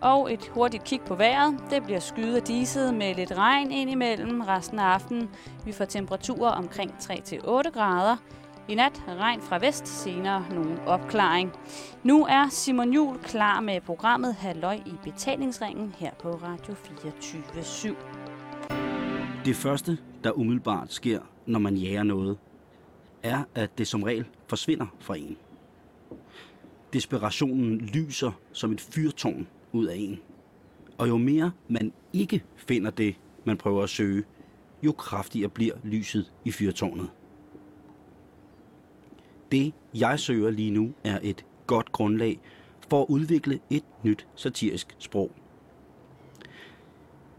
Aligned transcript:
Og 0.00 0.32
et 0.32 0.48
hurtigt 0.48 0.84
kig 0.84 1.00
på 1.00 1.14
vejret. 1.14 1.58
Det 1.70 1.84
bliver 1.84 2.00
skyet 2.00 2.40
og 2.40 2.48
diset 2.48 2.94
med 2.94 3.14
lidt 3.14 3.32
regn 3.32 3.72
indimellem 3.72 4.40
resten 4.40 4.78
af 4.78 4.84
aftenen. 4.84 5.30
Vi 5.64 5.72
får 5.72 5.84
temperaturer 5.84 6.50
omkring 6.50 6.90
3-8 6.90 7.70
grader. 7.70 8.16
I 8.68 8.74
nat 8.74 9.02
regn 9.08 9.40
fra 9.40 9.58
vest, 9.58 9.88
senere 9.88 10.44
nogen 10.50 10.78
opklaring. 10.86 11.52
Nu 12.02 12.24
er 12.24 12.48
Simon 12.50 12.92
Jul 12.92 13.18
klar 13.18 13.60
med 13.60 13.80
programmet 13.80 14.34
Halløj 14.34 14.74
i 14.74 14.94
betalingsringen 15.04 15.94
her 15.98 16.10
på 16.22 16.30
Radio 16.30 16.74
24 16.74 17.42
/7. 17.42 17.94
Det 19.44 19.56
første, 19.56 19.98
der 20.24 20.32
umiddelbart 20.32 20.92
sker, 20.92 21.20
når 21.46 21.58
man 21.58 21.74
jager 21.74 22.02
noget, 22.02 22.38
er, 23.22 23.42
at 23.54 23.78
det 23.78 23.88
som 23.88 24.02
regel 24.02 24.24
forsvinder 24.46 24.86
fra 25.00 25.16
en. 25.16 25.36
Desperationen 26.92 27.76
lyser 27.76 28.32
som 28.52 28.72
et 28.72 28.80
fyrtårn 28.80 29.46
ud 29.72 29.86
af 29.86 29.96
en. 29.96 30.20
Og 30.98 31.08
jo 31.08 31.16
mere 31.16 31.50
man 31.68 31.92
ikke 32.12 32.44
finder 32.56 32.90
det, 32.90 33.16
man 33.44 33.56
prøver 33.56 33.82
at 33.82 33.90
søge, 33.90 34.24
jo 34.82 34.92
kraftigere 34.92 35.48
bliver 35.48 35.74
lyset 35.84 36.32
i 36.44 36.50
fyrtårnet. 36.50 37.10
Det, 39.52 39.72
jeg 39.94 40.18
søger 40.18 40.50
lige 40.50 40.70
nu, 40.70 40.92
er 41.04 41.18
et 41.22 41.44
godt 41.66 41.92
grundlag 41.92 42.40
for 42.90 43.02
at 43.02 43.06
udvikle 43.08 43.60
et 43.70 43.84
nyt 44.02 44.26
satirisk 44.34 44.96
sprog. 44.98 45.30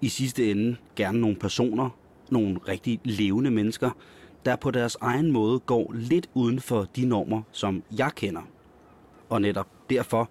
I 0.01 0.09
sidste 0.09 0.51
ende 0.51 0.77
gerne 0.95 1.21
nogle 1.21 1.35
personer, 1.35 1.89
nogle 2.29 2.59
rigtig 2.67 2.99
levende 3.03 3.51
mennesker, 3.51 3.91
der 4.45 4.55
på 4.55 4.71
deres 4.71 4.97
egen 5.01 5.31
måde 5.31 5.59
går 5.59 5.91
lidt 5.93 6.29
uden 6.33 6.59
for 6.59 6.83
de 6.95 7.05
normer, 7.05 7.41
som 7.51 7.83
jeg 7.97 8.11
kender. 8.15 8.41
Og 9.29 9.41
netop 9.41 9.67
derfor 9.89 10.29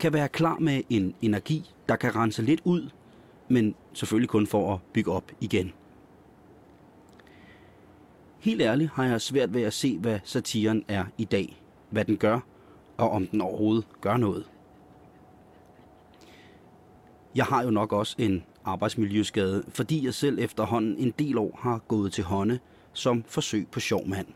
kan 0.00 0.12
være 0.12 0.28
klar 0.28 0.58
med 0.58 0.82
en 0.90 1.14
energi, 1.22 1.70
der 1.88 1.96
kan 1.96 2.16
rense 2.16 2.42
lidt 2.42 2.60
ud, 2.64 2.90
men 3.48 3.74
selvfølgelig 3.92 4.28
kun 4.28 4.46
for 4.46 4.74
at 4.74 4.80
bygge 4.92 5.12
op 5.12 5.32
igen. 5.40 5.72
Helt 8.38 8.62
ærligt 8.62 8.90
har 8.90 9.04
jeg 9.04 9.20
svært 9.20 9.54
ved 9.54 9.62
at 9.62 9.72
se, 9.72 9.98
hvad 9.98 10.18
satiren 10.24 10.84
er 10.88 11.04
i 11.18 11.24
dag, 11.24 11.62
hvad 11.90 12.04
den 12.04 12.16
gør, 12.16 12.40
og 12.96 13.10
om 13.10 13.26
den 13.26 13.40
overhovedet 13.40 13.86
gør 14.00 14.16
noget. 14.16 14.44
Jeg 17.34 17.44
har 17.44 17.62
jo 17.62 17.70
nok 17.70 17.92
også 17.92 18.16
en 18.18 18.44
arbejdsmiljøskade, 18.64 19.64
fordi 19.68 20.04
jeg 20.04 20.14
selv 20.14 20.38
efterhånden 20.38 20.96
en 20.98 21.14
del 21.18 21.38
år 21.38 21.58
har 21.62 21.78
gået 21.78 22.12
til 22.12 22.24
hånde 22.24 22.58
som 22.92 23.24
forsøg 23.26 23.68
på 23.68 23.80
sjov 23.80 24.08
mand. 24.08 24.26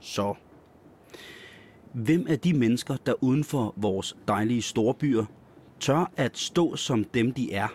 Så, 0.00 0.34
hvem 1.96 2.26
er 2.28 2.36
de 2.36 2.52
mennesker, 2.52 2.96
der 2.96 3.14
uden 3.20 3.44
for 3.44 3.74
vores 3.76 4.16
dejlige 4.28 4.62
storbyer 4.62 5.24
tør 5.80 6.12
at 6.16 6.38
stå 6.38 6.76
som 6.76 7.04
dem, 7.04 7.32
de 7.32 7.52
er? 7.52 7.68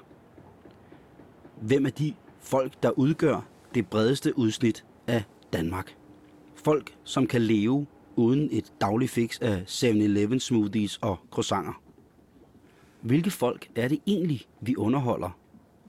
Hvem 1.61 1.85
er 1.85 1.89
de 1.89 2.13
folk, 2.39 2.83
der 2.83 2.91
udgør 2.91 3.47
det 3.75 3.87
bredeste 3.87 4.37
udsnit 4.37 4.85
af 5.07 5.23
Danmark? 5.53 5.95
Folk, 6.55 6.97
som 7.03 7.27
kan 7.27 7.41
leve 7.41 7.87
uden 8.15 8.49
et 8.51 8.73
dagligt 8.81 9.11
fix 9.11 9.39
af 9.41 9.63
7-Eleven 9.67 10.39
smoothies 10.39 10.97
og 10.97 11.19
croissanter. 11.31 11.81
Hvilke 13.01 13.31
folk 13.31 13.69
er 13.75 13.87
det 13.87 13.99
egentlig, 14.07 14.41
vi 14.61 14.75
underholder 14.75 15.37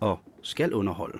og 0.01 0.19
skal 0.43 0.75
underholde? 0.75 1.19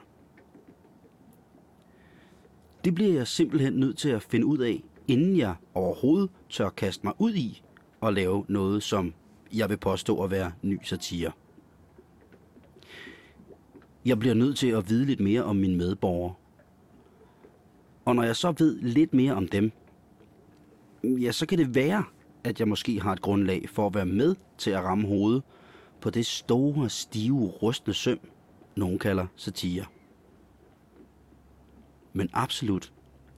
Det 2.85 2.95
bliver 2.95 3.13
jeg 3.13 3.27
simpelthen 3.27 3.73
nødt 3.73 3.99
til 3.99 4.09
at 4.09 4.23
finde 4.23 4.47
ud 4.47 4.59
af, 4.59 4.83
inden 5.09 5.37
jeg 5.37 5.55
overhovedet 5.75 6.31
tør 6.53 6.71
kaste 6.71 7.07
mig 7.07 7.15
ud 7.19 7.35
i 7.35 7.63
og 8.01 8.13
lave 8.13 8.45
noget, 8.49 8.83
som 8.83 9.15
jeg 9.53 9.69
vil 9.69 9.77
påstå 9.77 10.25
at 10.25 10.31
være 10.31 10.53
ny 10.63 10.79
satire. 10.83 11.33
Jeg 14.05 14.19
bliver 14.19 14.35
nødt 14.35 14.57
til 14.57 14.67
at 14.67 14.89
vide 14.91 15.07
lidt 15.07 15.21
mere 15.21 15.45
om 15.45 15.57
mine 15.57 15.77
medborgere. 15.77 16.35
Og 18.05 18.17
når 18.17 18.23
jeg 18.23 18.37
så 18.37 18.55
ved 18.59 18.81
lidt 18.81 19.15
mere 19.15 19.35
om 19.35 19.49
dem, 19.49 19.73
ja, 21.05 21.33
så 21.33 21.47
kan 21.47 21.59
det 21.59 21.75
være, 21.75 22.05
at 22.45 22.61
jeg 22.61 22.69
måske 22.69 23.01
har 23.01 23.13
et 23.13 23.23
grundlag 23.23 23.69
for 23.69 23.87
at 23.87 23.95
være 23.95 24.07
med 24.07 24.35
til 24.59 24.71
at 24.71 24.85
ramme 24.85 25.09
hovedet 25.09 25.43
på 26.01 26.11
det 26.11 26.27
store, 26.27 26.91
stive, 26.91 27.47
rustne 27.47 27.95
søm, 27.95 28.21
nogen 28.77 28.99
kalder 28.99 29.27
satire. 29.37 29.85
Men 32.13 32.31
absolut 32.33 32.93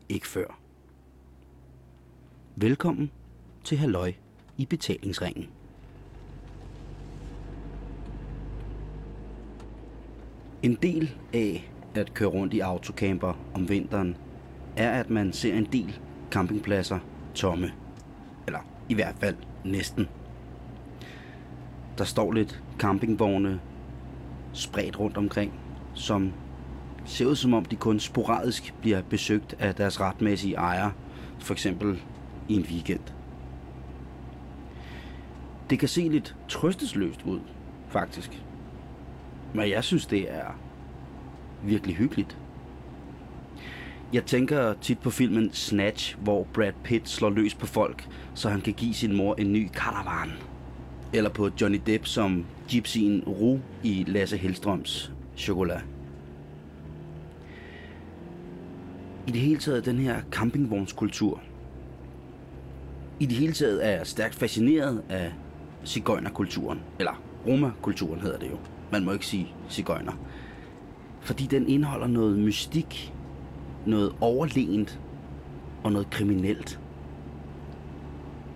ikke 0.09 0.29
før. 0.29 0.64
Velkommen 2.57 3.11
til 3.65 3.79
Halløj 3.79 4.13
i 4.57 4.67
betalingsringen. 4.67 5.49
En 10.63 10.75
del 10.83 11.15
af 11.33 11.71
at 11.95 12.15
køre 12.15 12.29
rundt 12.29 12.55
i 12.55 12.61
autocamper 12.61 13.33
om 13.55 13.69
vinteren, 13.69 14.17
er 14.77 14.91
at 14.91 15.11
man 15.11 15.33
ser 15.33 15.55
en 15.55 15.69
del 15.73 16.01
campingpladser 16.31 16.99
tomme. 17.35 17.73
Eller 18.47 18.61
i 18.89 18.95
hvert 18.95 19.17
fald 19.21 19.37
næsten. 19.65 20.09
Der 21.99 22.05
står 22.05 22.33
lidt 22.33 22.63
campingvogne 22.79 23.61
spredt 24.53 24.99
rundt 24.99 25.17
omkring, 25.17 25.53
som 25.95 26.33
ser 27.05 27.27
ud 27.27 27.37
som 27.37 27.55
om 27.55 27.65
de 27.65 27.77
kun 27.77 28.01
sporadisk 28.01 28.75
bliver 28.81 29.03
besøgt 29.03 29.55
af 29.59 29.75
deres 29.75 30.01
retmæssige 30.01 30.55
ejere, 30.55 30.93
for 31.39 31.53
eksempel 31.53 32.03
i 32.49 32.55
en 32.55 32.63
weekend. 32.63 33.01
Det 35.71 35.79
kan 35.79 35.89
se 35.89 36.09
lidt 36.09 36.37
trøstesløst 36.49 37.23
ud, 37.23 37.41
faktisk. 37.89 38.43
Men 39.55 39.71
jeg 39.71 39.85
synes, 39.85 40.07
det 40.07 40.33
er 40.33 40.59
virkelig 41.63 41.97
hyggeligt. 41.97 42.39
Jeg 44.13 44.25
tænker 44.25 44.75
tit 44.81 44.99
på 44.99 45.11
filmen 45.11 45.53
Snatch, 45.53 46.17
hvor 46.19 46.47
Brad 46.55 46.73
Pitt 46.85 47.09
slår 47.09 47.31
løs 47.31 47.55
på 47.55 47.67
folk, 47.67 48.09
så 48.35 48.49
han 48.49 48.61
kan 48.61 48.73
give 48.73 48.95
sin 48.95 49.17
mor 49.17 49.35
en 49.35 49.53
ny 49.53 49.69
karavan. 49.75 50.33
Eller 51.13 51.31
på 51.31 51.51
Johnny 51.61 51.81
Depp 51.87 52.07
som 52.07 52.47
gypsien 52.71 53.23
Ru 53.27 53.59
i 53.83 54.05
Lasse 54.07 54.37
Hellstrøms 54.37 55.13
Chocolat. 55.37 55.85
I 59.27 59.31
det 59.31 59.41
hele 59.41 59.61
taget 59.61 59.85
den 59.85 59.99
her 59.99 60.23
campingvognskultur. 60.31 61.41
I 63.21 63.27
det 63.27 63.37
hele 63.37 63.53
taget 63.53 63.87
er 63.87 63.91
jeg 63.91 64.07
stærkt 64.07 64.35
fascineret 64.35 65.03
af 65.09 65.33
cigøjnerkulturen. 65.85 66.81
Eller 66.99 67.23
romakulturen 67.47 68.21
hedder 68.21 68.39
det 68.39 68.51
jo. 68.51 68.59
Man 68.93 69.05
må 69.05 69.13
ikke 69.13 69.27
sige 69.27 69.55
cigøjner. 69.71 70.13
Fordi 71.21 71.47
den 71.47 71.69
indeholder 71.69 72.07
noget 72.07 72.39
mystik, 72.39 73.13
noget 73.87 74.15
overlegent 74.21 75.01
og 75.85 75.93
noget 75.93 76.11
kriminelt. 76.11 76.81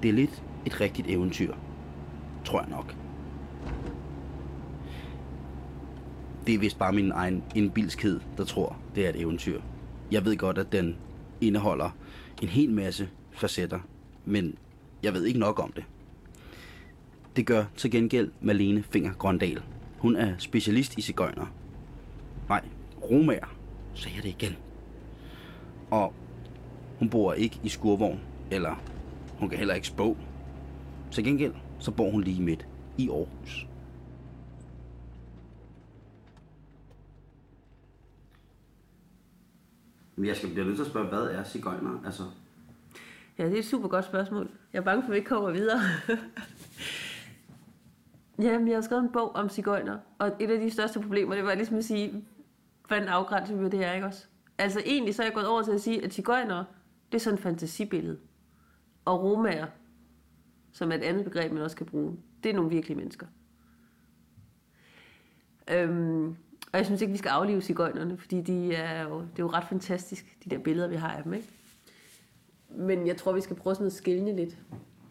Det 0.03 0.09
er 0.09 0.13
lidt 0.13 0.43
et 0.67 0.81
rigtigt 0.81 1.09
eventyr, 1.09 1.55
tror 2.45 2.61
jeg 2.61 2.71
nok. 2.71 2.95
Det 6.47 6.55
er 6.55 6.59
vist 6.59 6.79
bare 6.79 6.93
min 6.93 7.13
egen 7.13 7.43
indbilskhed, 7.55 8.21
der 8.37 8.45
tror, 8.45 8.77
det 8.95 9.07
er 9.07 9.11
et 9.11 9.21
eventyr. 9.21 9.61
Jeg 10.11 10.25
ved 10.25 10.37
godt, 10.37 10.59
at 10.59 10.73
den 10.73 10.97
indeholder 11.41 11.91
en 12.43 12.49
hel 12.49 12.71
masse 12.71 13.09
facetter, 13.33 13.81
men 14.29 14.59
jeg 15.03 15.15
ved 15.15 15.25
ikke 15.25 15.39
nok 15.39 15.59
om 15.59 15.73
det. 15.73 15.85
Det 17.37 17.47
gør 17.47 17.65
til 17.77 17.91
gengæld 17.91 18.31
Malene 18.41 18.83
Finger 18.83 19.13
Grøndal. 19.13 19.63
Hun 19.99 20.17
er 20.17 20.39
specialist 20.39 20.99
i 20.99 21.03
cigøjner. 21.03 21.47
Nej, 22.49 22.65
romager, 23.11 23.57
sagde 23.95 24.17
jeg 24.17 24.23
det 24.23 24.29
igen. 24.29 24.57
Og 25.91 26.15
hun 26.99 27.11
bor 27.11 27.33
ikke 27.33 27.61
i 27.63 27.69
skurvogn, 27.69 28.21
eller 28.51 28.83
hun 29.39 29.49
kan 29.49 29.59
heller 29.59 29.75
ikke 29.75 29.87
spå. 29.87 30.17
Til 31.11 31.25
gengæld, 31.25 31.55
så 31.79 31.91
bor 31.91 32.11
hun 32.11 32.23
lige 32.23 32.43
midt 32.43 32.67
i 32.99 33.09
Aarhus. 33.09 33.67
Jeg 40.19 40.37
skal 40.37 40.53
blive 40.53 40.65
nødt 40.65 40.77
til 40.77 40.85
at 40.85 40.91
spørge, 40.91 41.09
hvad 41.09 41.23
er 41.23 41.45
cigøjner? 41.45 42.03
Altså, 42.05 42.23
Ja, 43.39 43.45
det 43.45 43.55
er 43.55 43.59
et 43.59 43.65
super 43.65 43.89
godt 43.89 44.05
spørgsmål. 44.05 44.51
Jeg 44.73 44.79
er 44.79 44.85
bange 44.85 45.03
for, 45.03 45.09
at 45.09 45.13
vi 45.13 45.17
ikke 45.17 45.29
kommer 45.29 45.51
videre. 45.51 45.81
Jamen, 48.43 48.69
jeg 48.69 48.77
har 48.77 48.83
skrevet 48.83 49.03
en 49.03 49.13
bog 49.13 49.35
om 49.35 49.49
cigøjner, 49.49 49.99
og 50.19 50.37
et 50.41 50.51
af 50.51 50.61
de 50.61 50.71
største 50.71 51.01
problemer, 51.01 51.35
det 51.35 51.45
var 51.45 51.55
ligesom 51.55 51.77
at 51.77 51.85
sige, 51.85 52.25
hvordan 52.87 53.09
afgrænser 53.09 53.57
vi 53.57 53.65
det 53.65 53.79
her, 53.79 53.93
ikke 53.93 54.07
også? 54.07 54.27
Altså 54.59 54.83
egentlig 54.87 55.15
så 55.15 55.23
er 55.23 55.27
jeg 55.27 55.35
gået 55.35 55.49
over 55.49 55.63
til 55.63 55.73
at 55.73 55.81
sige, 55.81 56.05
at 56.05 56.13
cigøjner, 56.13 56.65
det 57.13 57.19
er 57.19 57.23
sådan 57.23 57.35
et 57.35 57.43
fantasibillede. 57.43 58.19
Og 59.05 59.23
romager, 59.23 59.67
som 60.73 60.93
er 60.93 60.97
et 60.97 61.03
andet 61.03 61.25
begreb, 61.25 61.53
man 61.53 61.63
også 61.63 61.77
kan 61.77 61.87
bruge, 61.87 62.17
det 62.43 62.51
er 62.51 62.55
nogle 62.55 62.71
virkelige 62.71 62.97
mennesker. 62.97 63.27
Øhm, 65.71 66.29
og 66.73 66.79
jeg 66.79 66.87
synes 66.87 67.01
ikke, 67.01 67.13
vi 67.13 67.19
skal 67.19 67.29
aflive 67.29 67.61
cigøjnerne, 67.61 68.19
fordi 68.19 68.41
de 68.41 68.75
er 68.75 69.03
jo, 69.03 69.21
det 69.21 69.39
er 69.39 69.43
jo 69.43 69.51
ret 69.51 69.65
fantastisk, 69.65 70.39
de 70.45 70.51
der 70.51 70.59
billeder, 70.59 70.89
vi 70.89 70.97
har 70.97 71.13
af 71.13 71.23
dem, 71.23 71.33
ikke? 71.33 71.58
Men 72.77 73.07
jeg 73.07 73.17
tror, 73.17 73.33
vi 73.33 73.41
skal 73.41 73.57
prøve 73.57 73.75
sådan 73.75 73.87
at 73.87 73.93
skille 73.93 74.37
lidt. 74.37 74.59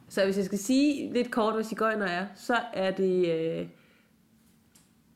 Så 0.10 0.26
hvis 0.26 0.38
jeg 0.38 0.46
skal 0.46 0.58
sige 0.60 1.14
lidt 1.14 1.32
kort, 1.32 1.54
hvad 1.54 1.64
cigøjner 1.64 2.06
er, 2.06 2.28
så 2.36 2.56
er 2.74 2.92
det, 2.92 3.28
øh, 3.28 3.68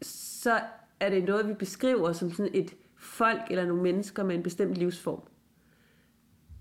så 0.02 0.60
er 1.00 1.10
det 1.10 1.24
noget, 1.24 1.48
vi 1.48 1.54
beskriver 1.54 2.12
som 2.12 2.32
sådan 2.32 2.52
et 2.54 2.76
folk 2.98 3.42
eller 3.50 3.66
nogle 3.66 3.84
mennesker 3.84 4.24
med 4.24 4.36
en 4.36 4.44
bestemt 4.44 4.76
livsform, 4.76 5.22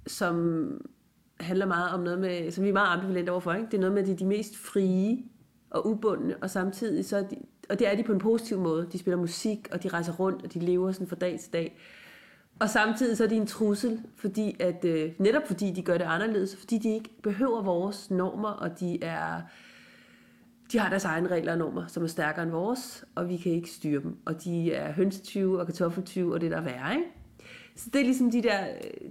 som 0.07 0.67
handler 1.41 1.67
meget 1.67 1.95
om 1.95 2.01
noget 2.01 2.19
med, 2.19 2.51
som 2.51 2.65
vi 2.65 2.69
er 2.69 2.73
meget 2.73 2.97
ambivalente 2.97 3.31
overfor. 3.31 3.53
Ikke? 3.53 3.67
Det 3.67 3.75
er 3.75 3.81
noget 3.81 3.95
med, 3.95 4.03
at 4.03 4.09
de 4.09 4.13
er 4.13 4.17
de 4.17 4.27
mest 4.27 4.57
frie 4.57 5.25
og 5.71 5.87
ubundne, 5.87 6.37
og 6.37 6.51
samtidig 6.51 7.05
så 7.05 7.17
er 7.17 7.23
de, 7.23 7.37
og 7.71 7.79
det 7.79 7.89
er 7.89 7.97
de 7.97 8.03
på 8.03 8.13
en 8.13 8.19
positiv 8.19 8.59
måde. 8.59 8.89
De 8.93 8.99
spiller 8.99 9.19
musik, 9.19 9.69
og 9.73 9.83
de 9.83 9.89
rejser 9.89 10.13
rundt, 10.13 10.43
og 10.43 10.55
de 10.55 10.59
lever 10.59 10.93
sådan 10.93 11.07
fra 11.07 11.17
dag 11.17 11.41
til 11.41 11.53
dag. 11.53 11.79
Og 12.61 12.71
samtidig 12.71 13.17
så 13.17 13.25
er 13.25 13.29
de 13.29 13.37
en 13.37 13.47
trussel, 13.47 14.01
fordi 14.17 14.57
at, 14.61 14.85
øh, 14.85 15.13
netop 15.19 15.47
fordi 15.47 15.71
de 15.71 15.83
gør 15.83 15.99
det 15.99 16.05
anderledes, 16.05 16.57
fordi 16.57 16.79
de 16.79 16.95
ikke 16.95 17.11
behøver 17.23 17.63
vores 17.63 18.11
normer, 18.11 18.49
og 18.49 18.81
de 18.81 19.05
er 19.05 19.41
de 20.73 20.79
har 20.79 20.89
deres 20.89 21.05
egne 21.05 21.29
regler 21.29 21.53
og 21.53 21.59
normer, 21.59 21.87
som 21.87 22.03
er 22.03 22.07
stærkere 22.07 22.43
end 22.43 22.51
vores, 22.51 23.05
og 23.15 23.29
vi 23.29 23.37
kan 23.37 23.53
ikke 23.53 23.71
styre 23.71 24.03
dem. 24.03 24.17
Og 24.27 24.45
de 24.45 24.73
er 24.73 24.93
hønsetyve 24.93 25.61
og 25.61 25.67
kartoffeltyve 25.67 26.35
og 26.35 26.41
det 26.41 26.51
der 26.51 26.57
er 26.57 26.61
værre, 26.61 26.95
ikke? 26.95 27.07
Så 27.77 27.91
det 27.93 28.01
er 28.01 28.05
ligesom 28.05 28.31
de 28.31 28.43
der, 28.43 28.59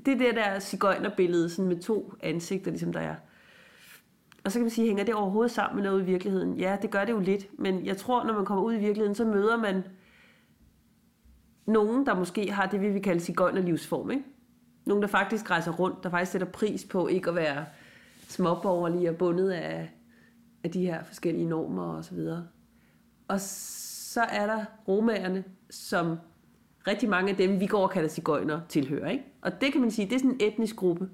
det 0.05 0.13
er 0.13 0.17
det 0.17 0.35
der 0.35 0.59
cigøjnerbillede, 0.59 1.49
sådan 1.49 1.67
med 1.67 1.79
to 1.79 2.13
ansigter, 2.23 2.71
ligesom 2.71 2.93
der 2.93 2.99
er. 2.99 3.15
Og 4.43 4.51
så 4.51 4.59
kan 4.59 4.63
man 4.63 4.71
sige, 4.71 4.87
hænger 4.87 5.03
det 5.03 5.13
overhovedet 5.13 5.51
sammen 5.51 5.75
med 5.75 5.89
noget 5.89 6.01
i 6.01 6.05
virkeligheden? 6.05 6.53
Ja, 6.53 6.77
det 6.81 6.91
gør 6.91 7.05
det 7.05 7.13
jo 7.13 7.19
lidt, 7.19 7.59
men 7.59 7.85
jeg 7.85 7.97
tror, 7.97 8.23
når 8.23 8.33
man 8.33 8.45
kommer 8.45 8.63
ud 8.63 8.73
i 8.73 8.77
virkeligheden, 8.77 9.15
så 9.15 9.25
møder 9.25 9.57
man 9.57 9.83
nogen, 11.69 12.05
der 12.05 12.13
måske 12.13 12.51
har 12.51 12.65
det, 12.65 12.81
vi 12.81 12.89
vil 12.89 13.01
kalde 13.01 13.19
cigøjnerlivsform, 13.19 14.11
ikke? 14.11 14.23
Nogen, 14.85 15.01
der 15.01 15.07
faktisk 15.07 15.51
rejser 15.51 15.71
rundt, 15.71 16.03
der 16.03 16.09
faktisk 16.09 16.31
sætter 16.31 16.47
pris 16.47 16.85
på 16.85 17.07
ikke 17.07 17.29
at 17.29 17.35
være 17.35 17.65
småborgerlige 18.27 19.09
og 19.09 19.15
bundet 19.15 19.51
af, 19.51 19.89
af 20.63 20.71
de 20.71 20.85
her 20.85 21.03
forskellige 21.03 21.45
normer 21.45 21.83
og 21.83 22.05
så 22.05 22.15
videre. 22.15 22.47
Og 23.27 23.39
så 23.39 24.21
er 24.21 24.45
der 24.45 24.65
romagerne, 24.87 25.43
som 25.69 26.17
rigtig 26.87 27.09
mange 27.09 27.31
af 27.31 27.37
dem, 27.37 27.59
vi 27.59 27.65
går 27.65 27.83
og 27.83 27.91
kalder 27.91 28.09
cigøjner, 28.09 28.61
tilhører. 28.69 29.09
Ikke? 29.09 29.23
Og 29.41 29.61
det 29.61 29.71
kan 29.71 29.81
man 29.81 29.91
sige, 29.91 30.05
det 30.05 30.15
er 30.15 30.19
sådan 30.19 30.31
en 30.31 30.41
etnisk 30.41 30.75
gruppe, 30.75 31.09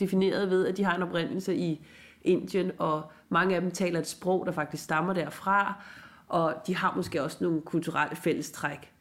defineret 0.00 0.50
ved, 0.50 0.66
at 0.66 0.76
de 0.76 0.84
har 0.84 0.96
en 0.96 1.02
oprindelse 1.02 1.56
i 1.56 1.86
Indien, 2.22 2.72
og 2.78 3.02
mange 3.28 3.54
af 3.54 3.60
dem 3.60 3.70
taler 3.70 4.00
et 4.00 4.06
sprog, 4.06 4.46
der 4.46 4.52
faktisk 4.52 4.84
stammer 4.84 5.12
derfra, 5.12 5.82
og 6.28 6.54
de 6.66 6.76
har 6.76 6.92
måske 6.96 7.22
også 7.22 7.38
nogle 7.40 7.60
kulturelle 7.60 8.16
fællestræk. 8.16 8.92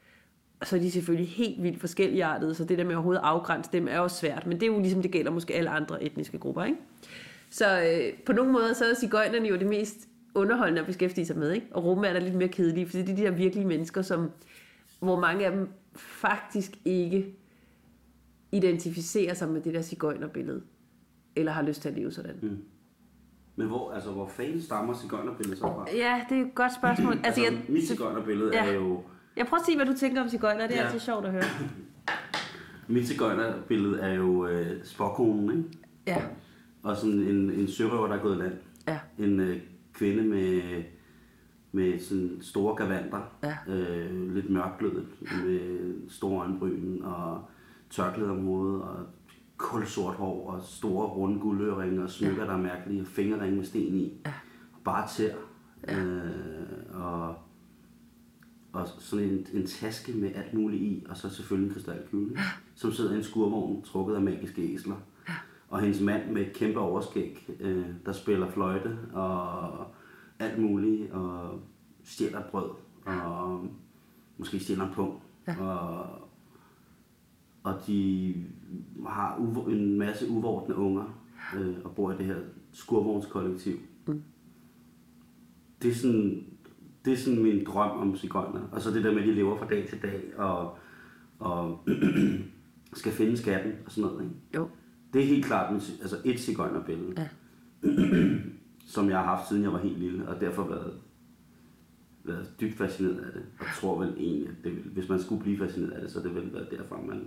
Så 0.63 0.75
er 0.75 0.79
de 0.79 0.91
selvfølgelig 0.91 1.29
helt 1.29 1.63
vildt 1.63 1.79
forskelligartede, 1.79 2.55
så 2.55 2.65
det 2.65 2.77
der 2.77 2.83
med 2.83 2.95
overhovedet 2.95 3.19
at 3.19 3.25
afgrænse 3.25 3.69
dem 3.73 3.87
er 3.87 3.99
også 3.99 4.17
svært, 4.17 4.47
men 4.47 4.59
det 4.59 4.63
er 4.63 4.73
jo 4.73 4.79
ligesom 4.79 5.01
det 5.01 5.11
gælder 5.11 5.31
måske 5.31 5.55
alle 5.55 5.69
andre 5.69 6.03
etniske 6.03 6.37
grupper. 6.37 6.63
Ikke? 6.63 6.77
Så 7.49 7.81
øh, 7.81 8.19
på 8.25 8.33
nogle 8.33 8.51
måder, 8.51 8.73
så 8.73 8.85
er 8.85 8.93
cigøjnerne 8.93 9.47
jo 9.47 9.55
det 9.55 9.67
mest 9.67 9.97
underholdende 10.35 10.81
at 10.81 10.87
beskæftige 10.87 11.25
sig 11.25 11.37
med, 11.37 11.51
ikke? 11.51 11.67
og 11.71 11.83
romerne 11.83 12.19
er 12.19 12.19
lidt 12.19 12.35
mere 12.35 12.47
kedelige, 12.47 12.85
fordi 12.85 13.01
det 13.01 13.09
er 13.11 13.15
de 13.15 13.21
der 13.21 13.31
virkelige 13.31 13.67
mennesker, 13.67 14.01
som, 14.01 14.31
hvor 14.99 15.19
mange 15.19 15.45
af 15.45 15.51
dem 15.51 15.69
faktisk 15.95 16.77
ikke 16.85 17.35
identificerer 18.51 19.33
sig 19.33 19.49
med 19.49 19.61
det 19.61 19.73
der 19.73 19.81
cigøjnerbillede, 19.81 20.61
eller 21.35 21.51
har 21.51 21.61
lyst 21.61 21.81
til 21.81 21.89
at 21.89 21.95
leve 21.95 22.11
sådan. 22.11 22.35
Mm. 22.41 22.57
Men 23.55 23.67
hvor, 23.67 23.91
altså, 23.91 24.11
hvor 24.11 24.27
fanden 24.27 24.61
stammer 24.61 24.93
cigøjnerbilledet 24.93 25.57
så 25.57 25.63
fra? 25.63 25.85
Ja, 25.95 26.25
det 26.29 26.37
er 26.37 26.45
et 26.45 26.55
godt 26.55 26.75
spørgsmål. 26.75 27.13
altså, 27.13 27.25
altså 27.25 27.41
jeg, 27.41 27.61
mit 27.69 27.87
cigøjnerbillede 27.87 28.51
ja. 28.53 28.65
er 28.65 28.73
jo... 28.73 29.01
Jeg 29.37 29.47
prøver 29.47 29.59
at 29.59 29.65
sige, 29.65 29.75
hvad 29.75 29.85
du 29.85 29.93
tænker 29.93 30.21
om 30.21 30.29
cigøjner. 30.29 30.67
Det 30.67 30.77
er 30.77 30.81
ja. 30.81 30.85
altid 30.85 30.99
sjovt 30.99 31.25
at 31.25 31.31
høre. 31.31 31.43
mit 32.87 33.07
cigøjnerbillede 33.07 33.99
er 33.99 34.13
jo 34.13 34.47
øh, 34.47 34.85
spåkonen, 34.85 35.57
ikke? 35.57 35.69
Ja. 36.07 36.21
Og 36.83 36.97
sådan 36.97 37.19
en, 37.19 37.51
en 37.51 37.67
sørøver, 37.67 38.07
der 38.07 38.15
er 38.15 38.21
gået 38.21 38.35
i 38.35 38.39
land. 38.39 38.53
Ja. 38.87 38.99
En 39.17 39.39
øh, 39.39 39.57
kvinde 39.93 40.23
med, 40.23 40.83
med 41.71 41.99
sådan 41.99 42.37
store 42.41 42.75
gavanter. 42.75 43.21
Ja. 43.43 43.57
Øh, 43.67 44.33
lidt 44.35 44.49
mørkblødet, 44.49 45.07
med 45.21 45.93
store 46.09 46.41
øjenbryn 46.41 47.01
og 47.01 47.41
tørklæde 47.89 48.31
om 48.31 48.45
hovedet 48.45 48.81
og 48.81 49.05
kulsort 49.57 50.15
hår 50.15 50.51
og 50.51 50.61
store 50.61 51.07
runde 51.07 51.39
guldøringe 51.39 52.03
og 52.03 52.09
smykker, 52.09 52.43
ja. 52.43 52.49
der 52.49 52.53
er 52.53 52.61
mærkelige, 52.61 53.01
og 53.01 53.07
fingerringe 53.07 53.55
med 53.55 53.65
sten 53.65 53.95
i. 53.95 54.21
Ja. 54.25 54.33
Og 54.73 54.79
bare 54.85 55.07
tær. 55.07 55.35
Ja. 55.87 55.99
Øh, 55.99 56.31
og, 56.93 57.35
og 58.81 58.87
sådan 58.99 59.29
en, 59.29 59.47
en 59.53 59.65
taske 59.65 60.13
med 60.13 60.31
alt 60.35 60.53
muligt 60.53 60.81
i, 60.81 61.05
og 61.09 61.17
så 61.17 61.29
selvfølgelig 61.29 61.67
en 61.67 61.73
krystalkugle, 61.73 62.31
ja. 62.35 62.41
som 62.75 62.91
sidder 62.91 63.13
i 63.13 63.17
en 63.17 63.23
skurvogn, 63.23 63.81
trukket 63.81 64.15
af 64.15 64.21
magiske 64.21 64.73
æsler. 64.73 64.95
Ja. 65.27 65.33
Og 65.69 65.81
hendes 65.81 66.01
mand 66.01 66.31
med 66.31 66.41
et 66.41 66.53
kæmpe 66.53 66.79
overskæg, 66.79 67.49
øh, 67.59 67.85
der 68.05 68.11
spiller 68.11 68.51
fløjte 68.51 68.97
og 69.13 69.87
alt 70.39 70.59
muligt, 70.59 71.11
og 71.11 71.59
stjæler 72.03 72.41
brød, 72.51 72.69
og 73.05 73.67
måske 74.37 74.59
stjæler 74.59 74.87
en 74.87 74.93
pung. 74.93 75.21
Ja. 75.47 75.61
Og, 75.63 76.09
og 77.63 77.73
de 77.87 78.33
har 79.07 79.37
uvo- 79.37 79.69
en 79.69 79.99
masse 79.99 80.29
uvordne 80.29 80.75
unger, 80.75 81.19
øh, 81.57 81.75
og 81.83 81.95
bor 81.95 82.11
i 82.11 82.17
det 82.17 82.25
her 82.25 82.37
skurvognskollektiv. 82.71 83.79
Mm. 84.07 84.21
Det 85.81 85.91
er 85.91 85.95
sådan, 85.95 86.45
det 87.07 87.13
er 87.13 87.17
sådan 87.17 87.43
min 87.43 87.65
drøm 87.65 87.97
om 87.97 88.15
cigøjner. 88.17 88.61
Og 88.71 88.81
så 88.81 88.91
det 88.91 89.03
der 89.03 89.11
med, 89.11 89.21
at 89.21 89.27
de 89.27 89.33
lever 89.33 89.57
fra 89.57 89.67
dag 89.67 89.87
til 89.89 90.01
dag, 90.01 90.23
og, 90.37 90.77
og 91.39 91.87
skal 92.93 93.11
finde 93.11 93.37
skatten 93.37 93.73
og 93.85 93.91
sådan 93.91 94.09
noget. 94.09 94.23
Ikke? 94.23 94.35
Jo. 94.55 94.69
Det 95.13 95.21
er 95.21 95.25
helt 95.25 95.45
klart 95.45 95.71
min, 95.73 95.81
altså 96.01 96.17
et 96.25 96.39
cigøjnerbillede, 96.39 97.13
Ja. 97.17 97.27
som 98.93 99.09
jeg 99.09 99.17
har 99.17 99.25
haft 99.25 99.47
siden 99.49 99.63
jeg 99.63 99.73
var 99.73 99.79
helt 99.79 99.99
lille, 99.99 100.27
og 100.27 100.41
derfor 100.41 100.67
været, 100.67 100.93
været 102.23 102.53
dybt 102.61 102.77
fascineret 102.77 103.17
af 103.19 103.31
det. 103.33 103.43
Og 103.59 103.65
tror 103.81 103.99
vel 103.99 104.13
egentlig, 104.17 104.49
at 104.49 104.55
det 104.63 104.75
vil, 104.75 104.83
hvis 104.93 105.09
man 105.09 105.19
skulle 105.21 105.41
blive 105.41 105.57
fascineret 105.57 105.91
af 105.91 106.01
det, 106.01 106.11
så 106.11 106.19
det 106.19 106.35
ville 106.35 106.53
være 106.53 106.65
derfor, 106.71 107.01
man... 107.07 107.21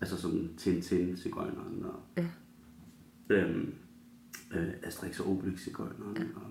Altså 0.00 0.16
som 0.20 0.48
Tintin, 0.56 1.16
cigøjneren, 1.16 1.84
og 1.84 1.94
Ja. 2.16 2.26
øhm, 3.30 3.74
øh, 4.54 4.68
Asterix 4.82 5.20
og 5.20 5.30
Obelix, 5.30 5.60
cigøjneren, 5.60 6.16
ja. 6.16 6.22
og 6.36 6.42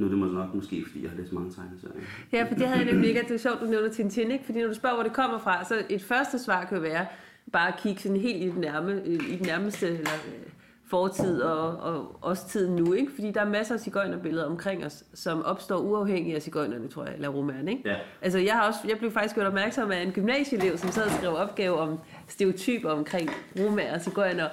nu 0.00 0.06
er 0.06 0.10
det 0.10 0.18
måske 0.18 0.34
nok 0.34 0.54
måske, 0.54 0.84
fordi 0.86 1.02
jeg 1.02 1.10
har 1.10 1.18
læst 1.18 1.32
mange 1.32 1.50
tegneserier. 1.50 2.02
Ja, 2.32 2.42
for 2.42 2.54
det 2.54 2.66
havde 2.66 2.84
jeg 2.84 2.92
nemlig 2.92 3.08
ikke, 3.08 3.20
at 3.20 3.28
det 3.28 3.34
er 3.34 3.38
sjovt, 3.38 3.60
du 3.60 3.66
nævner 3.66 3.88
Tintin, 3.88 4.30
ikke? 4.30 4.44
Fordi 4.44 4.60
når 4.60 4.68
du 4.68 4.74
spørger, 4.74 4.96
hvor 4.96 5.02
det 5.02 5.12
kommer 5.12 5.38
fra, 5.38 5.64
så 5.64 5.82
et 5.88 6.02
første 6.02 6.38
svar 6.38 6.64
kan 6.64 6.76
jo 6.76 6.82
være, 6.82 7.06
bare 7.52 7.68
at 7.68 7.80
kigge 7.82 8.00
sådan 8.00 8.16
helt 8.16 8.42
i 8.42 8.48
den, 8.48 8.60
nærme, 8.60 9.02
i 9.06 9.36
den 9.36 9.46
nærmeste 9.46 9.86
eller, 9.86 10.10
øh, 10.28 10.50
fortid 10.90 11.42
og, 11.42 11.76
og 11.76 12.18
også 12.20 12.48
tiden 12.48 12.76
nu, 12.76 12.92
ikke? 12.92 13.12
Fordi 13.14 13.30
der 13.30 13.40
er 13.40 13.48
masser 13.48 13.74
af 13.74 13.80
cigøjnerbilleder 13.80 14.46
omkring 14.46 14.86
os, 14.86 15.04
som 15.14 15.44
opstår 15.44 15.76
uafhængigt 15.76 16.36
af 16.36 16.42
cigøjnerne, 16.42 16.88
tror 16.88 17.04
jeg, 17.04 17.14
eller 17.14 17.28
romerne, 17.28 17.70
ikke? 17.70 17.88
Ja. 17.88 17.96
Altså, 18.22 18.38
jeg, 18.38 18.52
har 18.52 18.66
også, 18.68 18.78
jeg 18.88 18.98
blev 18.98 19.10
faktisk 19.10 19.34
gjort 19.34 19.46
opmærksom 19.46 19.90
af 19.90 20.02
en 20.02 20.12
gymnasieelev, 20.12 20.76
som 20.76 20.90
sad 20.90 21.04
og 21.04 21.10
skrev 21.10 21.34
opgave 21.34 21.76
om 21.76 21.98
stereotyper 22.28 22.90
omkring 22.90 23.30
romager 23.58 23.94
og 23.94 24.00
cigøjner, 24.00 24.48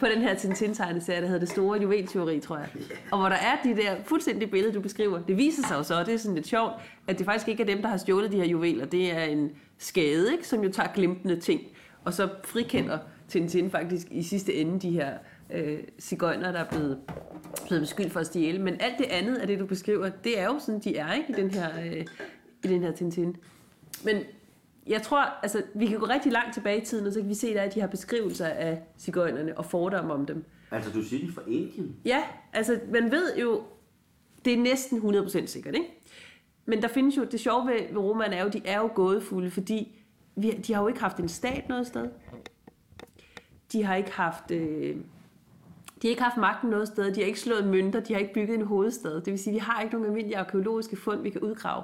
på 0.00 0.06
den 0.14 0.22
her 0.22 0.34
Tintin-tegneserie, 0.34 1.20
der 1.20 1.26
hedder 1.26 1.40
Det 1.40 1.48
Store 1.48 1.80
Juvelteori, 1.80 2.40
tror 2.40 2.58
jeg. 2.58 2.68
Og 3.10 3.18
hvor 3.18 3.28
der 3.28 3.36
er 3.36 3.56
de 3.64 3.76
der 3.76 3.96
fuldstændig 4.04 4.50
billede, 4.50 4.74
du 4.74 4.80
beskriver. 4.80 5.18
Det 5.18 5.36
viser 5.36 5.66
sig 5.66 5.76
jo 5.76 5.82
så, 5.82 5.98
og 5.98 6.06
det 6.06 6.14
er 6.14 6.18
sådan 6.18 6.34
lidt 6.34 6.46
sjovt, 6.46 6.72
at 7.06 7.18
det 7.18 7.26
faktisk 7.26 7.48
ikke 7.48 7.62
er 7.62 7.66
dem, 7.66 7.82
der 7.82 7.88
har 7.88 7.96
stjålet 7.96 8.32
de 8.32 8.36
her 8.36 8.44
juveler. 8.44 8.86
Det 8.86 9.12
er 9.16 9.22
en 9.22 9.50
skade, 9.78 10.32
ikke? 10.32 10.48
som 10.48 10.62
jo 10.64 10.72
tager 10.72 10.92
glimtende 10.92 11.40
ting. 11.40 11.60
Og 12.04 12.14
så 12.14 12.28
frikender 12.44 12.98
Tintin 13.28 13.70
faktisk 13.70 14.06
i 14.10 14.22
sidste 14.22 14.54
ende 14.54 14.80
de 14.80 14.90
her 14.90 15.12
øh, 15.52 15.78
cigøjner, 15.98 16.52
der 16.52 16.58
er 16.58 16.68
blevet, 16.70 16.98
blevet 17.66 17.82
beskyldt 17.82 18.12
for 18.12 18.20
at 18.20 18.26
stjæle. 18.26 18.58
Men 18.58 18.76
alt 18.80 18.98
det 18.98 19.06
andet 19.10 19.36
af 19.36 19.46
det, 19.46 19.58
du 19.58 19.66
beskriver, 19.66 20.08
det 20.08 20.40
er 20.40 20.44
jo 20.44 20.58
sådan, 20.58 20.80
de 20.80 20.96
er 20.96 21.12
ikke 21.12 21.28
i 21.28 21.32
den 21.32 21.50
her, 21.50 21.68
øh, 21.86 22.04
i 22.64 22.68
den 22.68 22.82
her 22.82 22.92
Tintin. 22.92 23.36
Men 24.04 24.16
jeg 24.88 25.02
tror, 25.02 25.22
altså, 25.42 25.62
vi 25.74 25.86
kan 25.86 25.98
gå 25.98 26.06
rigtig 26.06 26.32
langt 26.32 26.54
tilbage 26.54 26.82
i 26.82 26.84
tiden, 26.84 27.06
og 27.06 27.12
så 27.12 27.20
kan 27.20 27.28
vi 27.28 27.34
se, 27.34 27.54
der 27.54 27.60
er, 27.60 27.64
at 27.64 27.74
de 27.74 27.80
har 27.80 27.86
beskrivelser 27.86 28.46
af 28.46 28.82
cigøjnerne 28.98 29.58
og 29.58 29.64
fordomme 29.64 30.12
om 30.12 30.26
dem. 30.26 30.44
Altså, 30.70 30.90
du 30.90 31.02
siger 31.02 31.22
de 31.22 31.28
er 31.28 31.32
fra 31.32 31.42
Indien? 31.46 31.96
Ja, 32.04 32.22
altså, 32.52 32.80
man 32.92 33.10
ved 33.10 33.36
jo, 33.36 33.62
det 34.44 34.52
er 34.52 34.58
næsten 34.58 34.98
100% 34.98 35.46
sikkert, 35.46 35.74
ikke? 35.74 35.86
Men 36.66 36.82
der 36.82 36.88
findes 36.88 37.16
jo, 37.16 37.24
det 37.24 37.40
sjove 37.40 37.66
ved, 37.66 37.92
ved 37.92 37.98
romerne 37.98 38.36
er 38.36 38.42
jo, 38.42 38.48
de 38.48 38.62
er 38.64 38.78
jo 38.78 38.90
gådefulde, 38.94 39.50
fordi 39.50 39.98
vi, 40.36 40.50
de 40.50 40.74
har 40.74 40.82
jo 40.82 40.88
ikke 40.88 41.00
haft 41.00 41.16
en 41.16 41.28
stat 41.28 41.68
noget 41.68 41.86
sted. 41.86 42.08
De 43.72 43.84
har 43.84 43.94
ikke 43.94 44.12
haft... 44.12 44.50
Øh, 44.50 44.96
de 46.02 46.06
har 46.06 46.10
ikke 46.10 46.22
haft 46.22 46.36
magten 46.36 46.70
noget 46.70 46.88
sted, 46.88 47.14
de 47.14 47.20
har 47.20 47.26
ikke 47.26 47.40
slået 47.40 47.66
mønter, 47.66 48.00
de 48.00 48.12
har 48.12 48.20
ikke 48.20 48.34
bygget 48.34 48.54
en 48.54 48.66
hovedstad. 48.66 49.14
Det 49.14 49.26
vil 49.26 49.38
sige, 49.38 49.52
vi 49.54 49.58
har 49.58 49.80
ikke 49.80 49.94
nogen 49.94 50.06
almindelige 50.06 50.38
arkeologiske 50.38 50.96
fund, 50.96 51.22
vi 51.22 51.30
kan 51.30 51.40
udgrave. 51.40 51.82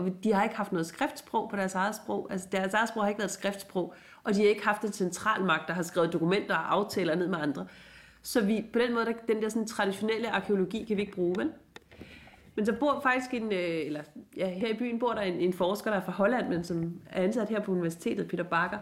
Og 0.00 0.24
de 0.24 0.32
har 0.32 0.42
ikke 0.42 0.56
haft 0.56 0.72
noget 0.72 0.86
skriftsprog 0.86 1.50
på 1.50 1.56
deres 1.56 1.74
eget 1.74 1.94
sprog. 1.94 2.28
Altså 2.30 2.48
deres 2.52 2.74
eget 2.74 2.88
sprog 2.88 3.02
har 3.02 3.08
ikke 3.08 3.18
været 3.18 3.30
skriftsprog. 3.30 3.94
Og 4.24 4.34
de 4.34 4.40
har 4.40 4.48
ikke 4.48 4.64
haft 4.64 4.82
en 4.82 4.92
centralmagt, 4.92 5.68
der 5.68 5.74
har 5.74 5.82
skrevet 5.82 6.12
dokumenter 6.12 6.54
og 6.54 6.74
aftaler 6.74 7.14
ned 7.14 7.28
med 7.28 7.38
andre. 7.38 7.66
Så 8.22 8.44
vi, 8.44 8.64
på 8.72 8.78
den 8.78 8.94
måde, 8.94 9.04
der, 9.04 9.12
den 9.28 9.42
der 9.42 9.48
sådan 9.48 9.66
traditionelle 9.66 10.30
arkeologi 10.30 10.84
kan 10.84 10.96
vi 10.96 11.02
ikke 11.02 11.14
bruge, 11.14 11.34
vel? 11.38 11.52
Men 12.54 12.66
så 12.66 12.72
bor 12.72 13.00
faktisk 13.02 13.34
en, 13.34 13.52
øh, 13.52 13.86
eller 13.86 14.02
ja, 14.36 14.48
her 14.48 14.68
i 14.68 14.74
byen 14.74 14.98
bor 14.98 15.12
der 15.12 15.20
en, 15.20 15.34
en 15.34 15.52
forsker, 15.52 15.90
der 15.90 15.98
er 15.98 16.04
fra 16.04 16.12
Holland, 16.12 16.48
men 16.48 16.64
som 16.64 17.00
er 17.10 17.22
ansat 17.22 17.48
her 17.48 17.60
på 17.60 17.72
universitetet, 17.72 18.28
Peter 18.28 18.44
Bakker. 18.44 18.78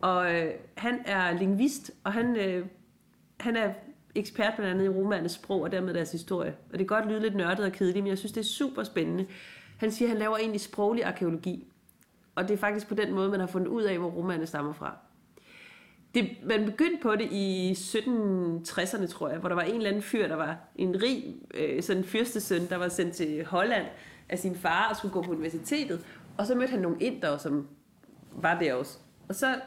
Og 0.00 0.34
øh, 0.34 0.52
han 0.76 1.00
er 1.04 1.38
lingvist, 1.38 1.90
og 2.04 2.12
han, 2.12 2.36
øh, 2.36 2.66
han 3.40 3.56
er 3.56 3.72
ekspert 4.14 4.52
blandt 4.56 4.74
andet 4.74 4.84
i 4.84 4.88
romernes 4.88 5.32
sprog 5.32 5.60
og 5.60 5.72
dermed 5.72 5.94
deres 5.94 6.12
historie. 6.12 6.54
Og 6.72 6.78
det 6.78 6.78
kan 6.78 6.86
godt 6.86 7.08
lyde 7.08 7.20
lidt 7.20 7.34
nørdet 7.34 7.64
og 7.64 7.72
kedeligt, 7.72 8.02
men 8.02 8.10
jeg 8.10 8.18
synes, 8.18 8.32
det 8.32 8.40
er 8.40 8.44
super 8.44 8.82
spændende. 8.82 9.26
Han 9.82 9.92
siger, 9.92 10.06
at 10.08 10.10
han 10.10 10.18
laver 10.18 10.36
egentlig 10.36 10.60
sproglig 10.60 11.04
arkeologi. 11.04 11.66
Og 12.34 12.48
det 12.48 12.54
er 12.54 12.58
faktisk 12.58 12.88
på 12.88 12.94
den 12.94 13.12
måde, 13.12 13.28
man 13.28 13.40
har 13.40 13.46
fundet 13.46 13.68
ud 13.68 13.82
af, 13.82 13.98
hvor 13.98 14.10
romerne 14.10 14.46
stammer 14.46 14.72
fra. 14.72 14.96
Det, 16.14 16.30
man 16.44 16.64
begyndte 16.64 17.02
på 17.02 17.16
det 17.16 17.28
i 17.32 17.72
1760'erne, 17.72 19.06
tror 19.06 19.28
jeg, 19.28 19.38
hvor 19.38 19.48
der 19.48 19.56
var 19.56 19.62
en 19.62 19.74
eller 19.74 19.88
anden 19.88 20.02
fyr, 20.02 20.28
der 20.28 20.34
var 20.34 20.58
en 20.76 21.02
rig 21.02 21.36
øh, 21.54 21.82
sådan 21.82 22.04
fyrstesøn, 22.04 22.68
der 22.68 22.76
var 22.76 22.88
sendt 22.88 23.14
til 23.14 23.44
Holland 23.44 23.86
af 24.28 24.38
sin 24.38 24.56
far 24.56 24.88
og 24.90 24.96
skulle 24.96 25.12
gå 25.12 25.22
på 25.22 25.30
universitetet. 25.30 26.06
Og 26.38 26.46
så 26.46 26.54
mødte 26.54 26.70
han 26.70 26.80
nogle 26.80 27.00
indere, 27.00 27.38
som 27.38 27.68
var 28.32 28.58
der 28.58 28.74
også. 28.74 28.98
Og 29.28 29.34
så 29.34 29.60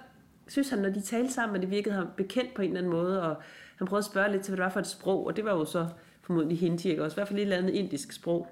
synes 0.47 0.69
han, 0.69 0.79
når 0.79 0.89
de 0.89 1.01
talte 1.01 1.33
sammen, 1.33 1.55
at 1.55 1.61
det 1.61 1.71
virkede 1.71 1.95
ham 1.95 2.07
bekendt 2.17 2.53
på 2.53 2.61
en 2.61 2.67
eller 2.67 2.79
anden 2.79 2.91
måde, 2.91 3.23
og 3.23 3.35
han 3.77 3.87
prøvede 3.87 4.01
at 4.01 4.05
spørge 4.11 4.31
lidt 4.31 4.43
til, 4.43 4.51
hvad 4.51 4.57
det 4.57 4.63
var 4.63 4.71
for 4.71 4.79
et 4.79 4.87
sprog, 4.87 5.25
og 5.25 5.35
det 5.35 5.45
var 5.45 5.51
jo 5.51 5.65
så 5.65 5.87
formodentlig 6.21 6.59
hindi, 6.59 6.89
ikke? 6.89 7.03
også 7.03 7.15
i 7.15 7.17
hvert 7.17 7.27
fald 7.27 7.39
et 7.39 7.43
eller 7.43 7.57
andet 7.57 7.73
indisk 7.73 8.11
sprog. 8.11 8.47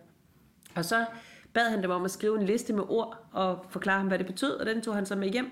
Og 0.75 0.85
så 0.85 1.05
bad 1.53 1.69
han 1.69 1.83
dem 1.83 1.91
om 1.91 2.05
at 2.05 2.11
skrive 2.11 2.39
en 2.39 2.45
liste 2.45 2.73
med 2.73 2.83
ord 2.89 3.27
og 3.31 3.65
forklare 3.69 3.97
ham, 3.97 4.07
hvad 4.07 4.17
det 4.17 4.27
betød, 4.27 4.51
og 4.51 4.65
den 4.65 4.81
tog 4.81 4.95
han 4.95 5.05
så 5.05 5.15
med 5.15 5.29
hjem. 5.29 5.51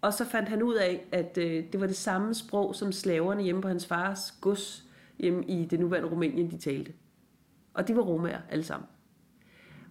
Og 0.00 0.14
så 0.14 0.24
fandt 0.24 0.48
han 0.48 0.62
ud 0.62 0.74
af, 0.74 1.06
at 1.12 1.38
øh, 1.38 1.64
det 1.72 1.80
var 1.80 1.86
det 1.86 1.96
samme 1.96 2.34
sprog, 2.34 2.74
som 2.74 2.92
slaverne 2.92 3.42
hjemme 3.42 3.62
på 3.62 3.68
hans 3.68 3.86
fars 3.86 4.34
gods 4.40 4.84
hjemme 5.18 5.44
i 5.44 5.64
det 5.64 5.80
nuværende 5.80 6.10
Rumænien, 6.10 6.50
de 6.50 6.58
talte. 6.58 6.92
Og 7.74 7.88
de 7.88 7.96
var 7.96 8.02
romager 8.02 8.38
alle 8.50 8.64
sammen. 8.64 8.88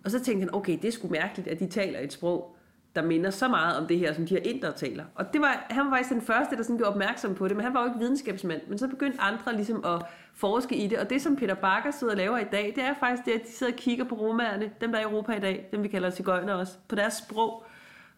Og 0.03 0.11
så 0.11 0.23
tænkte 0.23 0.45
han, 0.45 0.55
okay, 0.55 0.77
det 0.81 0.87
er 0.87 0.91
sgu 0.91 1.07
mærkeligt, 1.07 1.47
at 1.47 1.59
de 1.59 1.67
taler 1.67 1.99
et 1.99 2.13
sprog, 2.13 2.52
der 2.95 3.01
minder 3.01 3.29
så 3.29 3.47
meget 3.47 3.77
om 3.77 3.87
det 3.87 3.99
her, 3.99 4.13
som 4.13 4.25
de 4.25 4.35
her 4.35 4.41
indre 4.43 4.71
taler. 4.71 5.05
Og 5.15 5.33
det 5.33 5.41
var, 5.41 5.65
han 5.69 5.85
var 5.85 5.91
faktisk 5.91 6.09
den 6.09 6.21
første, 6.21 6.55
der 6.55 6.63
sådan 6.63 6.77
blev 6.77 6.87
opmærksom 6.87 7.35
på 7.35 7.47
det, 7.47 7.57
men 7.57 7.63
han 7.65 7.73
var 7.73 7.81
jo 7.81 7.87
ikke 7.87 7.99
videnskabsmand. 7.99 8.61
Men 8.67 8.77
så 8.77 8.87
begyndte 8.87 9.21
andre 9.21 9.55
ligesom 9.55 9.85
at 9.85 10.05
forske 10.33 10.75
i 10.75 10.87
det, 10.87 10.97
og 10.99 11.09
det 11.09 11.21
som 11.21 11.35
Peter 11.35 11.55
Bakker 11.55 11.91
sidder 11.91 12.13
og 12.13 12.17
laver 12.17 12.37
i 12.37 12.45
dag, 12.51 12.73
det 12.75 12.83
er 12.83 12.93
faktisk 12.99 13.25
det, 13.25 13.31
at 13.31 13.41
de 13.47 13.51
sidder 13.51 13.73
og 13.73 13.79
kigger 13.79 14.05
på 14.05 14.15
romerne, 14.15 14.71
dem 14.81 14.91
der 14.91 14.99
er 14.99 15.01
i 15.01 15.11
Europa 15.11 15.33
i 15.33 15.39
dag, 15.39 15.67
dem 15.71 15.83
vi 15.83 15.87
kalder 15.87 16.09
cigøjner 16.09 16.53
også, 16.53 16.77
på 16.87 16.95
deres 16.95 17.13
sprog, 17.13 17.65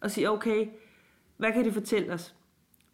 og 0.02 0.12
siger, 0.12 0.30
okay, 0.30 0.68
hvad 1.38 1.52
kan 1.52 1.66
det 1.66 1.74
fortælle 1.74 2.14
os? 2.14 2.36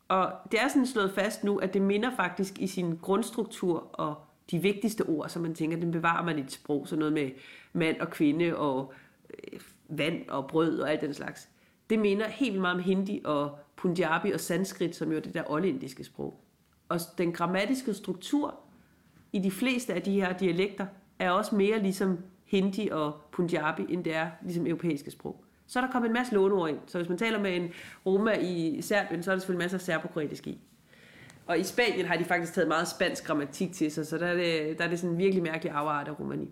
Og 0.08 0.34
det 0.52 0.62
er 0.62 0.68
sådan 0.68 0.88
slået 0.88 1.12
fast 1.12 1.44
nu, 1.44 1.58
at 1.58 1.74
det 1.74 1.82
minder 1.82 2.12
faktisk 2.16 2.60
i 2.60 2.68
sin 2.68 3.00
grundstruktur 3.02 3.90
og 3.94 4.16
de 4.52 4.60
vigtigste 4.60 5.02
ord, 5.02 5.30
som 5.30 5.42
man 5.42 5.56
tænker, 5.56 5.78
den 5.78 5.92
bevarer 5.92 6.24
man 6.24 6.38
i 6.38 6.42
et 6.42 6.52
sprog, 6.52 6.88
så 6.88 6.96
noget 6.96 7.14
med 7.14 7.32
mand 7.74 8.00
og 8.00 8.10
kvinde 8.10 8.58
og 8.58 8.94
øh, 9.30 9.60
vand 9.90 10.30
og 10.30 10.48
brød 10.48 10.80
og 10.80 10.92
alt 10.92 11.02
den 11.02 11.14
slags. 11.14 11.50
Det 11.92 12.00
minder 12.00 12.28
helt 12.28 12.52
vildt 12.52 12.62
meget 12.62 12.76
om 12.76 12.84
hindi 12.84 13.22
og 13.26 13.60
punjabi 13.76 14.32
og 14.32 14.40
sanskrit, 14.40 14.96
som 14.96 15.12
jo 15.12 15.18
er 15.18 15.22
det 15.22 15.34
der 15.34 15.44
oldindiske 15.52 16.04
sprog. 16.04 16.44
Og 16.90 17.00
den 17.18 17.32
grammatiske 17.32 17.94
struktur 17.94 18.60
i 19.34 19.40
de 19.40 19.52
fleste 19.52 19.94
af 19.94 20.02
de 20.02 20.12
her 20.12 20.38
dialekter 20.38 20.86
er 21.20 21.32
også 21.32 21.56
mere 21.56 21.80
ligesom 21.80 22.20
hindi 22.46 22.90
og 22.92 23.14
punjabi, 23.32 23.86
end 23.90 24.04
det 24.04 24.16
er 24.16 24.30
ligesom 24.42 24.68
europæiske 24.68 25.12
sprog. 25.12 25.44
Så 25.68 25.80
er 25.80 25.86
der 25.86 25.92
kommet 25.92 26.10
en 26.10 26.14
masse 26.14 26.34
låneord 26.34 26.70
ind. 26.70 26.80
Så 26.88 26.98
hvis 26.98 27.10
man 27.10 27.18
taler 27.18 27.40
med 27.40 27.56
en 27.56 27.70
roma 28.06 28.32
i 28.32 28.82
Serbien, 28.82 29.24
så 29.24 29.32
er 29.32 29.36
der 29.36 29.40
selvfølgelig 29.40 29.64
masser 29.64 29.78
af 29.78 29.82
serbokroatisk 29.82 30.48
i. 30.48 30.60
Og 31.48 31.60
i 31.60 31.64
Spanien 31.64 32.06
har 32.06 32.18
de 32.18 32.26
faktisk 32.26 32.54
taget 32.54 32.68
meget 32.68 32.88
spansk 32.88 33.26
grammatik 33.26 33.74
til 33.74 33.92
sig, 33.92 34.08
så 34.08 34.18
der 34.18 34.28
er 34.28 34.36
det, 34.36 34.78
der 34.78 34.86
er 34.86 34.90
det 34.90 35.00
sådan 35.00 35.14
en 35.14 35.18
virkelig 35.18 35.44
mærkelig 35.44 35.74
afart 35.74 36.08
af 36.08 36.20
romani. 36.20 36.50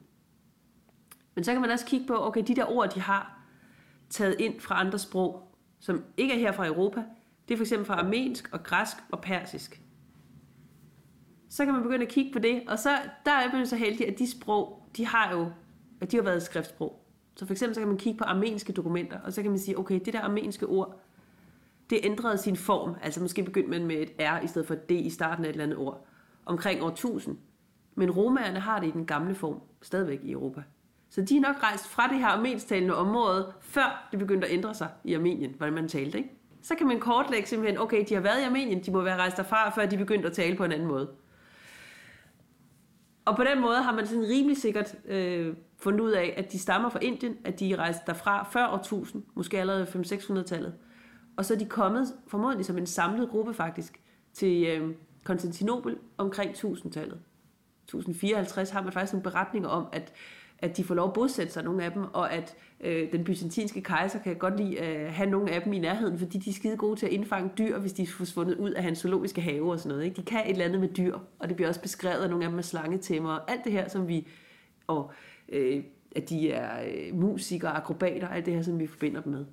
Men 1.36 1.43
så 1.43 1.51
kan 1.51 1.62
man 1.62 1.69
også 1.72 1.86
kigge 1.86 2.08
på, 2.08 2.25
okay, 2.27 2.43
de 2.48 2.55
der 2.55 2.65
ord, 2.65 2.89
de 2.89 3.01
har 3.01 3.38
taget 4.09 4.35
ind 4.39 4.59
fra 4.59 4.79
andre 4.79 4.99
sprog, 4.99 5.55
som 5.79 6.03
ikke 6.17 6.33
er 6.33 6.39
her 6.39 6.51
fra 6.51 6.67
Europa, 6.67 7.03
det 7.47 7.53
er 7.53 7.57
for 7.57 7.63
eksempel 7.63 7.85
fra 7.85 7.99
armensk 7.99 8.49
og 8.51 8.63
græsk 8.63 8.97
og 9.11 9.21
persisk. 9.21 9.81
Så 11.49 11.65
kan 11.65 11.73
man 11.73 11.83
begynde 11.83 12.05
at 12.05 12.11
kigge 12.11 12.33
på 12.33 12.39
det, 12.39 12.61
og 12.67 12.79
så 12.79 12.89
der 13.25 13.31
er 13.31 13.53
man 13.53 13.67
så 13.67 13.75
heldig, 13.75 14.07
at 14.07 14.19
de 14.19 14.31
sprog, 14.31 14.89
de 14.97 15.05
har 15.05 15.31
jo, 15.31 15.51
at 16.01 16.11
de 16.11 16.17
har 16.17 16.23
været 16.23 16.43
skriftsprog. 16.43 17.05
Så 17.35 17.45
for 17.45 17.53
eksempel 17.53 17.75
så 17.75 17.81
kan 17.81 17.87
man 17.87 17.97
kigge 17.97 18.17
på 18.17 18.23
armenske 18.23 18.73
dokumenter, 18.73 19.19
og 19.19 19.33
så 19.33 19.41
kan 19.41 19.51
man 19.51 19.59
sige, 19.59 19.79
okay, 19.79 19.99
det 20.05 20.13
der 20.13 20.21
armenske 20.21 20.65
ord, 20.67 20.99
det 21.89 21.99
ændrede 22.03 22.37
sin 22.37 22.55
form. 22.55 22.95
Altså 23.01 23.21
måske 23.21 23.43
begyndte 23.43 23.69
man 23.69 23.85
med 23.85 23.95
et 23.95 24.11
R 24.19 24.43
i 24.43 24.47
stedet 24.47 24.67
for 24.67 24.73
et 24.73 24.89
D 24.89 24.91
i 24.91 25.09
starten 25.09 25.45
af 25.45 25.49
et 25.49 25.53
eller 25.53 25.63
andet 25.63 25.77
ord. 25.77 26.05
Omkring 26.45 26.81
år 26.81 26.89
1000. 26.89 27.37
Men 27.95 28.11
romerne 28.11 28.59
har 28.59 28.79
det 28.79 28.87
i 28.87 28.91
den 28.91 29.05
gamle 29.05 29.35
form, 29.35 29.61
stadigvæk 29.81 30.19
i 30.23 30.31
Europa. 30.31 30.63
Så 31.09 31.21
de 31.21 31.37
er 31.37 31.41
nok 31.41 31.63
rejst 31.63 31.87
fra 31.87 32.07
det 32.07 32.17
her 32.17 32.27
armenstalende 32.27 32.95
område, 32.95 33.53
før 33.61 34.07
det 34.11 34.19
begyndte 34.19 34.47
at 34.47 34.53
ændre 34.53 34.73
sig 34.73 34.89
i 35.03 35.13
Armenien, 35.13 35.53
hvordan 35.57 35.73
man 35.73 35.87
talte, 35.87 36.17
ikke? 36.17 36.29
Så 36.61 36.75
kan 36.75 36.87
man 36.87 36.99
kortlægge 36.99 37.47
simpelthen, 37.47 37.79
okay, 37.79 38.05
de 38.09 38.13
har 38.13 38.21
været 38.21 38.41
i 38.41 38.43
Armenien, 38.43 38.83
de 38.83 38.91
må 38.91 39.01
være 39.01 39.17
rejst 39.17 39.37
derfra, 39.37 39.69
før 39.69 39.85
de 39.85 39.97
begyndte 39.97 40.27
at 40.27 40.33
tale 40.33 40.55
på 40.55 40.63
en 40.63 40.71
anden 40.71 40.87
måde. 40.87 41.09
Og 43.25 43.35
på 43.35 43.43
den 43.43 43.61
måde 43.61 43.81
har 43.81 43.95
man 43.95 44.07
sådan 44.07 44.23
rimelig 44.23 44.57
sikkert 44.57 44.95
øh, 45.05 45.55
fundet 45.77 45.99
ud 45.99 46.11
af, 46.11 46.33
at 46.37 46.51
de 46.51 46.59
stammer 46.59 46.89
fra 46.89 46.99
Indien, 46.99 47.37
at 47.45 47.59
de 47.59 47.73
er 47.73 47.77
rejst 47.77 48.07
derfra 48.07 48.49
før 48.51 48.67
år 48.67 48.77
1000, 48.77 49.23
måske 49.35 49.59
allerede 49.59 49.85
500-600-tallet. 49.85 50.73
Og 51.37 51.45
så 51.45 51.53
er 51.53 51.57
de 51.57 51.65
kommet 51.65 52.13
formodentlig 52.27 52.65
som 52.65 52.77
en 52.77 52.85
samlet 52.85 53.29
gruppe 53.29 53.53
faktisk 53.53 54.01
til 54.33 54.67
øh, 54.67 54.95
Konstantinopel 55.23 55.97
omkring 56.17 56.51
1000-tallet. 56.51 57.19
1054 57.83 58.69
har 58.69 58.81
man 58.81 58.93
faktisk 58.93 59.13
nogle 59.13 59.23
beretninger 59.23 59.69
om, 59.69 59.87
at 59.91 60.13
at 60.61 60.77
de 60.77 60.83
får 60.83 60.95
lov 60.95 61.07
at 61.07 61.13
bosætte 61.13 61.53
sig, 61.53 61.63
nogle 61.63 61.83
af 61.83 61.91
dem, 61.91 62.03
og 62.13 62.33
at 62.33 62.55
øh, 62.81 63.11
den 63.11 63.23
byzantinske 63.23 63.81
kejser 63.81 64.19
kan 64.19 64.35
godt 64.35 64.57
lide 64.57 64.79
at 64.79 65.05
øh, 65.05 65.13
have 65.13 65.29
nogle 65.29 65.51
af 65.51 65.61
dem 65.61 65.73
i 65.73 65.79
nærheden, 65.79 66.19
fordi 66.19 66.37
de 66.37 66.49
er 66.49 66.53
skide 66.53 66.77
gode 66.77 66.99
til 66.99 67.05
at 67.05 67.11
indfange 67.11 67.51
dyr, 67.57 67.79
hvis 67.79 67.93
de 67.93 68.03
er 68.03 68.07
forsvundet 68.07 68.55
ud 68.55 68.71
af 68.71 68.83
hans 68.83 68.99
zoologiske 68.99 69.41
have 69.41 69.71
og 69.71 69.79
sådan 69.79 69.89
noget. 69.89 70.03
Ikke? 70.03 70.15
De 70.15 70.25
kan 70.25 70.39
et 70.39 70.49
eller 70.49 70.65
andet 70.65 70.79
med 70.79 70.89
dyr, 70.89 71.17
og 71.39 71.47
det 71.49 71.55
bliver 71.55 71.69
også 71.69 71.81
beskrevet 71.81 72.23
af 72.23 72.29
nogle 72.29 72.45
af 72.45 72.49
dem 72.49 72.55
med 72.55 72.63
slangetæmmer, 72.63 73.33
og 73.33 73.51
alt 73.51 73.63
det 73.63 73.71
her, 73.71 73.89
som 73.89 74.07
vi, 74.07 74.27
og 74.87 75.11
øh, 75.49 75.83
at 76.15 76.29
de 76.29 76.51
er 76.51 76.83
øh, 76.83 77.15
musikere, 77.15 77.71
akrobater, 77.71 78.27
alt 78.27 78.45
det 78.45 78.53
her, 78.53 78.61
som 78.61 78.79
vi 78.79 78.87
forbinder 78.87 79.21
dem 79.21 79.33
med. 79.33 79.45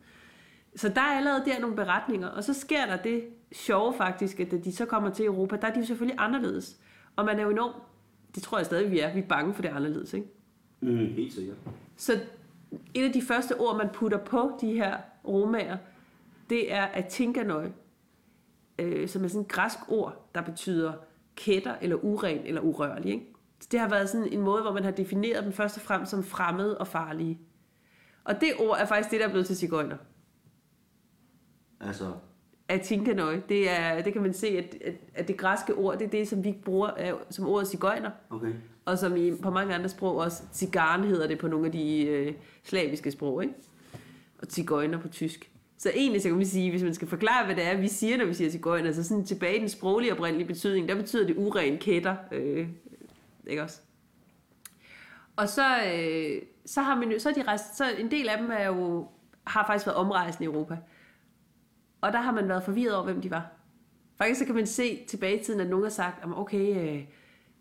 Så 0.76 0.88
der 0.88 1.00
er 1.00 1.16
allerede 1.16 1.42
der 1.46 1.60
nogle 1.60 1.76
beretninger, 1.76 2.28
og 2.28 2.44
så 2.44 2.54
sker 2.54 2.86
der 2.86 2.96
det 2.96 3.24
sjove 3.52 3.94
faktisk, 3.94 4.40
at 4.40 4.50
da 4.50 4.56
de 4.56 4.72
så 4.72 4.84
kommer 4.84 5.10
til 5.10 5.24
Europa, 5.24 5.56
der 5.56 5.66
er 5.66 5.72
de 5.72 5.80
jo 5.80 5.86
selvfølgelig 5.86 6.16
anderledes. 6.18 6.76
Og 7.16 7.24
man 7.24 7.38
er 7.38 7.42
jo 7.42 7.50
enormt, 7.50 7.76
det 8.34 8.42
tror 8.42 8.58
jeg 8.58 8.66
stadig, 8.66 8.90
vi 8.90 9.00
er, 9.00 9.14
vi 9.14 9.20
er 9.20 9.26
bange 9.26 9.54
for 9.54 9.62
det 9.62 9.68
anderledes, 9.68 10.14
ikke? 10.14 10.26
Mm, 10.80 10.96
helt 10.96 11.32
sikkert. 11.32 11.56
Så 11.96 12.20
et 12.94 13.04
af 13.04 13.12
de 13.12 13.22
første 13.22 13.60
ord, 13.60 13.76
man 13.76 13.88
putter 13.94 14.18
på 14.18 14.58
de 14.60 14.72
her 14.72 14.96
romager, 15.28 15.76
det 16.50 16.72
er 16.72 16.86
atinkanøj, 16.86 17.70
øh, 18.78 19.08
som 19.08 19.24
er 19.24 19.28
sådan 19.28 19.42
et 19.42 19.48
græsk 19.48 19.78
ord, 19.88 20.30
der 20.34 20.40
betyder 20.42 20.92
kætter, 21.36 21.74
eller 21.80 21.96
uren, 21.96 22.38
eller 22.38 22.60
urørlig. 22.60 23.12
Ikke? 23.12 23.26
Så 23.60 23.68
det 23.72 23.80
har 23.80 23.88
været 23.88 24.08
sådan 24.08 24.32
en 24.32 24.40
måde, 24.40 24.62
hvor 24.62 24.72
man 24.72 24.84
har 24.84 24.90
defineret 24.90 25.44
dem 25.44 25.52
først 25.52 25.76
og 25.76 25.82
fremmest 25.82 26.10
som 26.10 26.24
fremmede 26.24 26.78
og 26.78 26.86
farlige. 26.86 27.40
Og 28.24 28.40
det 28.40 28.52
ord 28.58 28.78
er 28.78 28.86
faktisk 28.86 29.10
det, 29.10 29.20
der 29.20 29.26
er 29.26 29.30
blevet 29.30 29.46
til 29.46 29.56
cigøjner. 29.56 29.96
Altså, 31.80 32.12
Atinkanøj, 32.68 33.40
det, 33.48 33.70
er, 33.70 34.02
det 34.02 34.12
kan 34.12 34.22
man 34.22 34.34
se, 34.34 34.46
at, 34.46 34.76
at, 34.84 34.94
at 35.14 35.28
det 35.28 35.36
græske 35.36 35.74
ord, 35.74 35.98
det 35.98 36.04
er 36.04 36.10
det, 36.10 36.28
som 36.28 36.44
vi 36.44 36.52
bruger 36.64 37.18
som 37.30 37.46
ordet 37.46 37.68
cigøjner. 37.68 38.10
okay. 38.30 38.52
Og 38.86 38.98
som 38.98 39.16
i, 39.16 39.32
på 39.42 39.50
mange 39.50 39.74
andre 39.74 39.88
sprog 39.88 40.16
også, 40.16 40.42
cigarn 40.52 41.04
hedder 41.04 41.26
det 41.26 41.38
på 41.38 41.48
nogle 41.48 41.66
af 41.66 41.72
de 41.72 42.06
øh, 42.06 42.34
slaviske 42.64 43.10
sprog, 43.10 43.42
ikke? 43.42 43.54
Og 44.38 44.46
cigøjner 44.50 45.00
på 45.00 45.08
tysk. 45.08 45.50
Så 45.78 45.90
egentlig 45.94 46.22
så 46.22 46.28
kan 46.28 46.36
man 46.36 46.46
sige, 46.46 46.70
hvis 46.70 46.82
man 46.82 46.94
skal 46.94 47.08
forklare, 47.08 47.46
hvad 47.46 47.56
det 47.56 47.64
er, 47.64 47.76
vi 47.76 47.88
siger, 47.88 48.16
når 48.16 48.24
vi 48.24 48.34
siger 48.34 48.50
cigøjner, 48.50 48.92
så 48.92 49.04
sådan 49.04 49.24
tilbage 49.24 49.56
i 49.56 49.60
den 49.60 49.68
sproglige 49.68 50.12
oprindelige 50.12 50.46
betydning, 50.46 50.88
der 50.88 50.94
betyder 50.94 51.26
det 51.26 51.36
uren 51.36 51.78
kætter, 51.78 52.16
øh, 52.32 52.68
ikke 53.46 53.62
også? 53.62 53.80
Og 55.36 55.48
så, 55.48 55.76
øh, 55.94 56.42
så 56.66 56.82
har 56.82 56.94
man 56.94 57.12
jo, 57.12 57.18
så 57.18 57.32
de 57.36 57.42
rest, 57.52 57.76
så 57.76 57.84
en 57.98 58.10
del 58.10 58.28
af 58.28 58.38
dem 58.38 58.50
er 58.50 58.66
jo, 58.66 59.08
har 59.46 59.66
faktisk 59.66 59.86
været 59.86 59.98
omrejsende 59.98 60.44
i 60.44 60.46
Europa. 60.46 60.76
Og 62.00 62.12
der 62.12 62.20
har 62.20 62.32
man 62.32 62.48
været 62.48 62.62
forvirret 62.62 62.94
over, 62.94 63.04
hvem 63.04 63.20
de 63.20 63.30
var. 63.30 63.46
Faktisk 64.18 64.38
så 64.38 64.46
kan 64.46 64.54
man 64.54 64.66
se 64.66 65.04
tilbage 65.08 65.40
i 65.40 65.44
tiden, 65.44 65.60
at 65.60 65.66
nogen 65.66 65.84
har 65.84 65.90
sagt, 65.90 66.24
okay, 66.36 66.96
øh, 66.96 67.04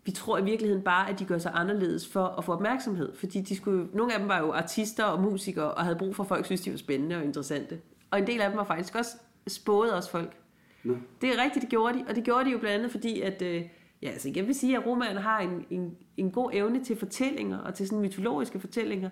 vi 0.06 0.12
tror 0.12 0.38
i 0.38 0.44
virkeligheden 0.44 0.84
bare, 0.84 1.10
at 1.10 1.18
de 1.18 1.24
gør 1.24 1.38
sig 1.38 1.52
anderledes 1.54 2.08
for 2.08 2.24
at 2.24 2.44
få 2.44 2.52
opmærksomhed. 2.52 3.14
Fordi 3.16 3.40
de 3.40 3.56
skulle, 3.56 3.88
nogle 3.92 4.14
af 4.14 4.18
dem 4.18 4.28
var 4.28 4.38
jo 4.38 4.52
artister 4.52 5.04
og 5.04 5.22
musikere, 5.22 5.74
og 5.74 5.84
havde 5.84 5.96
brug 5.96 6.16
for, 6.16 6.22
at 6.22 6.28
folk 6.28 6.44
synes, 6.44 6.60
de 6.60 6.70
var 6.70 6.76
spændende 6.76 7.16
og 7.16 7.24
interessante. 7.24 7.80
Og 8.10 8.18
en 8.18 8.26
del 8.26 8.40
af 8.40 8.48
dem 8.48 8.58
var 8.58 8.64
faktisk 8.64 8.94
også 8.94 9.10
spået 9.46 9.94
os 9.94 10.08
folk. 10.08 10.36
Nå. 10.84 10.96
Det 11.20 11.28
er 11.28 11.42
rigtigt, 11.42 11.62
det 11.62 11.70
gjorde 11.70 11.98
de. 11.98 12.04
Og 12.08 12.16
det 12.16 12.24
gjorde 12.24 12.44
de 12.44 12.50
jo 12.50 12.58
blandt 12.58 12.74
andet, 12.74 12.90
fordi 12.90 13.20
at, 13.20 13.42
øh, 13.42 13.62
ja, 14.02 14.08
altså 14.08 14.32
jeg 14.36 14.46
vil 14.46 14.54
sige, 14.54 14.76
at 14.76 14.86
romerne 14.86 15.20
har 15.20 15.40
en, 15.40 15.64
en, 15.70 15.96
en 16.16 16.30
god 16.30 16.50
evne 16.52 16.84
til 16.84 16.96
fortællinger, 16.96 17.58
og 17.58 17.74
til 17.74 17.88
sådan 17.88 18.02
mytologiske 18.02 18.60
fortællinger. 18.60 19.10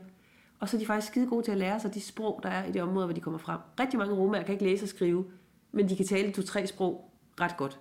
Og 0.61 0.69
så 0.69 0.77
er 0.77 0.79
de 0.79 0.87
faktisk 0.87 1.13
skide 1.13 1.27
gode 1.27 1.43
til 1.43 1.53
at 1.53 1.59
lære 1.59 1.81
sig 1.81 1.95
de 1.95 2.01
sprog, 2.01 2.41
der 2.43 2.49
er 2.49 2.65
i 2.65 2.73
det 2.73 2.83
område, 2.83 3.07
hvor 3.07 3.15
de 3.15 3.21
kommer 3.21 3.39
frem. 3.39 3.61
Rigtig 3.81 3.99
mange 3.99 4.15
romager 4.15 4.45
kan 4.45 4.53
ikke 4.53 4.65
læse 4.65 4.85
og 4.85 4.89
skrive, 4.89 5.25
men 5.73 5.89
de 5.89 5.97
kan 5.97 6.07
tale 6.07 6.33
to-tre 6.33 6.67
sprog 6.67 7.11
ret 7.41 7.57
godt. 7.57 7.81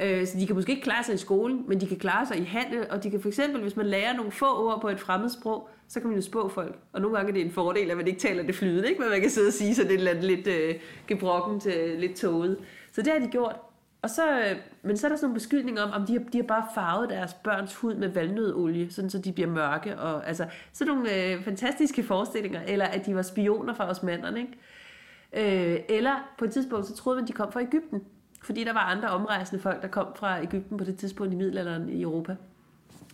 Øh, 0.00 0.26
så 0.26 0.38
de 0.38 0.46
kan 0.46 0.56
måske 0.56 0.72
ikke 0.72 0.82
klare 0.82 1.04
sig 1.04 1.14
i 1.14 1.18
skolen, 1.18 1.64
men 1.68 1.80
de 1.80 1.86
kan 1.86 1.98
klare 1.98 2.26
sig 2.26 2.38
i 2.38 2.44
handel, 2.44 2.86
og 2.90 3.02
de 3.02 3.10
kan 3.10 3.20
for 3.20 3.28
eksempel, 3.28 3.62
hvis 3.62 3.76
man 3.76 3.86
lærer 3.86 4.16
nogle 4.16 4.32
få 4.32 4.66
ord 4.66 4.80
på 4.80 4.88
et 4.88 5.00
fremmed 5.00 5.28
sprog, 5.28 5.68
så 5.88 6.00
kan 6.00 6.08
man 6.08 6.18
jo 6.18 6.22
spå 6.22 6.48
folk. 6.48 6.78
Og 6.92 7.00
nogle 7.00 7.16
gange 7.16 7.30
er 7.30 7.34
det 7.34 7.42
en 7.42 7.52
fordel, 7.52 7.90
at 7.90 7.96
man 7.96 8.06
ikke 8.06 8.20
taler 8.20 8.42
det 8.42 8.54
flydende, 8.54 8.88
ikke? 8.88 9.00
men 9.00 9.10
man 9.10 9.20
kan 9.20 9.30
sidde 9.30 9.48
og 9.48 9.52
sige 9.52 9.74
sådan 9.74 9.90
et 9.90 9.98
eller 9.98 10.10
andet 10.10 10.24
lidt 10.24 10.46
øh, 10.46 10.74
gebrokken 11.06 11.72
øh, 11.72 11.98
lidt 11.98 12.16
tåget. 12.16 12.58
Så 12.92 13.02
det 13.02 13.12
har 13.12 13.18
de 13.18 13.28
gjort. 13.28 13.56
Og 14.02 14.10
så, 14.10 14.38
øh, 14.38 14.56
men 14.82 14.96
så 14.96 15.06
er 15.06 15.08
der 15.08 15.16
sådan 15.16 15.24
nogle 15.24 15.34
beskyldninger 15.34 15.82
om, 15.82 15.90
om 16.00 16.06
de 16.06 16.12
har, 16.12 16.20
de 16.32 16.38
har 16.38 16.46
bare 16.46 16.66
farvet 16.74 17.10
deres 17.10 17.34
børns 17.34 17.74
hud 17.74 17.94
med 17.94 18.08
valnødolie, 18.08 18.92
sådan 18.92 19.10
så 19.10 19.18
de 19.18 19.32
bliver 19.32 19.50
mørke. 19.50 19.98
Og, 19.98 20.28
altså, 20.28 20.46
sådan 20.72 20.94
nogle 20.94 21.14
øh, 21.16 21.44
fantastiske 21.44 22.02
forestillinger. 22.02 22.62
Eller 22.62 22.84
at 22.84 23.06
de 23.06 23.14
var 23.14 23.22
spioner 23.22 23.74
for 23.74 23.84
osmanderne. 23.84 24.40
Ikke? 24.40 25.74
Øh, 25.74 25.80
eller 25.88 26.32
på 26.38 26.44
et 26.44 26.50
tidspunkt, 26.50 26.86
så 26.86 26.94
troede 26.96 27.18
man, 27.18 27.28
de 27.28 27.32
kom 27.32 27.52
fra 27.52 27.60
Ægypten. 27.60 28.02
Fordi 28.42 28.64
der 28.64 28.72
var 28.72 28.80
andre 28.80 29.08
omrejsende 29.08 29.62
folk, 29.62 29.82
der 29.82 29.88
kom 29.88 30.06
fra 30.14 30.42
Ægypten 30.42 30.78
på 30.78 30.84
det 30.84 30.96
tidspunkt 30.96 31.32
i 31.32 31.36
middelalderen 31.36 31.88
i 31.88 32.02
Europa. 32.02 32.36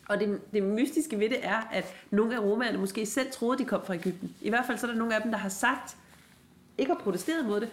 Og 0.09 0.21
det, 0.21 0.41
det 0.53 0.63
mystiske 0.63 1.19
ved 1.19 1.29
det 1.29 1.47
er, 1.47 1.69
at 1.73 1.95
nogle 2.11 2.35
af 2.37 2.41
romerne 2.41 2.79
måske 2.79 3.07
selv 3.07 3.31
troede, 3.33 3.59
de 3.59 3.65
kom 3.65 3.85
fra 3.85 3.95
Ægypten. 3.95 4.35
I 4.41 4.49
hvert 4.49 4.67
fald 4.67 4.79
så 4.79 4.87
er 4.87 4.91
der 4.91 4.99
nogle 4.99 5.15
af 5.15 5.23
dem, 5.23 5.31
der 5.31 5.39
har 5.39 5.49
sagt, 5.49 5.97
ikke 6.79 6.93
har 6.93 7.01
protesteret 7.01 7.47
mod 7.47 7.61
det, 7.61 7.69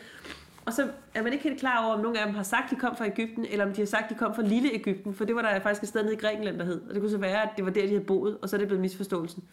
og 0.65 0.73
så 0.73 0.89
er 1.13 1.23
man 1.23 1.33
ikke 1.33 1.43
helt 1.43 1.59
klar 1.59 1.85
over, 1.85 1.95
om 1.95 2.01
nogle 2.01 2.19
af 2.19 2.25
dem 2.25 2.35
har 2.35 2.43
sagt, 2.43 2.71
de 2.71 2.75
kom 2.75 2.97
fra 2.97 3.05
Ægypten, 3.05 3.45
eller 3.45 3.65
om 3.65 3.73
de 3.73 3.81
har 3.81 3.85
sagt, 3.85 4.09
de 4.09 4.15
kom 4.15 4.35
fra 4.35 4.41
Lille 4.41 4.73
Ægypten, 4.73 5.13
for 5.13 5.25
det 5.25 5.35
var 5.35 5.41
der 5.41 5.59
faktisk 5.59 5.83
et 5.83 5.89
sted 5.89 6.03
nede 6.03 6.13
i 6.13 6.17
Grækenland, 6.17 6.59
der 6.59 6.65
hed. 6.65 6.81
Og 6.81 6.93
det 6.93 7.01
kunne 7.01 7.11
så 7.11 7.17
være, 7.17 7.43
at 7.43 7.49
det 7.55 7.65
var 7.65 7.71
der, 7.71 7.81
de 7.81 7.87
havde 7.87 8.03
boet, 8.03 8.37
og 8.41 8.49
så 8.49 8.55
er 8.55 8.57
det 8.57 8.67
blevet 8.67 8.81
misforståelsen. 8.81 9.43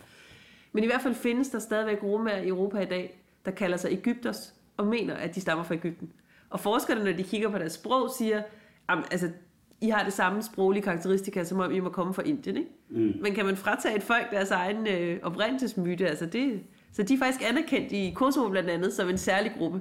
Men 0.73 0.85
i 0.85 0.87
hvert 0.87 1.03
fald 1.03 1.15
findes 1.15 1.49
der 1.49 1.59
stadigvæk 1.59 2.03
romer 2.03 2.31
i 2.31 2.49
Europa 2.49 2.79
i 2.79 2.85
dag, 2.85 3.21
der 3.45 3.51
kalder 3.51 3.77
sig 3.77 3.93
Ægypters, 3.93 4.55
og 4.77 4.87
mener, 4.87 5.15
at 5.15 5.35
de 5.35 5.41
stammer 5.41 5.65
fra 5.65 5.75
Ægypten. 5.75 6.13
Og 6.53 6.61
forskerne, 6.61 7.05
når 7.05 7.13
de 7.13 7.23
kigger 7.23 7.51
på 7.51 7.59
deres 7.59 7.73
sprog, 7.73 8.11
siger, 8.19 8.43
at 8.89 8.99
altså, 9.11 9.31
I 9.81 9.89
har 9.89 10.05
det 10.05 10.13
samme 10.13 10.43
sproglige 10.43 10.83
karakteristika, 10.83 11.45
som 11.45 11.61
om 11.61 11.73
I 11.73 11.81
må 11.81 11.89
komme 11.89 12.15
fra 12.15 12.23
Indien. 12.23 12.57
Ikke? 12.57 12.71
Mm. 12.89 13.23
Men 13.23 13.35
kan 13.35 13.47
man 13.47 13.57
fratage 13.57 13.97
et 13.97 14.03
folk 14.03 14.31
deres 14.31 14.51
egen 14.51 14.87
øh, 14.87 15.19
oprindelsesmyte? 15.23 16.09
Altså 16.09 16.27
det, 16.27 16.61
så 16.93 17.03
de 17.03 17.15
er 17.15 17.19
faktisk 17.19 17.51
anerkendt 17.51 17.93
i 17.93 18.13
Kosovo 18.17 18.49
blandt 18.49 18.71
andet 18.71 18.93
som 18.93 19.09
en 19.09 19.19
særlig 19.19 19.53
gruppe. 19.59 19.81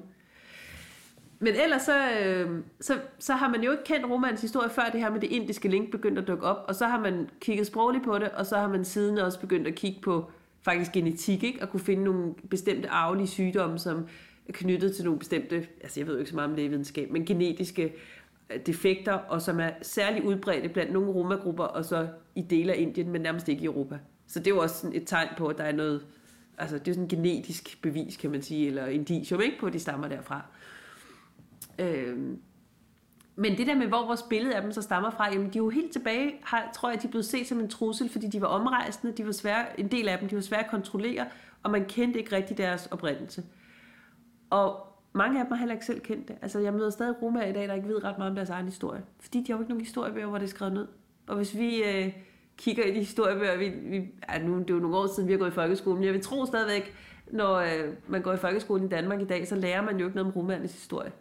Men 1.40 1.54
ellers 1.64 1.82
så, 1.82 2.12
øh, 2.12 2.60
så, 2.82 3.00
så 3.20 3.34
har 3.34 3.50
man 3.50 3.64
jo 3.64 3.72
ikke 3.72 3.84
kendt 3.84 4.06
romans 4.10 4.42
historie 4.42 4.70
før 4.70 4.90
det 4.92 5.02
her 5.02 5.12
med 5.12 5.20
det 5.20 5.32
indiske 5.32 5.68
link 5.68 5.92
begyndte 5.92 6.22
at 6.22 6.28
dukke 6.28 6.46
op, 6.46 6.66
og 6.68 6.76
så 6.76 6.88
har 6.88 7.00
man 7.00 7.30
kigget 7.40 7.68
sprogligt 7.68 8.04
på 8.04 8.18
det, 8.18 8.30
og 8.30 8.46
så 8.46 8.58
har 8.58 8.68
man 8.68 8.86
siden 8.86 9.18
også 9.18 9.40
begyndt 9.40 9.68
at 9.68 9.76
kigge 9.76 10.02
på 10.02 10.32
faktisk 10.62 10.92
genetik, 10.92 11.44
ikke? 11.44 11.62
og 11.62 11.70
kunne 11.70 11.80
finde 11.80 12.04
nogle 12.04 12.34
bestemte 12.50 12.90
arvelige 12.90 13.28
sygdomme, 13.28 13.80
som 13.80 14.08
knyttet 14.50 14.96
til 14.96 15.06
nogle 15.06 15.20
bestemte, 15.20 15.68
altså 15.82 16.00
jeg 16.00 16.08
ved 16.08 16.14
jo 16.14 16.20
ikke 16.20 16.30
så 16.30 16.36
meget 16.36 16.50
om 16.50 16.56
lægevidenskab, 16.56 17.12
men 17.12 17.26
genetiske 17.26 17.94
øh, 18.50 18.60
defekter, 18.66 19.14
og 19.14 19.42
som 19.42 19.60
er 19.60 19.70
særligt 19.82 20.26
udbredte 20.26 20.70
blandt 20.70 20.94
nogle 20.94 21.12
romagrupper, 21.12 21.64
og 21.64 21.86
så 21.86 22.08
i 22.36 22.42
dele 22.42 22.74
af 22.74 22.78
Indien, 22.80 23.10
men 23.10 23.22
nærmest 23.22 23.50
ikke 23.50 23.62
i 23.62 23.66
Europa. 23.66 24.00
Så 24.28 24.40
det 24.40 24.48
er 24.48 24.52
jo 24.56 24.62
også 24.62 24.76
sådan 24.76 24.96
et 24.96 25.04
tegn 25.08 25.28
på, 25.38 25.48
at 25.48 25.58
der 25.58 25.64
er 25.64 25.72
noget, 25.72 26.06
altså 26.58 26.78
det 26.78 26.88
er 26.88 26.94
sådan 26.94 27.04
en 27.04 27.10
genetisk 27.10 27.82
bevis, 27.82 28.18
kan 28.18 28.32
man 28.32 28.42
sige, 28.42 28.68
eller 28.68 28.86
indicium, 28.86 29.42
ikke, 29.42 29.60
på 29.60 29.66
at 29.66 29.74
de 29.74 29.80
stammer 29.80 30.08
derfra. 30.08 30.42
Øhm. 31.80 32.40
men 33.36 33.58
det 33.58 33.68
der 33.68 33.76
med, 33.76 33.88
hvor 33.88 34.06
vores 34.06 34.24
billede 34.30 34.56
af 34.56 34.62
dem 34.62 34.72
så 34.72 34.82
stammer 34.82 35.12
fra, 35.12 35.34
jamen 35.34 35.48
de 35.48 35.58
er 35.58 35.64
jo 35.64 35.70
helt 35.70 35.92
tilbage, 35.94 36.34
har, 36.44 36.72
tror 36.76 36.90
jeg, 36.90 37.02
de 37.02 37.08
er 37.08 37.12
blevet 37.12 37.26
set 37.26 37.48
som 37.48 37.60
en 37.60 37.70
trussel, 37.70 38.10
fordi 38.10 38.28
de 38.28 38.42
var 38.42 38.48
omrejsende, 38.48 39.14
de 39.18 39.26
var 39.26 39.32
svære, 39.32 39.80
en 39.80 39.88
del 39.88 40.10
af 40.10 40.20
dem, 40.20 40.30
de 40.30 40.36
var 40.36 40.42
svære 40.42 40.64
at 40.64 40.70
kontrollere, 40.70 41.26
og 41.64 41.72
man 41.72 41.86
kendte 41.86 42.20
ikke 42.20 42.36
rigtig 42.36 42.58
deres 42.58 42.88
oprindelse. 42.92 43.44
Og 44.52 44.88
mange 45.14 45.40
af 45.40 45.46
dem 45.46 45.52
har 45.52 45.60
heller 45.60 45.74
ikke 45.74 45.86
selv 45.86 46.00
kendt 46.00 46.28
det. 46.28 46.36
Altså 46.42 46.60
jeg 46.60 46.74
møder 46.74 46.90
stadig 46.90 47.22
romaer 47.22 47.48
i 47.48 47.54
dag, 47.54 47.68
der 47.68 47.74
ikke 47.74 47.88
ved 47.88 48.04
ret 48.04 48.18
meget 48.18 48.30
om 48.30 48.36
deres 48.36 48.50
egen 48.50 48.66
historie. 48.66 49.02
Fordi 49.20 49.40
de 49.44 49.52
har 49.52 49.58
jo 49.58 49.62
ikke 49.62 49.70
nogen 49.70 49.86
historiebøger, 49.86 50.28
hvor 50.28 50.38
det 50.38 50.46
er 50.46 50.50
skrevet 50.50 50.74
ned. 50.74 50.88
Og 51.28 51.36
hvis 51.36 51.58
vi 51.58 51.84
øh, 51.84 52.14
kigger 52.58 52.84
i 52.84 52.92
de 52.92 53.00
historiebøger, 53.00 53.58
vi, 53.58 53.70
vi, 53.70 54.10
ja, 54.30 54.44
nu, 54.44 54.60
det 54.60 54.70
er 54.70 54.74
jo 54.74 54.80
nogle 54.80 54.98
år 54.98 55.08
siden, 55.08 55.28
vi 55.28 55.34
har 55.34 55.40
gået 55.40 55.52
i 55.52 55.54
folkeskolen, 55.54 56.00
men 56.00 56.06
jeg 56.06 56.14
vil 56.14 56.22
tro 56.22 56.46
stadigvæk, 56.46 56.94
når 57.28 57.56
øh, 57.56 57.94
man 58.08 58.22
går 58.22 58.34
i 58.34 58.38
folkeskolen 58.38 58.86
i 58.86 58.90
Danmark 58.90 59.22
i 59.22 59.26
dag, 59.26 59.48
så 59.48 59.56
lærer 59.56 59.82
man 59.82 59.98
jo 59.98 60.06
ikke 60.06 60.16
noget 60.16 60.32
om 60.32 60.38
romernes 60.38 60.74
historie. 60.74 61.12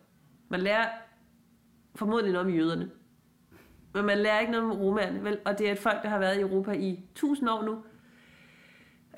Man 0.49 0.61
lærer 0.61 0.87
formodentlig 1.95 2.33
noget 2.33 2.47
om 2.47 2.55
jøderne. 2.55 2.91
Men 3.95 4.05
man 4.05 4.19
lærer 4.19 4.41
ikke 4.41 4.53
noget 4.53 4.71
om 4.71 4.79
romerne, 4.79 5.25
vel? 5.25 5.39
Og 5.45 5.59
det 5.59 5.69
er 5.69 5.73
et 5.73 5.79
folk, 5.79 6.03
der 6.03 6.09
har 6.09 6.19
været 6.19 6.39
i 6.39 6.41
Europa 6.41 6.73
i 6.73 7.01
tusind 7.15 7.51
år 7.51 7.63
nu. 7.63 7.79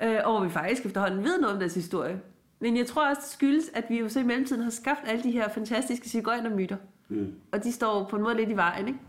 Øh, 0.03 0.19
og 0.23 0.31
hvor 0.31 0.43
vi 0.43 0.49
faktisk 0.49 0.85
efterhånden 0.85 1.23
ved 1.23 1.39
noget 1.39 1.53
om 1.53 1.59
deres 1.59 1.75
historie. 1.75 2.21
Men 2.63 2.77
jeg 2.77 2.87
tror 2.87 3.09
også, 3.09 3.21
det 3.21 3.31
skyldes, 3.31 3.71
at 3.73 3.83
vi 3.89 3.99
jo 3.99 4.09
så 4.09 4.19
i 4.19 4.23
mellemtiden 4.23 4.63
har 4.63 4.69
skabt 4.69 4.99
alle 5.05 5.23
de 5.23 5.31
her 5.31 5.49
fantastiske 5.49 6.09
cigøjnermyter. 6.09 6.77
Mm. 7.09 7.33
Og 7.51 7.63
de 7.63 7.71
står 7.71 8.07
på 8.09 8.15
en 8.15 8.21
måde 8.21 8.35
lidt 8.35 8.49
i 8.49 8.55
vejen, 8.55 8.87
ikke? 8.87 8.99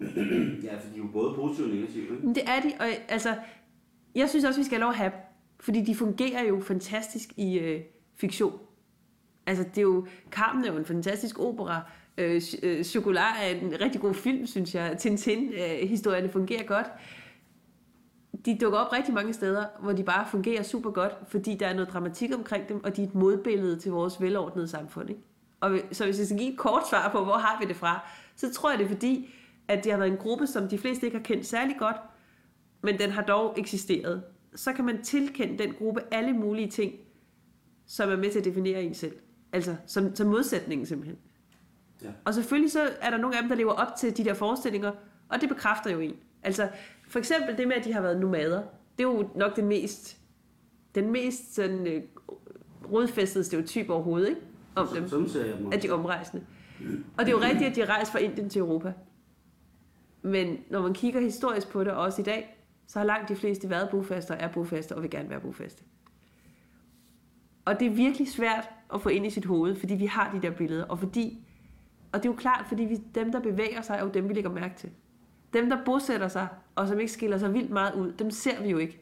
ja, 0.66 0.74
for 0.74 0.88
de 0.88 0.94
er 0.94 0.98
jo 0.98 1.06
både 1.12 1.34
positive 1.34 1.66
og 1.66 1.74
negative, 1.74 2.02
ikke? 2.02 2.26
Men 2.26 2.34
det 2.34 2.42
er 2.46 2.60
de, 2.60 2.72
og 2.80 2.86
altså, 3.08 3.34
jeg 4.14 4.28
synes 4.28 4.44
også, 4.44 4.60
vi 4.60 4.64
skal 4.64 4.76
have 4.76 4.82
lov 4.82 4.90
at 4.90 4.96
have 4.96 5.12
Fordi 5.60 5.84
de 5.84 5.94
fungerer 5.94 6.44
jo 6.44 6.60
fantastisk 6.60 7.28
i 7.36 7.58
øh, 7.58 7.80
fiktion. 8.16 8.58
Altså, 9.46 9.64
det 9.64 9.78
er 9.78 9.82
jo, 9.82 10.06
Carmen 10.30 10.64
er 10.64 10.72
jo 10.72 10.78
en 10.78 10.84
fantastisk 10.84 11.38
opera. 11.38 11.90
Øh, 12.18 12.42
øh, 12.62 12.84
Chocolat 12.84 13.34
er 13.42 13.46
en 13.46 13.80
rigtig 13.80 14.00
god 14.00 14.14
film, 14.14 14.46
synes 14.46 14.74
jeg. 14.74 14.96
Tintin-historierne 14.98 16.26
øh, 16.26 16.32
fungerer 16.32 16.62
godt. 16.62 16.86
De 18.44 18.58
dukker 18.60 18.78
op 18.78 18.92
rigtig 18.92 19.14
mange 19.14 19.32
steder, 19.32 19.64
hvor 19.80 19.92
de 19.92 20.04
bare 20.04 20.26
fungerer 20.30 20.62
super 20.62 20.90
godt, 20.90 21.12
fordi 21.28 21.54
der 21.54 21.66
er 21.66 21.74
noget 21.74 21.92
dramatik 21.92 22.34
omkring 22.34 22.68
dem, 22.68 22.84
og 22.84 22.96
de 22.96 23.02
er 23.02 23.06
et 23.06 23.14
modbillede 23.14 23.78
til 23.78 23.92
vores 23.92 24.20
velordnede 24.20 24.68
samfund. 24.68 25.10
Ikke? 25.10 25.22
Og 25.60 25.78
så 25.92 26.04
hvis 26.04 26.18
jeg 26.18 26.26
skal 26.26 26.38
give 26.38 26.52
et 26.52 26.58
kort 26.58 26.88
svar 26.88 27.08
på, 27.12 27.24
hvor 27.24 27.32
har 27.32 27.60
vi 27.60 27.66
det 27.66 27.76
fra, 27.76 28.08
så 28.36 28.52
tror 28.52 28.70
jeg 28.70 28.78
det 28.78 28.84
er 28.84 28.88
fordi, 28.88 29.34
at 29.68 29.84
det 29.84 29.92
har 29.92 29.98
været 29.98 30.10
en 30.10 30.18
gruppe, 30.18 30.46
som 30.46 30.68
de 30.68 30.78
fleste 30.78 31.06
ikke 31.06 31.16
har 31.16 31.24
kendt 31.24 31.46
særlig 31.46 31.76
godt, 31.78 31.96
men 32.82 32.98
den 32.98 33.10
har 33.10 33.22
dog 33.22 33.54
eksisteret. 33.56 34.22
Så 34.54 34.72
kan 34.72 34.84
man 34.84 35.02
tilkende 35.02 35.58
den 35.58 35.74
gruppe 35.74 36.00
alle 36.10 36.32
mulige 36.32 36.70
ting, 36.70 36.92
som 37.86 38.10
er 38.10 38.16
med 38.16 38.32
til 38.32 38.38
at 38.38 38.44
definere 38.44 38.82
en 38.82 38.94
selv. 38.94 39.16
Altså, 39.52 39.76
som, 39.86 40.16
som 40.16 40.26
modsætningen 40.26 40.86
simpelthen. 40.86 41.18
Ja. 42.02 42.08
Og 42.24 42.34
selvfølgelig 42.34 42.72
så 42.72 42.90
er 43.00 43.10
der 43.10 43.16
nogle 43.16 43.36
af 43.36 43.42
dem, 43.42 43.48
der 43.48 43.56
lever 43.56 43.72
op 43.72 43.96
til 43.96 44.16
de 44.16 44.24
der 44.24 44.34
forestillinger, 44.34 44.92
og 45.28 45.40
det 45.40 45.48
bekræfter 45.48 45.90
jo 45.90 46.00
en. 46.00 46.14
Altså, 46.42 46.68
for 47.08 47.18
eksempel 47.18 47.58
det 47.58 47.68
med, 47.68 47.76
at 47.76 47.84
de 47.84 47.92
har 47.92 48.00
været 48.00 48.20
nomader. 48.20 48.62
Det 48.98 49.04
er 49.04 49.08
jo 49.08 49.28
nok 49.34 49.56
den 49.56 49.66
mest, 49.66 50.18
den 50.94 51.12
mest 51.12 51.54
sådan, 51.54 51.86
øh, 51.86 52.02
rodfæstede 52.92 53.44
stereotyp 53.44 53.90
overhovedet, 53.90 54.28
ikke? 54.28 54.40
Om 54.74 54.88
dem. 54.94 55.08
Som 55.08 55.28
ser 55.28 55.44
jeg 55.44 55.54
at 55.72 55.82
de 55.82 55.90
omrejsende. 55.90 56.46
Og 57.18 57.26
det 57.26 57.28
er 57.28 57.36
jo 57.36 57.40
rigtigt, 57.40 57.70
at 57.70 57.76
de 57.76 57.80
er 57.80 57.88
rejst 57.88 58.12
fra 58.12 58.18
Indien 58.18 58.48
til 58.48 58.60
Europa. 58.60 58.92
Men 60.22 60.58
når 60.70 60.82
man 60.82 60.94
kigger 60.94 61.20
historisk 61.20 61.68
på 61.68 61.84
det, 61.84 61.92
også 61.92 62.22
i 62.22 62.24
dag, 62.24 62.64
så 62.86 62.98
har 62.98 63.06
langt 63.06 63.28
de 63.28 63.36
fleste 63.36 63.70
været 63.70 63.90
bofaste 63.90 64.30
og 64.30 64.36
er 64.40 64.48
bofaste 64.48 64.96
og 64.96 65.02
vil 65.02 65.10
gerne 65.10 65.30
være 65.30 65.40
bofaste. 65.40 65.84
Og 67.64 67.80
det 67.80 67.86
er 67.86 67.90
virkelig 67.90 68.28
svært 68.28 68.68
at 68.94 69.02
få 69.02 69.08
ind 69.08 69.26
i 69.26 69.30
sit 69.30 69.44
hoved, 69.44 69.76
fordi 69.76 69.94
vi 69.94 70.06
har 70.06 70.32
de 70.32 70.46
der 70.46 70.50
billeder, 70.50 70.84
og 70.84 70.98
fordi 70.98 71.44
og 72.12 72.22
det 72.22 72.28
er 72.28 72.32
jo 72.32 72.36
klart, 72.36 72.64
fordi 72.68 72.84
vi, 72.84 72.96
dem, 73.14 73.32
der 73.32 73.40
bevæger 73.40 73.82
sig, 73.82 73.96
er 73.96 74.04
jo 74.04 74.10
dem, 74.14 74.28
vi 74.28 74.34
lægger 74.34 74.50
mærke 74.50 74.74
til. 74.76 74.90
Dem, 75.52 75.70
der 75.70 75.84
bosætter 75.84 76.28
sig, 76.28 76.48
og 76.74 76.88
som 76.88 77.00
ikke 77.00 77.12
skiller 77.12 77.38
sig 77.38 77.54
vildt 77.54 77.70
meget 77.70 77.94
ud, 77.94 78.12
dem 78.12 78.30
ser 78.30 78.62
vi 78.62 78.70
jo 78.70 78.78
ikke. 78.78 79.00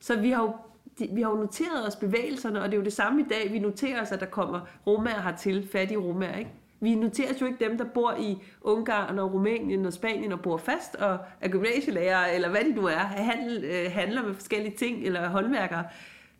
Så 0.00 0.20
vi 0.20 0.30
har 0.30 0.42
jo, 0.42 0.52
de, 0.98 1.08
vi 1.12 1.22
har 1.22 1.30
jo 1.30 1.36
noteret 1.36 1.86
os 1.86 1.96
bevægelserne, 1.96 2.62
og 2.62 2.68
det 2.68 2.74
er 2.74 2.78
jo 2.78 2.84
det 2.84 2.92
samme 2.92 3.20
i 3.20 3.24
dag. 3.24 3.52
Vi 3.52 3.58
noterer 3.58 4.02
os, 4.02 4.12
at 4.12 4.20
der 4.20 4.26
kommer 4.26 4.60
romager 4.86 5.20
hertil, 5.20 5.68
fattige 5.72 5.98
romager, 5.98 6.36
ikke? 6.38 6.50
Vi 6.80 6.94
noterer 6.94 7.32
jo 7.40 7.46
ikke 7.46 7.64
dem, 7.64 7.78
der 7.78 7.84
bor 7.84 8.14
i 8.18 8.38
Ungarn 8.60 9.18
og 9.18 9.32
Rumænien 9.32 9.86
og 9.86 9.92
Spanien 9.92 10.32
og 10.32 10.40
bor 10.40 10.56
fast 10.56 10.94
og 10.94 11.18
er 11.40 11.48
gymnasielærer, 11.48 12.26
eller 12.26 12.50
hvad 12.50 12.60
de 12.64 12.72
nu 12.72 12.86
er, 12.86 12.98
handel, 12.98 13.64
øh, 13.64 13.92
handler 13.92 14.22
med 14.22 14.34
forskellige 14.34 14.76
ting, 14.76 15.04
eller 15.04 15.28
håndværkere. 15.28 15.84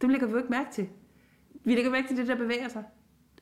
Dem 0.00 0.11
lægger 0.11 0.26
vi 0.26 0.33
jo 0.33 0.38
ikke 0.38 0.50
mærke 0.50 0.72
til. 0.72 0.88
Vi 1.64 1.74
lægger 1.74 1.90
mærke 1.90 2.09
til 2.09 2.16
det, 2.16 2.28
der 2.28 2.37
bevæger 2.37 2.68
sig. 2.68 2.85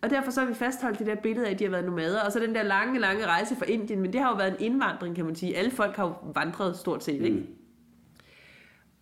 Og 0.02 0.10
derfor 0.10 0.30
så 0.30 0.40
har 0.40 0.48
vi 0.48 0.54
fastholdt 0.54 0.98
det 0.98 1.06
der 1.06 1.14
billede 1.14 1.46
af, 1.46 1.50
at 1.50 1.58
de 1.58 1.64
har 1.64 1.70
været 1.70 1.84
nomader. 1.84 2.20
Og 2.20 2.32
så 2.32 2.40
den 2.40 2.54
der 2.54 2.62
lange, 2.62 3.00
lange 3.00 3.26
rejse 3.26 3.56
fra 3.56 3.64
Indien. 3.64 4.00
Men 4.00 4.12
det 4.12 4.20
har 4.20 4.30
jo 4.30 4.36
været 4.36 4.50
en 4.50 4.72
indvandring, 4.72 5.16
kan 5.16 5.24
man 5.24 5.36
sige. 5.36 5.56
Alle 5.56 5.70
folk 5.70 5.96
har 5.96 6.04
jo 6.04 6.14
vandret 6.34 6.76
stort 6.76 7.04
set, 7.04 7.22
ikke? 7.22 7.36
Mm. 7.36 7.46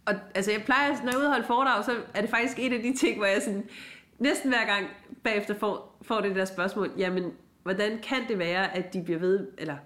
Og 0.07 0.15
altså, 0.35 0.53
jeg 0.53 0.63
plejer, 0.65 1.05
når 1.05 1.13
jeg 1.13 1.19
udholder 1.19 1.47
foredrag, 1.47 1.85
så 1.85 1.93
er 2.15 2.21
det 2.21 2.31
faktisk 2.31 2.59
en 2.59 2.73
af 2.73 2.83
de 2.83 2.97
ting, 2.97 3.17
hvor 3.17 3.27
jeg 3.27 3.43
sådan, 3.43 3.69
næsten 4.19 4.51
hver 4.51 4.67
gang 4.67 4.87
bagefter 5.25 5.55
får, 5.55 5.99
får 6.03 6.21
det 6.21 6.37
der 6.37 6.45
spørgsmål, 6.45 6.91
jamen, 6.99 7.33
hvordan 7.63 7.99
kan 8.03 8.29
det 8.29 8.39
være, 8.39 8.77
at 8.77 8.93
de 8.93 9.03
bliver 9.03 9.19
ved, 9.19 9.49
eller 9.59 9.77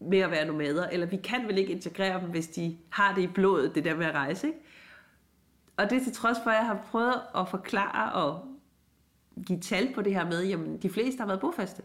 med 0.00 0.18
at 0.18 0.30
være 0.30 0.46
nomader, 0.46 0.88
eller 0.88 1.06
vi 1.06 1.16
kan 1.16 1.46
vel 1.46 1.58
ikke 1.58 1.72
integrere 1.72 2.20
dem, 2.20 2.28
hvis 2.28 2.48
de 2.48 2.76
har 2.90 3.14
det 3.14 3.22
i 3.22 3.26
blodet, 3.26 3.74
det 3.74 3.84
der 3.84 3.96
med 3.96 4.06
at 4.06 4.14
rejse, 4.14 4.46
ikke? 4.46 4.58
Og 5.76 5.90
det 5.90 6.00
er 6.00 6.04
til 6.04 6.12
trods 6.12 6.38
for, 6.44 6.50
at 6.50 6.56
jeg 6.56 6.66
har 6.66 6.86
prøvet 6.90 7.14
at 7.36 7.48
forklare 7.48 8.12
og 8.12 8.51
give 9.46 9.60
tal 9.60 9.94
på 9.94 10.02
det 10.02 10.14
her 10.14 10.24
med, 10.24 10.44
jamen 10.44 10.78
de 10.78 10.90
fleste 10.90 11.20
har 11.20 11.26
været 11.26 11.40
bofaste. 11.40 11.82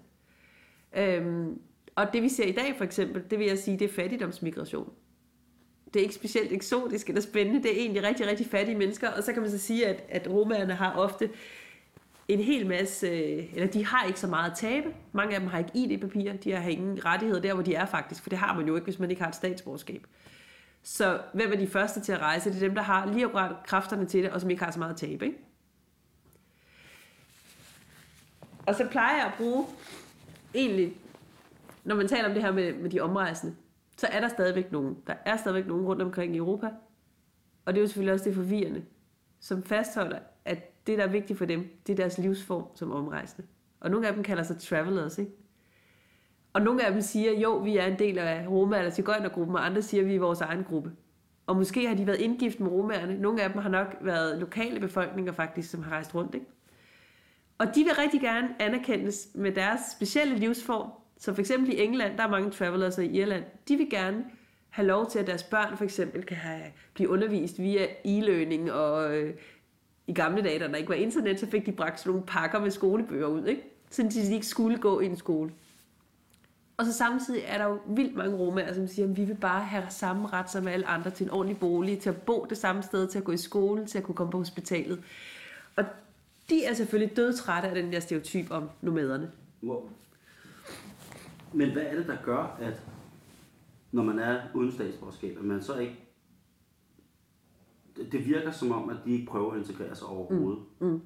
Øhm, 0.98 1.60
og 1.96 2.14
det 2.14 2.22
vi 2.22 2.30
ser 2.30 2.46
i 2.46 2.52
dag 2.52 2.74
for 2.78 2.84
eksempel, 2.84 3.24
det 3.30 3.40
vil 3.40 3.48
jeg 3.48 3.58
sige, 3.58 3.80
det 3.80 3.90
er 3.90 3.94
fattigdomsmigration. 3.94 4.90
Det 5.94 6.00
er 6.00 6.04
ikke 6.04 6.16
specielt 6.16 6.52
eksotisk 6.52 7.08
eller 7.08 7.22
spændende, 7.22 7.64
det 7.64 7.72
er 7.72 7.80
egentlig 7.82 8.04
rigtig, 8.04 8.28
rigtig 8.28 8.48
fattige 8.48 8.78
mennesker, 8.78 9.10
og 9.10 9.24
så 9.24 9.34
kan 9.34 9.42
man 9.42 9.52
så 9.52 9.58
sige, 9.58 9.88
at, 9.88 10.04
at 10.10 10.32
romerne 10.32 10.74
har 10.74 10.94
ofte 10.94 11.30
en 12.28 12.40
hel 12.40 12.68
masse, 12.68 13.10
eller 13.56 13.68
de 13.68 13.86
har 13.86 14.08
ikke 14.08 14.20
så 14.20 14.28
meget 14.28 14.52
at 14.52 14.58
tabe. 14.58 14.88
Mange 15.12 15.36
af 15.36 15.40
dem 15.40 15.50
har 15.50 15.58
ikke 15.58 15.72
ID-papirer, 15.74 16.38
de 16.38 16.52
har 16.52 16.70
ingen 16.70 17.06
rettigheder 17.06 17.42
der, 17.42 17.54
hvor 17.54 17.64
de 17.64 17.76
er 17.76 17.86
faktisk, 17.86 18.24
for 18.24 18.30
det 18.30 18.40
har 18.40 18.56
man 18.56 18.68
jo 18.68 18.76
ikke, 18.76 18.86
hvis 18.86 19.00
man 19.00 19.10
ikke 19.10 19.22
har 19.22 19.30
et 19.30 19.36
statsborgerskab. 19.36 20.08
Så 20.84 21.20
hvem 21.34 21.52
er 21.52 21.56
de 21.56 21.68
første 21.68 22.02
til 22.02 22.12
at 22.12 22.20
rejse? 22.20 22.50
Det 22.50 22.56
er 22.56 22.68
dem, 22.68 22.76
der 22.76 22.82
har 22.82 23.14
lige 23.14 23.26
akkurat 23.26 23.56
kræfterne 23.66 24.06
til 24.06 24.24
det, 24.24 24.32
og 24.32 24.42
som 24.42 24.50
ikke 24.50 24.64
har 24.64 24.72
så 24.72 24.80
meget 24.80 24.92
at 24.92 24.98
tabe. 24.98 25.26
Ikke? 25.26 25.38
Og 28.68 28.76
så 28.76 28.88
plejer 28.92 29.18
jeg 29.18 29.26
at 29.26 29.34
bruge 29.38 29.66
egentlig 30.54 30.96
når 31.88 31.96
man 31.96 32.08
taler 32.08 32.28
om 32.28 32.34
det 32.34 32.44
her 32.44 32.52
med, 32.52 32.74
med 32.74 32.90
de 32.90 33.00
omrejsende, 33.00 33.56
så 33.98 34.08
er 34.12 34.20
der 34.20 34.28
stadigvæk 34.28 34.72
nogen. 34.72 34.98
Der 35.08 35.14
er 35.26 35.38
stadigvæk 35.38 35.68
nogen 35.68 35.86
rundt 35.86 36.02
omkring 36.02 36.36
i 36.36 36.38
Europa. 36.38 36.70
Og 37.66 37.74
det 37.74 37.80
er 37.80 37.82
jo 37.82 37.88
selvfølgelig 37.88 38.14
også 38.14 38.26
det 38.26 38.36
forvirrende, 38.36 38.86
som 39.40 39.64
fastholder, 39.64 40.20
at 40.46 40.88
det, 40.88 40.98
der 40.98 41.04
er 41.04 41.12
vigtigt 41.12 41.40
for 41.40 41.46
dem, 41.46 41.68
det 41.88 41.94
er 41.94 41.98
deres 41.98 42.18
livsform 42.18 42.66
som 42.76 42.92
omrejsende. 42.92 43.48
Og 43.80 43.92
nogle 43.92 44.08
af 44.08 44.14
dem 44.14 44.24
kalder 44.24 44.44
sig 44.44 44.58
travelers, 44.60 45.18
ikke? 45.18 45.32
Og 46.54 46.62
nogle 46.62 46.86
af 46.86 46.92
dem 46.92 47.02
siger, 47.02 47.40
jo, 47.40 47.58
vi 47.58 47.78
er 47.78 47.86
en 47.86 48.00
del 48.00 48.18
af 48.18 48.48
Roma- 48.48 48.78
eller 48.78 48.92
Tigøjnergruppen, 48.92 49.56
og 49.56 49.66
andre 49.66 49.82
siger, 49.82 50.04
vi 50.04 50.16
er 50.16 50.20
vores 50.20 50.42
egen 50.42 50.64
gruppe. 50.64 50.92
Og 51.48 51.56
måske 51.56 51.88
har 51.88 51.96
de 51.96 52.08
været 52.08 52.20
indgift 52.20 52.60
med 52.60 52.72
romerne. 52.72 53.18
Nogle 53.18 53.44
af 53.44 53.50
dem 53.50 53.62
har 53.62 53.70
nok 53.70 53.96
været 54.02 54.40
lokale 54.40 54.80
befolkninger 54.80 55.32
faktisk, 55.32 55.70
som 55.70 55.84
har 55.84 55.92
rejst 55.92 56.16
rundt. 56.16 56.36
Ikke? 56.36 56.48
Og 57.58 57.76
de 57.76 57.84
vil 57.84 57.94
rigtig 57.94 58.22
gerne 58.22 58.50
anerkendes 58.60 59.28
med 59.36 59.52
deres 59.52 59.82
specielle 59.92 60.36
livsform. 60.36 60.90
Så 61.18 61.34
for 61.34 61.42
eksempel 61.42 61.74
i 61.74 61.82
England, 61.82 62.18
der 62.18 62.24
er 62.24 62.30
mange 62.30 62.52
travelers, 62.52 62.98
og 62.98 63.06
i 63.06 63.20
Irland, 63.20 63.44
de 63.68 63.78
vil 63.78 63.90
gerne 63.90 64.26
have 64.70 64.88
lov 64.88 65.10
til, 65.10 65.20
at 65.20 65.28
deres 65.28 65.44
børn 65.44 65.78
for 65.78 65.84
eksempel 65.84 66.24
kan 66.24 66.38
have, 66.38 66.64
blive 66.94 67.10
undervist 67.10 67.60
via 67.60 67.86
e-learning, 68.06 68.72
og 68.72 69.18
øh, 69.18 69.34
i 70.08 70.14
gamle 70.14 70.44
dage, 70.44 70.60
da 70.60 70.68
der 70.68 70.76
ikke 70.76 70.90
var 70.90 70.96
internet, 70.96 71.40
så 71.40 71.48
fik 71.48 71.66
de 71.66 71.72
bragt 71.72 72.00
sådan 72.00 72.10
nogle 72.12 72.26
pakker 72.26 72.60
med 72.60 72.72
skolebøger 72.72 73.28
ud, 73.28 73.46
ikke? 73.46 73.62
så 73.90 74.04
de 74.04 74.34
ikke 74.34 74.48
skulle 74.48 74.78
gå 74.78 75.00
i 75.00 75.06
en 75.06 75.18
skole. 75.18 75.52
Og 76.78 76.86
så 76.86 76.94
samtidig 76.94 77.44
er 77.46 77.58
der 77.58 77.66
jo 77.66 77.80
vildt 77.88 78.16
mange 78.16 78.38
romager, 78.38 78.74
som 78.74 78.88
siger, 78.88 79.10
at 79.10 79.18
vi 79.18 79.24
vil 79.24 79.36
bare 79.36 79.64
have 79.64 79.84
samme 79.90 80.28
ret 80.28 80.52
som 80.52 80.68
alle 80.68 80.88
andre 80.88 81.12
til 81.12 81.24
en 81.24 81.32
ordentlig 81.32 81.60
bolig, 81.60 82.00
til 82.00 82.10
at 82.10 82.22
bo 82.22 82.46
det 82.50 82.58
samme 82.58 82.84
sted, 82.84 83.08
til 83.08 83.18
at 83.18 83.24
gå 83.24 83.32
i 83.32 83.38
skole, 83.38 83.86
til 83.86 83.98
at 83.98 84.04
kunne 84.04 84.16
komme 84.16 84.32
på 84.32 84.38
hospitalet. 84.38 85.04
Og 85.76 85.86
de 86.50 86.66
er 86.66 86.74
selvfølgelig 86.74 87.18
dødtrætte 87.18 87.70
af 87.70 87.76
den 87.76 87.94
der 87.94 88.00
stereotyp 88.00 88.52
om 88.52 88.70
nomaderne. 88.82 89.32
Wow. 89.64 89.90
Men 91.54 91.72
hvad 91.72 91.84
er 91.84 91.96
det, 91.96 92.08
der 92.08 92.18
gør, 92.24 92.58
at 92.62 92.82
når 93.92 94.04
man 94.04 94.20
er 94.20 94.42
uden 94.54 94.72
statsborgerskab, 94.72 95.38
at 95.38 95.44
man 95.44 95.62
så 95.62 95.78
ikke... 95.78 95.96
Det 98.12 98.26
virker 98.26 98.52
som 98.52 98.72
om, 98.72 98.90
at 98.90 98.96
de 99.06 99.12
ikke 99.12 99.26
prøver 99.26 99.52
at 99.52 99.60
integrere 99.60 99.96
sig 99.96 100.08
overhovedet. 100.08 100.64
Mm. 100.80 100.88
Mm. 100.88 101.02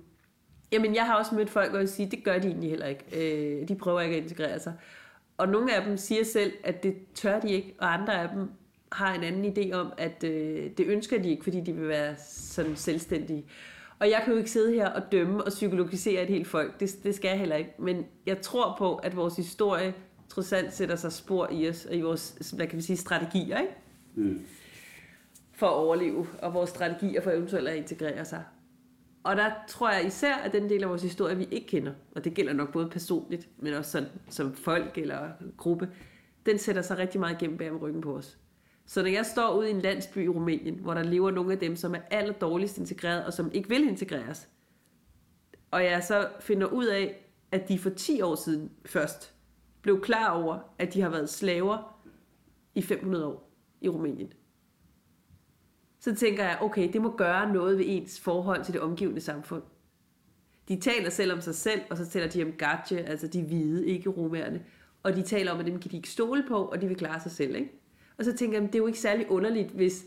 Jamen, 0.72 0.96
jeg 0.96 1.06
har 1.06 1.16
også 1.16 1.36
mødt 1.36 1.50
folk, 1.50 1.74
og 1.74 1.90
sige, 1.90 2.12
det 2.12 2.24
gør 2.24 2.40
de 2.40 2.48
egentlig 2.48 2.70
heller 2.70 2.86
ikke. 2.86 3.06
Øh, 3.62 3.68
de 3.68 3.76
prøver 3.76 4.02
ikke 4.02 4.16
at 4.16 4.24
integrere 4.24 4.60
sig. 4.60 4.74
Og 5.38 5.48
nogle 5.48 5.76
af 5.76 5.86
dem 5.86 5.98
siger 5.98 6.24
selv, 6.24 6.54
at 6.64 6.84
det 6.84 6.96
tør 7.14 7.40
de 7.40 7.52
ikke, 7.52 7.76
og 7.80 7.94
andre 7.94 8.22
af 8.22 8.30
dem 8.30 8.50
har 8.92 9.14
en 9.14 9.24
anden 9.24 9.58
idé 9.58 9.74
om, 9.74 9.94
at 9.98 10.24
øh, 10.24 10.72
det 10.78 10.86
ønsker 10.88 11.22
de 11.22 11.30
ikke, 11.30 11.44
fordi 11.44 11.62
de 11.62 11.74
vil 11.74 11.88
være 11.88 12.16
sådan 12.18 12.76
selvstændige. 12.76 13.46
Og 14.02 14.10
jeg 14.10 14.22
kan 14.24 14.34
jo 14.34 14.38
ikke 14.38 14.52
sidde 14.52 14.74
her 14.74 14.90
og 14.90 15.12
dømme 15.12 15.44
og 15.44 15.50
psykologisere 15.50 16.24
et 16.24 16.30
helt 16.30 16.48
folk. 16.48 16.80
Det, 16.80 17.04
det 17.04 17.16
skal 17.16 17.30
jeg 17.30 17.40
heller 17.40 17.56
ikke. 17.56 17.74
Men 17.80 18.06
jeg 18.26 18.42
tror 18.42 18.76
på, 18.78 18.96
at 18.96 19.16
vores 19.16 19.36
historie 19.36 19.94
trods 20.30 20.54
alt 20.54 20.74
sætter 20.74 20.96
sig 20.96 21.12
spor 21.12 21.50
i 21.52 21.70
os, 21.70 21.86
og 21.86 21.96
i 21.96 22.02
vores, 22.02 22.52
hvad 22.56 22.68
kan 22.68 22.78
vi 22.78 22.82
sige, 22.82 22.98
strategier, 22.98 23.60
ikke? 23.60 23.74
Mm. 24.16 24.42
For 25.54 25.68
at 25.68 25.74
overleve, 25.74 26.28
og 26.42 26.54
vores 26.54 26.70
strategier 26.70 27.22
for 27.22 27.32
eventuelt 27.32 27.68
at 27.68 27.76
integrere 27.76 28.26
sig. 28.26 28.44
Og 29.24 29.36
der 29.36 29.52
tror 29.68 29.92
jeg 29.92 30.06
især, 30.06 30.36
at 30.36 30.54
den 30.54 30.70
del 30.70 30.84
af 30.84 30.90
vores 30.90 31.04
historie, 31.04 31.38
vi 31.38 31.48
ikke 31.52 31.68
kender, 31.68 31.94
og 32.16 32.24
det 32.24 32.34
gælder 32.34 32.54
nok 32.54 32.72
både 32.72 32.90
personligt, 32.90 33.50
men 33.58 33.74
også 33.74 33.92
sådan, 33.92 34.10
som 34.30 34.56
folk 34.56 34.98
eller 34.98 35.30
gruppe, 35.58 35.90
den 36.46 36.58
sætter 36.58 36.82
sig 36.82 36.98
rigtig 36.98 37.20
meget 37.20 37.42
igennem 37.42 37.58
bag 37.58 37.72
om 37.72 37.78
ryggen 37.78 38.02
på 38.02 38.16
os. 38.16 38.38
Så 38.92 39.02
når 39.02 39.10
jeg 39.10 39.26
står 39.26 39.58
ude 39.58 39.68
i 39.68 39.72
en 39.72 39.82
landsby 39.82 40.26
i 40.26 40.28
Rumænien, 40.28 40.76
hvor 40.76 40.94
der 40.94 41.04
lever 41.04 41.32
nogle 41.32 41.54
af 41.54 41.60
dem, 41.60 41.76
som 41.76 41.96
er 41.96 42.00
aller 42.12 42.34
dårligst 42.34 42.78
integreret, 42.78 43.26
og 43.26 43.34
som 43.34 43.52
ikke 43.54 43.70
vil 43.70 43.88
integreres, 43.88 44.50
og 45.72 45.84
jeg 45.84 46.04
så 46.04 46.30
finder 46.40 46.68
ud 46.68 46.86
af, 46.86 47.26
at 47.52 47.70
de 47.70 47.80
for 47.80 47.90
10 47.90 48.22
år 48.22 48.36
siden 48.36 48.72
først 48.86 49.34
blev 49.82 50.02
klar 50.02 50.44
over, 50.44 50.60
at 50.80 50.94
de 50.94 51.02
har 51.02 51.10
været 51.10 51.30
slaver 51.30 52.02
i 52.76 52.82
500 52.82 53.26
år 53.26 53.52
i 53.82 53.90
Rumænien 53.90 54.34
så 56.02 56.16
tænker 56.16 56.44
jeg, 56.44 56.58
okay, 56.62 56.94
det 56.94 57.02
må 57.02 57.16
gøre 57.16 57.54
noget 57.54 57.78
ved 57.78 57.86
ens 57.88 58.20
forhold 58.20 58.64
til 58.64 58.74
det 58.74 58.82
omgivende 58.82 59.22
samfund. 59.22 59.64
De 60.68 60.80
taler 60.80 61.10
selv 61.10 61.34
om 61.34 61.42
sig 61.42 61.56
selv, 61.56 61.82
og 61.90 61.98
så 61.98 62.10
taler 62.10 62.28
de 62.28 62.44
om 62.44 62.52
gadje, 62.52 62.98
altså 62.98 63.28
de 63.28 63.44
hvide, 63.44 63.88
ikke 63.88 64.10
romerne. 64.10 64.66
Og 65.04 65.16
de 65.16 65.22
taler 65.22 65.52
om, 65.52 65.60
at 65.60 65.66
dem 65.66 65.80
kan 65.80 65.92
de 65.92 65.96
ikke 65.96 66.10
stole 66.10 66.44
på, 66.48 66.66
og 66.66 66.82
de 66.82 66.88
vil 66.88 66.98
klare 66.98 67.20
sig 67.20 67.32
selv. 67.32 67.56
Ikke? 67.56 67.81
Og 68.22 68.26
så 68.26 68.34
tænker 68.34 68.60
jeg, 68.60 68.68
det 68.68 68.76
er 68.76 68.80
jo 68.80 68.88
ikke 68.88 69.00
særlig 69.00 69.32
underligt, 69.32 69.70
hvis 69.70 70.06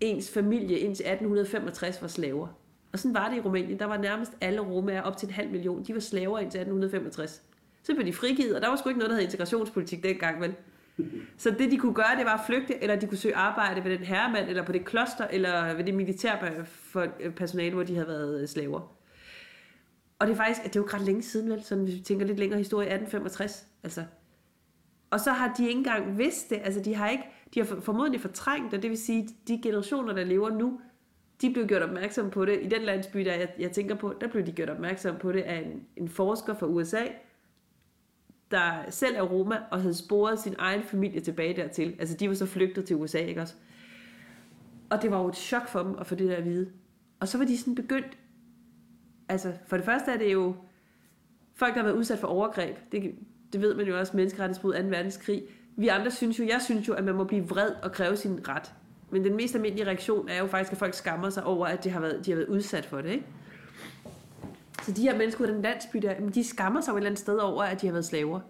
ens 0.00 0.30
familie 0.30 0.78
indtil 0.78 1.06
1865 1.06 2.02
var 2.02 2.08
slaver. 2.08 2.48
Og 2.92 2.98
sådan 2.98 3.14
var 3.14 3.28
det 3.28 3.36
i 3.36 3.40
Rumænien. 3.40 3.78
Der 3.78 3.84
var 3.84 3.96
nærmest 3.96 4.32
alle 4.40 4.60
romager 4.60 5.02
op 5.02 5.16
til 5.16 5.26
en 5.26 5.34
halv 5.34 5.50
million. 5.50 5.82
De 5.82 5.94
var 5.94 6.00
slaver 6.00 6.38
indtil 6.38 6.58
1865. 6.58 7.42
Så 7.82 7.94
blev 7.94 8.06
de 8.06 8.12
frigivet, 8.12 8.56
og 8.56 8.62
der 8.62 8.68
var 8.68 8.76
sgu 8.76 8.88
ikke 8.88 8.98
noget, 8.98 9.10
der 9.10 9.16
hed 9.16 9.24
integrationspolitik 9.24 10.02
dengang, 10.02 10.40
vel? 10.40 10.54
Så 11.36 11.50
det, 11.50 11.70
de 11.70 11.76
kunne 11.76 11.94
gøre, 11.94 12.16
det 12.18 12.24
var 12.24 12.34
at 12.34 12.40
flygte, 12.46 12.82
eller 12.82 12.96
de 12.96 13.06
kunne 13.06 13.18
søge 13.18 13.36
arbejde 13.36 13.84
ved 13.84 13.90
den 13.90 14.06
herremand, 14.06 14.48
eller 14.48 14.64
på 14.64 14.72
det 14.72 14.84
kloster, 14.84 15.26
eller 15.26 15.74
ved 15.74 15.84
det 15.84 15.94
militærpersonale, 15.94 17.68
øh, 17.68 17.74
hvor 17.74 17.82
de 17.82 17.94
havde 17.94 18.08
været 18.08 18.42
øh, 18.42 18.48
slaver. 18.48 18.96
Og 20.18 20.26
det 20.26 20.32
er 20.32 20.36
faktisk, 20.36 20.62
det 20.62 20.76
er 20.76 20.80
jo 20.80 20.84
ikke 20.84 20.96
ret 20.96 21.02
længe 21.02 21.22
siden, 21.22 21.50
vel? 21.50 21.64
Sådan, 21.64 21.84
hvis 21.84 21.94
vi 21.94 22.00
tænker 22.00 22.26
lidt 22.26 22.38
længere 22.38 22.58
historie, 22.58 22.86
1865. 22.86 23.66
Altså. 23.82 24.04
Og 25.10 25.20
så 25.20 25.30
har 25.30 25.54
de 25.54 25.68
ikke 25.68 25.78
engang 25.78 26.18
vidst 26.18 26.50
det. 26.50 26.60
Altså, 26.64 26.80
de 26.80 26.94
har, 26.94 27.08
ikke, 27.08 27.24
de 27.54 27.60
har 27.60 27.80
formodentlig 27.80 28.20
fortrængt 28.20 28.72
det. 28.72 28.82
Det 28.82 28.90
vil 28.90 28.98
sige, 28.98 29.28
de 29.48 29.60
generationer, 29.62 30.12
der 30.12 30.24
lever 30.24 30.50
nu, 30.50 30.80
de 31.40 31.52
blev 31.52 31.66
gjort 31.66 31.82
opmærksom 31.82 32.30
på 32.30 32.44
det. 32.44 32.60
I 32.62 32.68
den 32.68 32.82
landsby, 32.82 33.18
der 33.18 33.34
jeg, 33.34 33.48
jeg 33.58 33.72
tænker 33.72 33.94
på, 33.94 34.14
der 34.20 34.28
blev 34.28 34.46
de 34.46 34.52
gjort 34.52 34.70
opmærksom 34.70 35.16
på 35.16 35.32
det 35.32 35.40
af 35.40 35.56
en, 35.56 35.86
en 35.96 36.08
forsker 36.08 36.54
fra 36.54 36.66
USA, 36.66 37.02
der 38.50 38.90
selv 38.90 39.16
er 39.16 39.22
Roma, 39.22 39.58
og 39.70 39.80
havde 39.80 39.94
sporet 39.94 40.38
sin 40.38 40.54
egen 40.58 40.82
familie 40.82 41.20
tilbage 41.20 41.56
dertil. 41.56 41.96
Altså, 41.98 42.16
de 42.16 42.28
var 42.28 42.34
så 42.34 42.46
flygtet 42.46 42.84
til 42.84 42.96
USA, 42.96 43.18
ikke 43.18 43.40
også? 43.40 43.54
Og 44.90 45.02
det 45.02 45.10
var 45.10 45.20
jo 45.20 45.28
et 45.28 45.36
chok 45.36 45.68
for 45.68 45.82
dem 45.82 45.94
at 45.98 46.06
få 46.06 46.14
det 46.14 46.28
der 46.28 46.36
at 46.36 46.44
vide. 46.44 46.72
Og 47.20 47.28
så 47.28 47.38
var 47.38 47.44
de 47.44 47.58
sådan 47.58 47.74
begyndt... 47.74 48.18
Altså, 49.28 49.52
for 49.66 49.76
det 49.76 49.86
første 49.86 50.10
er 50.10 50.18
det 50.18 50.32
jo 50.32 50.54
folk, 51.54 51.74
der 51.74 51.80
har 51.80 51.86
været 51.86 51.96
udsat 51.96 52.18
for 52.18 52.26
overgreb. 52.26 52.76
Det, 52.92 53.14
det 53.52 53.60
ved 53.60 53.74
man 53.74 53.86
jo 53.86 53.98
også, 53.98 54.16
menneskerettighedsbrud 54.16 54.74
2. 54.74 54.78
verdenskrig. 54.88 55.42
Vi 55.76 55.88
andre 55.88 56.10
synes 56.10 56.38
jo, 56.38 56.44
jeg 56.44 56.60
synes 56.64 56.88
jo, 56.88 56.94
at 56.94 57.04
man 57.04 57.14
må 57.14 57.24
blive 57.24 57.48
vred 57.48 57.70
og 57.82 57.92
kræve 57.92 58.16
sin 58.16 58.48
ret. 58.48 58.72
Men 59.10 59.24
den 59.24 59.36
mest 59.36 59.54
almindelige 59.54 59.86
reaktion 59.86 60.28
er 60.28 60.38
jo 60.38 60.46
faktisk, 60.46 60.72
at 60.72 60.78
folk 60.78 60.94
skammer 60.94 61.30
sig 61.30 61.44
over, 61.44 61.66
at 61.66 61.84
de 61.84 61.90
har 61.90 62.00
været, 62.00 62.26
de 62.26 62.30
har 62.30 62.36
været 62.36 62.48
udsat 62.48 62.86
for 62.86 63.00
det, 63.00 63.10
ikke? 63.10 63.24
Så 64.82 64.92
de 64.92 65.02
her 65.02 65.18
mennesker 65.18 65.44
i 65.44 65.48
den 65.52 65.62
landsby 65.62 65.98
der, 65.98 66.30
de 66.34 66.44
skammer 66.44 66.80
sig 66.80 66.92
et 66.92 66.96
eller 66.96 67.06
andet 67.06 67.18
sted 67.18 67.36
over, 67.36 67.62
at 67.62 67.80
de 67.80 67.86
har 67.86 67.92
været 67.92 68.04
slaver. 68.04 68.40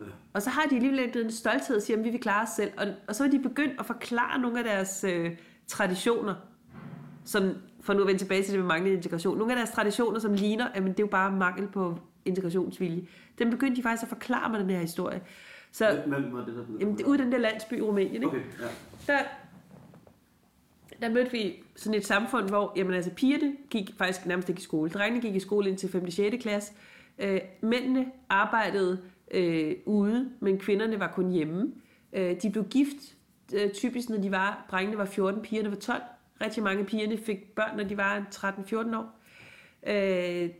Ja. 0.00 0.04
Og 0.32 0.42
så 0.42 0.50
har 0.50 0.62
de 0.70 0.76
alligevel 0.76 1.24
en 1.24 1.30
stolthed 1.30 1.76
og 1.76 1.82
siger, 1.82 1.98
at 1.98 2.04
vi 2.04 2.10
vil 2.10 2.20
klare 2.20 2.42
os 2.42 2.48
selv. 2.48 2.70
Og, 2.76 2.86
og 3.08 3.14
så 3.14 3.24
er 3.24 3.28
de 3.28 3.38
begyndt 3.38 3.80
at 3.80 3.86
forklare 3.86 4.40
nogle 4.40 4.58
af 4.58 4.64
deres 4.64 5.04
øh, 5.04 5.30
traditioner, 5.66 6.34
som, 7.24 7.54
for 7.80 7.94
nu 7.94 8.00
at 8.00 8.06
vende 8.06 8.20
tilbage 8.20 8.42
til 8.42 8.52
det 8.52 8.60
med 8.60 8.68
manglende 8.68 8.96
integration, 8.96 9.38
nogle 9.38 9.52
af 9.52 9.56
deres 9.56 9.70
traditioner, 9.70 10.18
som 10.18 10.34
ligner, 10.34 10.68
at 10.68 10.82
det 10.82 10.90
er 10.90 10.94
jo 11.00 11.06
bare 11.06 11.32
mangel 11.32 11.68
på 11.68 11.98
integrationsvilje. 12.26 13.06
Den 13.38 13.50
begyndte 13.50 13.76
de 13.76 13.82
faktisk 13.82 14.02
at 14.02 14.08
forklare 14.08 14.50
mig 14.50 14.60
den 14.60 14.70
her 14.70 14.80
historie. 14.80 15.20
Så, 15.72 16.02
Hvem 16.06 16.32
var 16.32 16.44
det, 16.44 16.54
der 16.54 16.64
blev 16.64 16.78
jamen, 16.80 17.04
ude 17.04 17.18
i 17.18 17.22
den 17.22 17.32
der 17.32 17.38
landsby 17.38 17.78
i 17.78 17.80
Rumænien, 17.80 18.14
ikke? 18.14 18.26
Okay, 18.26 18.40
ja. 18.60 19.12
der, 19.12 19.18
der 21.02 21.08
mødte 21.08 21.32
vi 21.32 21.62
sådan 21.76 21.98
et 21.98 22.06
samfund, 22.06 22.48
hvor 22.48 22.72
jamen, 22.76 22.94
altså, 22.94 23.10
pigerne 23.10 23.52
gik 23.70 23.90
faktisk 23.98 24.26
nærmest 24.26 24.48
ikke 24.48 24.58
i 24.58 24.62
skole. 24.62 24.90
Drengene 24.90 25.22
gik 25.22 25.34
i 25.34 25.40
skole 25.40 25.68
indtil 25.70 25.88
5. 25.88 26.04
og 26.04 26.12
6. 26.12 26.36
klasse. 26.42 26.72
Øh, 27.18 27.40
mændene 27.60 28.06
arbejdede 28.28 29.00
øh, 29.30 29.74
ude, 29.84 30.30
men 30.40 30.58
kvinderne 30.58 31.00
var 31.00 31.12
kun 31.14 31.30
hjemme. 31.30 31.72
Øh, 32.12 32.42
de 32.42 32.50
blev 32.50 32.64
gift 32.64 32.96
øh, 33.54 33.70
typisk, 33.70 34.08
når 34.08 34.18
de 34.18 34.30
var, 34.30 34.66
drengene 34.70 34.98
var 34.98 35.04
14, 35.04 35.42
pigerne 35.42 35.70
var 35.70 35.76
12. 35.76 36.02
Rigtig 36.40 36.62
mange 36.62 36.84
pigerne 36.84 37.18
fik 37.18 37.54
børn, 37.54 37.76
når 37.76 37.84
de 37.84 37.96
var 37.96 38.26
13-14 38.34 38.96
år. 38.96 39.20
Øh, 39.86 40.50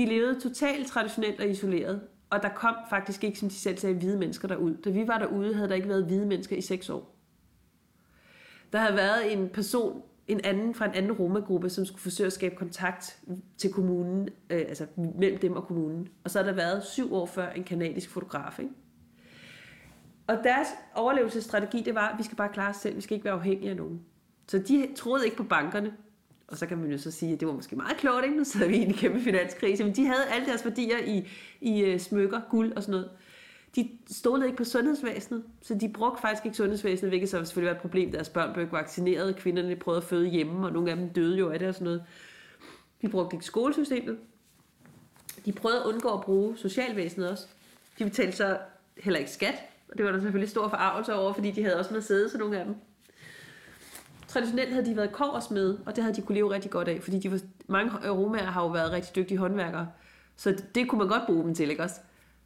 de 0.00 0.06
levede 0.06 0.40
totalt 0.40 0.86
traditionelt 0.86 1.40
og 1.40 1.48
isoleret, 1.48 2.00
og 2.30 2.42
der 2.42 2.48
kom 2.48 2.74
faktisk 2.90 3.24
ikke, 3.24 3.38
som 3.38 3.48
de 3.48 3.54
selv 3.54 3.78
sagde, 3.78 3.96
hvide 3.96 4.18
mennesker 4.18 4.48
derud. 4.48 4.74
Da 4.74 4.90
vi 4.90 5.08
var 5.08 5.18
derude, 5.18 5.54
havde 5.54 5.68
der 5.68 5.74
ikke 5.74 5.88
været 5.88 6.04
hvide 6.04 6.26
mennesker 6.26 6.56
i 6.56 6.60
6 6.60 6.90
år. 6.90 7.16
Der 8.72 8.78
havde 8.78 8.96
været 8.96 9.32
en 9.32 9.48
person, 9.48 10.02
en 10.28 10.40
anden 10.44 10.74
fra 10.74 10.84
en 10.84 10.94
anden 10.94 11.12
romagruppe, 11.12 11.70
som 11.70 11.84
skulle 11.84 12.00
forsøge 12.00 12.26
at 12.26 12.32
skabe 12.32 12.56
kontakt 12.56 13.18
til 13.58 13.72
kommunen, 13.72 14.28
øh, 14.50 14.64
altså 14.68 14.86
mellem 14.96 15.38
dem 15.38 15.52
og 15.52 15.66
kommunen. 15.66 16.08
Og 16.24 16.30
så 16.30 16.38
har 16.38 16.46
der 16.46 16.52
været 16.52 16.84
syv 16.84 17.14
år 17.14 17.26
før 17.26 17.50
en 17.50 17.64
kanadisk 17.64 18.10
fotograf. 18.10 18.58
Ikke? 18.58 18.72
Og 20.26 20.36
deres 20.44 20.68
overlevelsesstrategi, 20.94 21.82
det 21.82 21.94
var, 21.94 22.08
at 22.08 22.18
vi 22.18 22.22
skal 22.22 22.36
bare 22.36 22.52
klare 22.52 22.70
os 22.70 22.76
selv, 22.76 22.96
vi 22.96 23.00
skal 23.00 23.14
ikke 23.14 23.24
være 23.24 23.34
afhængige 23.34 23.70
af 23.70 23.76
nogen. 23.76 24.00
Så 24.48 24.58
de 24.58 24.88
troede 24.96 25.24
ikke 25.24 25.36
på 25.36 25.44
bankerne. 25.44 25.92
Og 26.50 26.58
så 26.58 26.66
kan 26.66 26.78
man 26.78 26.90
jo 26.90 26.98
så 26.98 27.10
sige, 27.10 27.32
at 27.32 27.40
det 27.40 27.48
var 27.48 27.54
måske 27.54 27.76
meget 27.76 27.96
klogt, 27.96 28.24
ikke? 28.24 28.36
Nu 28.36 28.44
sidder 28.44 28.68
vi 28.68 28.76
i 28.76 28.82
en 28.82 28.94
kæmpe 28.94 29.20
finanskrise. 29.20 29.84
Men 29.84 29.96
de 29.96 30.06
havde 30.06 30.26
alle 30.30 30.46
deres 30.46 30.64
værdier 30.64 30.98
i, 30.98 31.28
i 31.60 31.80
øh, 31.80 32.00
smykker, 32.00 32.40
guld 32.50 32.72
og 32.72 32.82
sådan 32.82 32.92
noget 32.92 33.10
de 33.76 33.90
stolede 34.10 34.46
ikke 34.46 34.56
på 34.56 34.64
sundhedsvæsenet, 34.64 35.44
så 35.62 35.74
de 35.74 35.88
brugte 35.88 36.20
faktisk 36.20 36.44
ikke 36.44 36.56
sundhedsvæsenet, 36.56 37.10
hvilket 37.10 37.28
så 37.28 37.44
selvfølgelig 37.44 37.70
var 37.70 37.76
et 37.76 37.82
problem. 37.82 38.12
Deres 38.12 38.28
børn 38.28 38.52
blev 38.52 38.62
ikke 38.62 38.76
vaccineret, 38.76 39.36
kvinderne 39.36 39.76
prøvede 39.76 40.02
at 40.02 40.04
føde 40.04 40.28
hjemme, 40.28 40.66
og 40.66 40.72
nogle 40.72 40.90
af 40.90 40.96
dem 40.96 41.08
døde 41.08 41.38
jo 41.38 41.50
af 41.50 41.58
det 41.58 41.68
og 41.68 41.74
sådan 41.74 41.84
noget. 41.84 42.04
De 43.02 43.08
brugte 43.08 43.34
ikke 43.34 43.46
skolesystemet. 43.46 44.18
De 45.44 45.52
prøvede 45.52 45.80
at 45.80 45.86
undgå 45.86 46.08
at 46.08 46.20
bruge 46.20 46.56
socialvæsenet 46.56 47.30
også. 47.30 47.46
De 47.98 48.04
betalte 48.04 48.36
så 48.36 48.58
heller 48.96 49.18
ikke 49.18 49.30
skat. 49.30 49.54
Og 49.88 49.98
det 49.98 50.04
var 50.04 50.12
der 50.12 50.20
selvfølgelig 50.20 50.50
stor 50.50 50.68
forarvelse 50.68 51.14
over, 51.14 51.32
fordi 51.32 51.50
de 51.50 51.62
havde 51.62 51.78
også 51.78 51.94
med 51.94 52.00
sæde, 52.00 52.30
så 52.30 52.38
nogle 52.38 52.58
af 52.58 52.64
dem. 52.64 52.74
Traditionelt 54.30 54.72
havde 54.72 54.86
de 54.86 54.96
været 54.96 55.12
koversmed, 55.12 55.78
og 55.86 55.96
det 55.96 56.04
havde 56.04 56.16
de 56.16 56.22
kunne 56.22 56.34
leve 56.34 56.54
rigtig 56.54 56.70
godt 56.70 56.88
af, 56.88 57.02
fordi 57.02 57.18
de 57.18 57.30
var, 57.30 57.38
mange 57.66 58.10
romager 58.10 58.46
har 58.46 58.62
jo 58.62 58.68
været 58.68 58.92
rigtig 58.92 59.16
dygtige 59.16 59.38
håndværkere. 59.38 59.88
Så 60.36 60.50
det, 60.50 60.74
det 60.74 60.88
kunne 60.88 60.98
man 60.98 61.08
godt 61.08 61.22
bruge 61.26 61.44
dem 61.44 61.54
til, 61.54 61.70
ikke 61.70 61.82
også? 61.82 61.94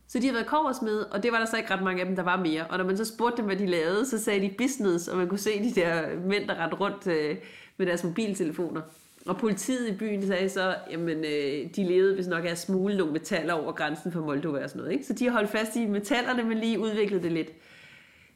Så 0.08 0.18
de 0.18 0.22
havde 0.22 0.34
været 0.34 0.46
koversmed, 0.46 0.98
og 1.00 1.22
det 1.22 1.32
var 1.32 1.38
der 1.38 1.46
så 1.46 1.56
ikke 1.56 1.74
ret 1.74 1.82
mange 1.82 2.00
af 2.00 2.06
dem, 2.06 2.16
der 2.16 2.22
var 2.22 2.36
mere. 2.36 2.66
Og 2.66 2.78
når 2.78 2.84
man 2.84 2.96
så 2.96 3.04
spurgte 3.04 3.36
dem, 3.36 3.44
hvad 3.44 3.56
de 3.56 3.66
lavede, 3.66 4.06
så 4.06 4.18
sagde 4.18 4.40
de 4.40 4.54
business, 4.58 5.08
og 5.08 5.16
man 5.16 5.28
kunne 5.28 5.38
se 5.38 5.62
de 5.62 5.80
der 5.80 6.16
mænd, 6.26 6.48
der 6.48 6.62
rendte 6.62 6.76
rundt 6.76 7.06
øh, 7.06 7.36
med 7.76 7.86
deres 7.86 8.04
mobiltelefoner. 8.04 8.80
Og 9.26 9.36
politiet 9.36 9.88
i 9.88 9.92
byen 9.92 10.26
sagde 10.26 10.48
så, 10.48 10.74
jamen 10.90 11.18
øh, 11.18 11.70
de 11.76 11.84
levede 11.84 12.14
hvis 12.14 12.26
nok 12.26 12.44
af 12.44 12.50
at 12.50 12.58
smule 12.58 12.96
nogle 12.96 13.12
metaller 13.12 13.54
over 13.54 13.72
grænsen 13.72 14.12
for 14.12 14.20
Moldova 14.20 14.62
og 14.62 14.68
sådan 14.68 14.80
noget. 14.80 14.92
Ikke? 14.92 15.06
Så 15.06 15.12
de 15.12 15.24
har 15.24 15.32
holdt 15.32 15.50
fast 15.50 15.76
i 15.76 15.86
metallerne, 15.86 16.42
men 16.42 16.58
lige 16.58 16.80
udviklet 16.80 17.22
det 17.22 17.32
lidt. 17.32 17.48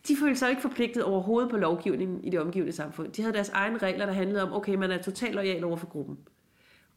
De 0.09 0.17
følte 0.17 0.39
sig 0.39 0.51
ikke 0.51 0.63
forpligtet 0.63 1.05
overhovedet 1.05 1.51
på 1.51 1.57
lovgivningen 1.57 2.25
i 2.25 2.31
det 2.31 2.41
omgivende 2.41 2.73
samfund. 2.73 3.13
De 3.13 3.23
havde 3.23 3.35
deres 3.35 3.49
egne 3.49 3.79
regler, 3.79 4.07
der 4.07 4.13
handlede 4.13 4.43
om, 4.43 4.53
okay, 4.53 4.75
man 4.75 4.91
er 4.91 5.03
totalt 5.03 5.35
lojal 5.35 5.65
over 5.65 5.77
for 5.77 5.87
gruppen. 5.87 6.19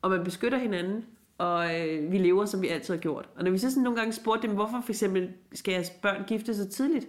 Og 0.01 0.09
man 0.09 0.23
beskytter 0.23 0.57
hinanden, 0.57 1.05
og 1.37 1.79
øh, 1.79 2.11
vi 2.11 2.17
lever, 2.17 2.45
som 2.45 2.61
vi 2.61 2.67
altid 2.67 2.93
har 2.93 3.01
gjort. 3.01 3.29
Og 3.35 3.43
når 3.43 3.51
vi 3.51 3.57
så 3.57 3.69
sådan 3.69 3.83
nogle 3.83 3.99
gange 3.99 4.13
spurgte 4.13 4.47
dem, 4.47 4.55
hvorfor 4.55 4.81
for 4.81 4.91
eksempel 4.91 5.33
skal 5.53 5.71
jeres 5.71 5.89
børn 5.89 6.23
gifte 6.27 6.55
så 6.55 6.69
tidligt, 6.69 7.07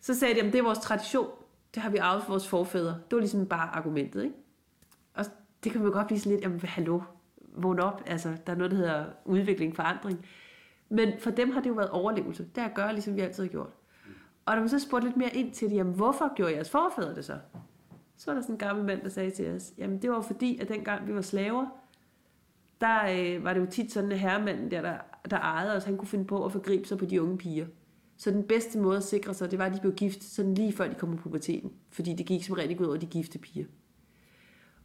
så 0.00 0.14
sagde 0.14 0.34
de, 0.34 0.40
at 0.40 0.52
det 0.52 0.58
er 0.58 0.62
vores 0.62 0.78
tradition. 0.78 1.28
Det 1.74 1.82
har 1.82 1.90
vi 1.90 1.96
arvet 1.96 2.22
fra 2.22 2.32
vores 2.32 2.48
forfædre. 2.48 2.90
Det 2.90 3.12
var 3.12 3.18
ligesom 3.18 3.46
bare 3.46 3.76
argumentet, 3.76 4.24
ikke? 4.24 4.34
Og 5.14 5.24
det 5.64 5.72
kan 5.72 5.82
man 5.82 5.92
godt 5.92 6.06
blive 6.06 6.20
sådan 6.20 6.32
lidt, 6.32 6.44
jamen 6.44 6.60
hallo, 6.60 7.00
vågn 7.56 7.78
op. 7.78 8.02
Altså, 8.06 8.36
der 8.46 8.52
er 8.52 8.56
noget, 8.56 8.70
der 8.70 8.76
hedder 8.76 9.04
udvikling, 9.24 9.76
forandring. 9.76 10.26
Men 10.88 11.12
for 11.20 11.30
dem 11.30 11.50
har 11.50 11.60
det 11.60 11.68
jo 11.68 11.74
været 11.74 11.90
overlevelse. 11.90 12.48
Det 12.54 12.60
er 12.60 12.66
at 12.66 12.74
gøre, 12.74 12.92
ligesom 12.92 13.16
vi 13.16 13.20
altid 13.20 13.42
har 13.42 13.50
gjort. 13.50 13.70
Og 14.48 14.54
når 14.54 14.60
man 14.60 14.68
så 14.68 14.78
spurgte 14.78 15.06
lidt 15.06 15.16
mere 15.16 15.36
ind 15.36 15.52
til 15.52 15.70
det, 15.70 15.76
jamen 15.76 15.94
hvorfor 15.94 16.34
gjorde 16.34 16.52
jeres 16.52 16.70
forfædre 16.70 17.14
det 17.14 17.24
så? 17.24 17.38
Så 18.16 18.30
var 18.30 18.34
der 18.34 18.42
sådan 18.42 18.54
en 18.54 18.58
gammel 18.58 18.84
mand, 18.84 19.02
der 19.02 19.08
sagde 19.08 19.30
til 19.30 19.54
os, 19.54 19.72
jamen 19.78 20.02
det 20.02 20.10
var 20.10 20.20
fordi, 20.20 20.58
at 20.58 20.68
dengang 20.68 21.06
vi 21.06 21.14
var 21.14 21.20
slaver, 21.20 21.66
der 22.80 22.98
øh, 23.10 23.44
var 23.44 23.52
det 23.52 23.60
jo 23.60 23.66
tit 23.66 23.92
sådan, 23.92 24.12
at 24.12 24.18
herremanden 24.18 24.70
der, 24.70 24.82
der, 24.82 24.96
der 25.30 25.38
ejede 25.38 25.76
os, 25.76 25.84
han 25.84 25.96
kunne 25.96 26.08
finde 26.08 26.24
på 26.24 26.44
at 26.44 26.52
forgribe 26.52 26.88
sig 26.88 26.98
på 26.98 27.04
de 27.04 27.22
unge 27.22 27.38
piger. 27.38 27.66
Så 28.16 28.30
den 28.30 28.42
bedste 28.42 28.78
måde 28.78 28.96
at 28.96 29.02
sikre 29.02 29.34
sig, 29.34 29.50
det 29.50 29.58
var, 29.58 29.66
at 29.66 29.74
de 29.74 29.80
blev 29.80 29.92
gift 29.92 30.24
sådan 30.24 30.54
lige 30.54 30.72
før 30.72 30.88
de 30.88 30.94
kom 30.94 31.16
på 31.16 31.22
puberteten. 31.22 31.72
Fordi 31.90 32.14
det 32.14 32.26
gik 32.26 32.44
som 32.44 32.54
rigtig 32.54 32.80
ud 32.80 32.86
over 32.86 32.96
de 32.96 33.06
gifte 33.06 33.38
piger. 33.38 33.66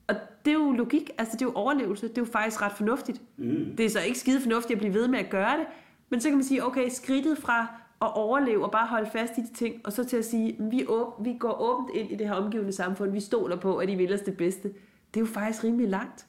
Og 0.08 0.15
det 0.45 0.52
er 0.52 0.56
jo 0.56 0.71
logik, 0.71 1.10
altså 1.17 1.34
det 1.34 1.41
er 1.41 1.45
jo 1.45 1.54
overlevelse, 1.56 2.08
det 2.08 2.17
er 2.17 2.21
jo 2.21 2.26
faktisk 2.26 2.62
ret 2.62 2.71
fornuftigt. 2.71 3.21
Mm. 3.38 3.76
Det 3.78 3.86
er 3.86 3.89
så 3.89 3.99
ikke 3.99 4.19
skide 4.19 4.41
fornuftigt 4.41 4.78
at 4.78 4.80
blive 4.80 4.93
ved 4.93 5.08
med 5.08 5.19
at 5.19 5.30
gøre 5.30 5.58
det, 5.58 5.65
men 6.10 6.21
så 6.21 6.30
kan 6.30 6.38
man 6.38 6.43
sige, 6.43 6.65
okay, 6.65 6.89
skridtet 6.89 7.38
fra 7.38 7.83
at 8.04 8.12
overleve 8.16 8.66
og 8.66 8.72
bare 8.72 8.88
holde 8.88 9.10
fast 9.10 9.38
i 9.38 9.42
de 9.42 9.54
ting, 9.54 9.82
og 9.84 9.94
så 9.94 10.04
til 10.04 10.18
at 10.18 10.26
sige, 10.26 10.56
vi, 10.60 10.86
åb- 10.89 11.24
vi 11.24 11.38
går 11.39 11.62
åbent 11.62 11.89
ind 11.96 12.12
i 12.12 12.16
det 12.16 12.28
her 12.28 12.34
omgivende 12.36 12.72
samfund, 12.72 13.12
vi 13.12 13.20
stoler 13.20 13.56
på, 13.56 13.78
at 13.78 13.88
de 13.88 13.96
vil 13.96 14.13
os 14.13 14.22
det 14.22 14.38
bedste. 14.38 14.68
Det 15.13 15.20
er 15.20 15.20
jo 15.20 15.26
faktisk 15.26 15.63
rimelig 15.63 15.89
langt. 15.89 16.28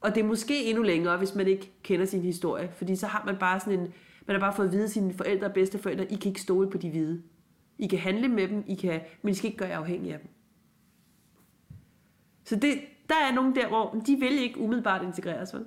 Og 0.00 0.14
det 0.14 0.20
er 0.20 0.26
måske 0.26 0.64
endnu 0.64 0.82
længere, 0.82 1.16
hvis 1.16 1.34
man 1.34 1.46
ikke 1.46 1.72
kender 1.82 2.06
sin 2.06 2.22
historie, 2.22 2.70
fordi 2.72 2.96
så 2.96 3.06
har 3.06 3.22
man 3.26 3.36
bare 3.36 3.60
sådan 3.60 3.80
en, 3.80 3.92
man 4.26 4.34
har 4.34 4.40
bare 4.40 4.52
fået 4.52 4.66
at 4.66 4.72
vide 4.72 4.88
sine 4.88 5.14
forældre 5.14 5.46
og 5.46 5.52
bedsteforældre, 5.52 6.04
I 6.04 6.14
kan 6.14 6.28
ikke 6.28 6.40
stole 6.40 6.70
på 6.70 6.78
de 6.78 6.90
hvide. 6.90 7.22
I 7.78 7.86
kan 7.86 7.98
handle 7.98 8.28
med 8.28 8.48
dem, 8.48 8.64
I 8.66 8.74
kan, 8.74 9.00
men 9.22 9.30
I 9.30 9.34
skal 9.34 9.46
ikke 9.46 9.58
gøre 9.58 9.68
jer 9.68 9.78
afhængige 9.78 10.14
af 10.14 10.20
dem. 10.20 10.28
Så 12.44 12.56
det, 12.56 12.80
der 13.08 13.14
er 13.30 13.34
nogen 13.34 13.54
der, 13.54 13.68
hvor 13.68 14.02
de 14.06 14.16
vil 14.16 14.32
ikke 14.32 14.60
umiddelbart 14.60 15.02
integreres. 15.02 15.54
Vel? 15.54 15.64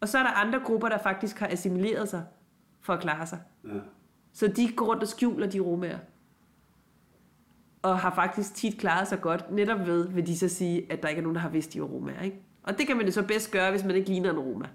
Og 0.00 0.08
så 0.08 0.18
er 0.18 0.22
der 0.22 0.30
andre 0.30 0.60
grupper, 0.64 0.88
der 0.88 0.98
faktisk 0.98 1.38
har 1.38 1.48
assimileret 1.48 2.08
sig 2.08 2.24
for 2.80 2.92
at 2.92 3.00
klare 3.00 3.26
sig. 3.26 3.38
Ja. 3.64 3.70
Så 4.32 4.46
de 4.46 4.72
går 4.76 4.86
rundt 4.86 5.02
og 5.02 5.08
skjuler 5.08 5.46
de 5.46 5.60
romager. 5.60 5.98
Og 7.82 7.98
har 7.98 8.14
faktisk 8.14 8.54
tit 8.54 8.78
klaret 8.78 9.08
sig 9.08 9.20
godt, 9.20 9.50
netop 9.50 9.86
ved, 9.86 10.08
vil 10.08 10.26
de 10.26 10.38
så 10.38 10.48
sige, 10.48 10.92
at 10.92 11.02
der 11.02 11.08
ikke 11.08 11.18
er 11.18 11.22
nogen, 11.22 11.34
der 11.34 11.40
har 11.40 11.48
vidst, 11.48 11.72
de 11.72 11.80
var 11.80 11.86
romager. 11.86 12.22
Ikke? 12.22 12.42
Og 12.62 12.78
det 12.78 12.86
kan 12.86 12.96
man 12.96 13.06
jo 13.06 13.12
så 13.12 13.22
bedst 13.22 13.50
gøre, 13.50 13.70
hvis 13.70 13.84
man 13.84 13.96
ikke 13.96 14.08
ligner 14.08 14.30
en 14.30 14.38
roma. 14.38 14.66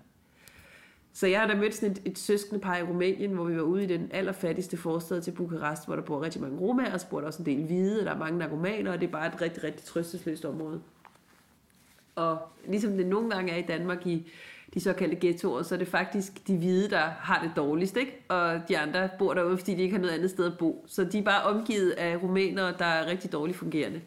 Så 1.13 1.27
jeg 1.27 1.39
har 1.39 1.47
da 1.47 1.55
mødt 1.55 1.75
sådan 1.75 1.91
et, 1.91 2.01
et 2.05 2.17
søskende 2.17 2.61
par 2.61 2.77
i 2.77 2.83
Rumænien, 2.83 3.31
hvor 3.31 3.43
vi 3.43 3.55
var 3.55 3.61
ude 3.61 3.83
i 3.83 3.87
den 3.87 4.09
allerfattigste 4.11 4.77
forstad 4.77 5.21
til 5.21 5.31
Bukarest, 5.31 5.85
hvor 5.85 5.95
der 5.95 6.03
bor 6.03 6.23
rigtig 6.23 6.41
mange 6.41 6.59
romaer, 6.59 6.93
og 6.93 7.01
spurgte 7.01 7.25
også 7.25 7.41
en 7.41 7.45
del 7.45 7.65
hvide, 7.65 7.99
og 7.99 8.05
der 8.05 8.11
er 8.11 8.17
mange 8.17 8.39
narkomaner, 8.39 8.91
og 8.91 9.01
det 9.01 9.07
er 9.07 9.11
bare 9.11 9.27
et 9.27 9.41
rigtig, 9.41 9.63
rigtig 9.63 9.85
trøstesløst 9.85 10.45
område. 10.45 10.81
Og 12.15 12.39
ligesom 12.67 12.97
det 12.97 13.07
nogle 13.07 13.29
gange 13.29 13.51
er 13.51 13.57
i 13.57 13.61
Danmark 13.61 14.07
i 14.07 14.31
de 14.75 14.79
såkaldte 14.79 15.17
ghettoer, 15.21 15.63
så 15.63 15.75
er 15.75 15.79
det 15.79 15.87
faktisk 15.87 16.47
de 16.47 16.57
hvide, 16.57 16.89
der 16.89 17.01
har 17.19 17.41
det 17.43 17.51
dårligst, 17.55 17.97
ikke? 17.97 18.25
Og 18.29 18.59
de 18.67 18.77
andre 18.77 19.09
bor 19.19 19.33
derude, 19.33 19.57
fordi 19.57 19.75
de 19.75 19.81
ikke 19.81 19.95
har 19.95 20.01
noget 20.01 20.13
andet 20.13 20.29
sted 20.29 20.45
at 20.45 20.57
bo. 20.59 20.85
Så 20.87 21.03
de 21.03 21.17
er 21.17 21.23
bare 21.23 21.43
omgivet 21.43 21.91
af 21.91 22.23
rumænere, 22.23 22.73
der 22.79 22.85
er 22.85 23.07
rigtig 23.07 23.31
dårligt 23.31 23.57
fungerende. 23.57 24.01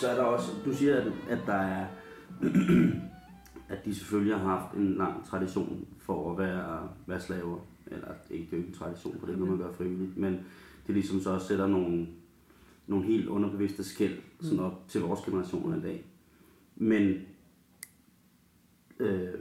Så 0.00 0.08
er 0.08 0.14
der 0.14 0.22
også, 0.22 0.52
du 0.64 0.74
siger, 0.74 0.96
at, 0.96 1.12
at 1.28 1.38
der 1.46 1.54
er, 1.54 1.86
at 3.68 3.84
de 3.84 3.94
selvfølgelig 3.94 4.36
har 4.36 4.44
haft 4.44 4.74
en 4.74 4.94
lang 4.94 5.24
tradition 5.26 5.86
for 5.98 6.32
at 6.32 6.38
være, 6.38 6.88
være 7.06 7.20
slaver. 7.20 7.58
Eller 7.86 8.08
ikke, 8.30 8.44
det 8.44 8.52
er 8.52 8.56
jo 8.56 8.56
ikke 8.56 8.68
en 8.68 8.74
tradition, 8.74 9.18
for 9.18 9.26
det 9.26 9.32
er 9.32 9.38
noget, 9.38 9.58
man 9.58 9.66
gør 9.66 9.72
frivilligt. 9.72 10.16
Men 10.16 10.32
det 10.86 10.94
ligesom 10.94 11.20
så 11.20 11.30
også 11.30 11.46
sætter 11.46 11.66
nogle, 11.66 12.06
nogle 12.86 13.06
helt 13.06 13.28
underbevidste 13.28 13.84
skæld 13.84 14.18
sådan 14.40 14.60
op 14.60 14.88
til 14.88 15.00
vores 15.00 15.20
generation 15.20 15.78
i 15.78 15.82
dag. 15.82 16.04
Men 16.76 17.14
øh, 18.98 19.34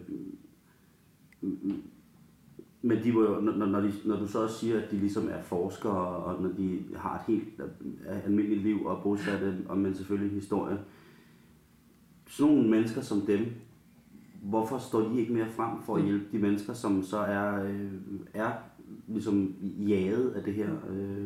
men 2.86 3.04
de 3.04 3.16
var 3.16 3.22
jo, 3.22 3.40
når, 3.42 3.66
når, 3.66 3.80
de, 3.80 3.94
når 4.06 4.20
du 4.20 4.28
så 4.28 4.44
også 4.44 4.58
siger, 4.58 4.82
at 4.82 4.92
de 4.92 4.96
ligesom 4.96 5.30
er 5.32 5.42
forskere, 5.42 6.08
og 6.08 6.42
når 6.42 6.50
de 6.50 6.80
har 6.96 7.16
et 7.16 7.22
helt 7.28 7.48
øh, 7.60 8.26
almindeligt 8.26 8.62
liv 8.62 8.86
og 8.86 9.04
bosatte, 9.04 9.58
og 9.70 9.78
men 9.78 9.96
selvfølgelig 9.96 10.34
historie, 10.34 10.78
sådan 12.28 12.54
nogle 12.54 12.70
mennesker 12.70 13.02
som 13.02 13.22
dem, 13.22 13.46
hvorfor 14.42 14.78
står 14.78 15.00
de 15.00 15.20
ikke 15.20 15.34
mere 15.34 15.50
frem 15.50 15.82
for 15.86 15.96
at 15.96 16.04
hjælpe 16.04 16.26
de 16.32 16.38
mennesker, 16.38 16.74
som 16.74 17.04
så 17.04 17.18
er, 17.18 17.64
øh, 17.64 17.92
er 18.34 18.52
ligesom 19.08 19.56
jaget 19.88 20.34
af 20.36 20.44
det 20.44 20.54
her 20.54 20.70
øh, 20.90 21.26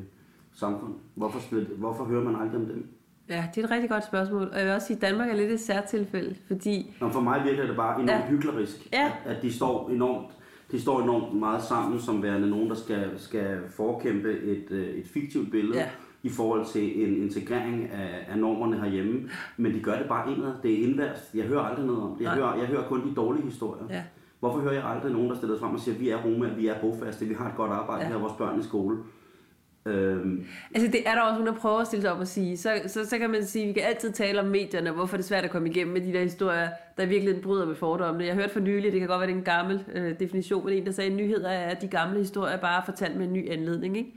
samfund? 0.52 0.94
Hvorfor, 1.16 1.76
hvorfor 1.78 2.04
hører 2.04 2.24
man 2.24 2.36
aldrig 2.36 2.62
om 2.62 2.66
dem? 2.66 2.88
Ja, 3.30 3.48
det 3.56 3.62
er 3.62 3.66
et 3.66 3.72
rigtig 3.72 3.90
godt 3.90 4.06
spørgsmål. 4.06 4.50
Og 4.52 4.58
jeg 4.58 4.66
vil 4.66 4.74
også 4.74 4.88
sige, 4.88 4.98
at 4.98 5.02
Danmark 5.02 5.30
er 5.30 5.36
lidt 5.36 5.52
et 5.52 5.60
særtilfælde, 5.60 6.36
fordi... 6.48 6.96
Nå, 7.02 7.10
for 7.10 7.22
mig 7.22 7.44
virker 7.44 7.68
det 7.68 7.76
bare 7.76 8.02
enormt 8.02 8.12
ja. 8.12 8.30
hyklerisk, 8.30 8.90
ja. 8.94 9.12
at, 9.26 9.36
at 9.36 9.44
de 9.44 9.54
står 9.54 9.90
enormt 9.90 10.39
de 10.72 10.82
står 10.82 11.02
enormt 11.02 11.40
meget 11.40 11.64
sammen 11.64 12.00
som 12.00 12.24
værende 12.24 12.50
nogen, 12.50 12.70
der 12.70 12.76
skal, 12.76 13.10
skal 13.18 13.60
forkæmpe 13.70 14.40
et, 14.40 14.72
øh, 14.72 14.88
et 14.88 15.08
fiktivt 15.08 15.52
billede 15.52 15.78
ja. 15.78 15.90
i 16.24 16.30
forhold 16.30 16.66
til 16.66 17.08
en 17.08 17.24
integrering 17.24 17.90
af, 17.90 18.26
af 18.30 18.38
normerne 18.38 18.80
herhjemme. 18.80 19.30
Men 19.58 19.74
de 19.74 19.80
gør 19.80 19.98
det 19.98 20.08
bare 20.10 20.32
indad. 20.32 20.54
Det 20.64 20.74
er 20.74 20.88
indværst. 20.88 21.36
Jeg 21.36 21.46
hører 21.46 21.62
aldrig 21.62 21.86
noget 21.86 22.02
om 22.02 22.16
det. 22.18 22.24
Jeg, 22.24 22.32
hører, 22.32 22.56
jeg 22.56 22.68
hører 22.68 22.88
kun 22.88 23.10
de 23.10 23.16
dårlige 23.16 23.46
historier. 23.46 23.84
Ja. 23.90 24.04
Hvorfor 24.40 24.60
hører 24.60 24.74
jeg 24.74 24.86
aldrig 24.86 25.12
nogen, 25.12 25.30
der 25.30 25.36
stiller 25.36 25.56
sig 25.56 25.62
frem 25.62 25.74
og 25.74 25.80
siger, 25.80 25.96
at 25.96 26.02
vi 26.02 26.10
er 26.10 26.24
roma, 26.26 26.50
vi 26.54 26.68
er 26.68 26.82
bofaste, 26.82 27.26
vi 27.26 27.34
har 27.34 27.50
et 27.50 27.56
godt 27.56 27.72
arbejde, 27.72 28.02
ja. 28.02 28.08
vi 28.08 28.14
har 28.14 28.20
vores 28.20 28.34
børn 28.38 28.60
i 28.60 28.64
skole. 28.64 28.98
Øhm. 29.86 30.46
Altså 30.76 30.92
det 30.92 31.08
er 31.08 31.16
der 31.16 31.22
også, 31.22 31.38
hun 31.38 31.48
har 31.48 31.54
prøvet 31.54 31.82
at 31.82 31.88
stille 31.88 32.02
sig 32.02 32.12
op 32.12 32.20
og 32.20 32.28
sige. 32.28 32.58
Så, 32.58 32.82
så, 32.88 33.10
så 33.10 33.18
kan 33.18 33.30
man 33.30 33.46
sige, 33.46 33.64
at 33.64 33.68
vi 33.68 33.74
kan 33.74 33.84
altid 33.84 34.12
tale 34.12 34.40
om 34.40 34.46
medierne, 34.46 34.92
hvorfor 34.92 35.18
det 35.18 35.24
er 35.24 35.28
svært 35.28 35.44
at 35.44 35.52
komme 35.52 35.70
igennem 35.70 35.94
med 35.94 36.02
de 36.02 36.14
der 36.14 36.24
historier, 36.24 36.70
der 36.98 37.06
virkelig 37.06 37.42
bryder 37.42 37.66
med 37.66 37.76
fordommene. 37.76 38.26
Jeg 38.26 38.36
hørte 38.36 38.54
for 38.54 38.60
nylig, 38.60 38.92
det 38.92 39.00
kan 39.00 39.10
godt 39.10 39.20
være, 39.20 39.28
det 39.28 39.34
er 39.34 39.38
en 39.38 39.44
gammel 39.44 39.84
øh, 39.94 40.20
definition, 40.20 40.66
men 40.66 40.74
en, 40.74 40.86
der 40.86 40.92
sagde, 40.92 41.10
at 41.10 41.16
nyheder 41.16 41.50
er, 41.50 41.70
at 41.70 41.82
de 41.82 41.88
gamle 41.88 42.20
historier 42.20 42.54
er 42.54 42.62
bare 42.62 42.82
fortalt 42.86 43.18
med 43.18 43.28
en 43.28 43.34
ny 43.34 43.52
anledning. 43.52 43.98
Ikke? 43.98 44.12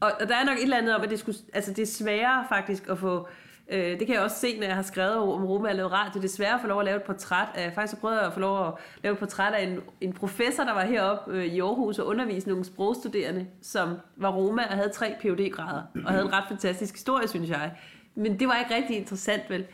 Og, 0.00 0.12
og 0.20 0.28
der 0.28 0.36
er 0.36 0.44
nok 0.44 0.56
et 0.56 0.62
eller 0.62 0.76
andet 0.76 0.94
om, 0.94 1.02
at 1.02 1.10
det, 1.10 1.18
skulle, 1.18 1.38
altså 1.54 1.72
det 1.72 1.82
er 1.82 1.86
sværere 1.86 2.44
faktisk 2.48 2.88
at 2.88 2.98
få 2.98 3.28
Øh, 3.68 3.98
det 3.98 4.06
kan 4.06 4.14
jeg 4.14 4.22
også 4.22 4.36
se, 4.36 4.58
når 4.58 4.66
jeg 4.66 4.74
har 4.74 4.82
skrevet 4.82 5.16
om 5.16 5.44
Roma 5.44 5.68
og 5.68 5.74
lavet 5.74 5.92
radio. 5.92 6.20
Det 6.20 6.40
er 6.40 6.66
lov 6.66 6.78
at 6.78 6.84
lave 6.84 6.96
et 6.96 7.02
portræt 7.02 7.48
af. 7.54 7.72
Faktisk 7.74 7.90
så 7.90 8.00
prøvede 8.00 8.18
jeg 8.18 8.26
at 8.26 8.32
få 8.32 8.40
lov 8.40 8.66
at 8.66 8.74
lave 9.02 9.12
et 9.12 9.18
portræt 9.18 9.54
af 9.54 9.62
en, 9.62 9.80
en 10.00 10.12
professor, 10.12 10.64
der 10.64 10.72
var 10.72 10.84
heroppe 10.84 11.32
øh, 11.32 11.44
i 11.44 11.60
Aarhus 11.60 11.98
og 11.98 12.06
underviste 12.06 12.48
nogle 12.48 12.64
sprogstuderende, 12.64 13.46
som 13.62 13.96
var 14.16 14.30
Roma 14.30 14.62
og 14.62 14.74
havde 14.76 14.88
tre 14.88 15.14
phd 15.20 15.50
grader 15.50 15.82
og 16.04 16.10
havde 16.10 16.24
en 16.24 16.32
ret 16.32 16.44
fantastisk 16.48 16.94
historie, 16.94 17.28
synes 17.28 17.50
jeg. 17.50 17.72
Men 18.14 18.38
det 18.38 18.48
var 18.48 18.58
ikke 18.58 18.74
rigtig 18.74 18.96
interessant, 18.96 19.42
vel? 19.50 19.66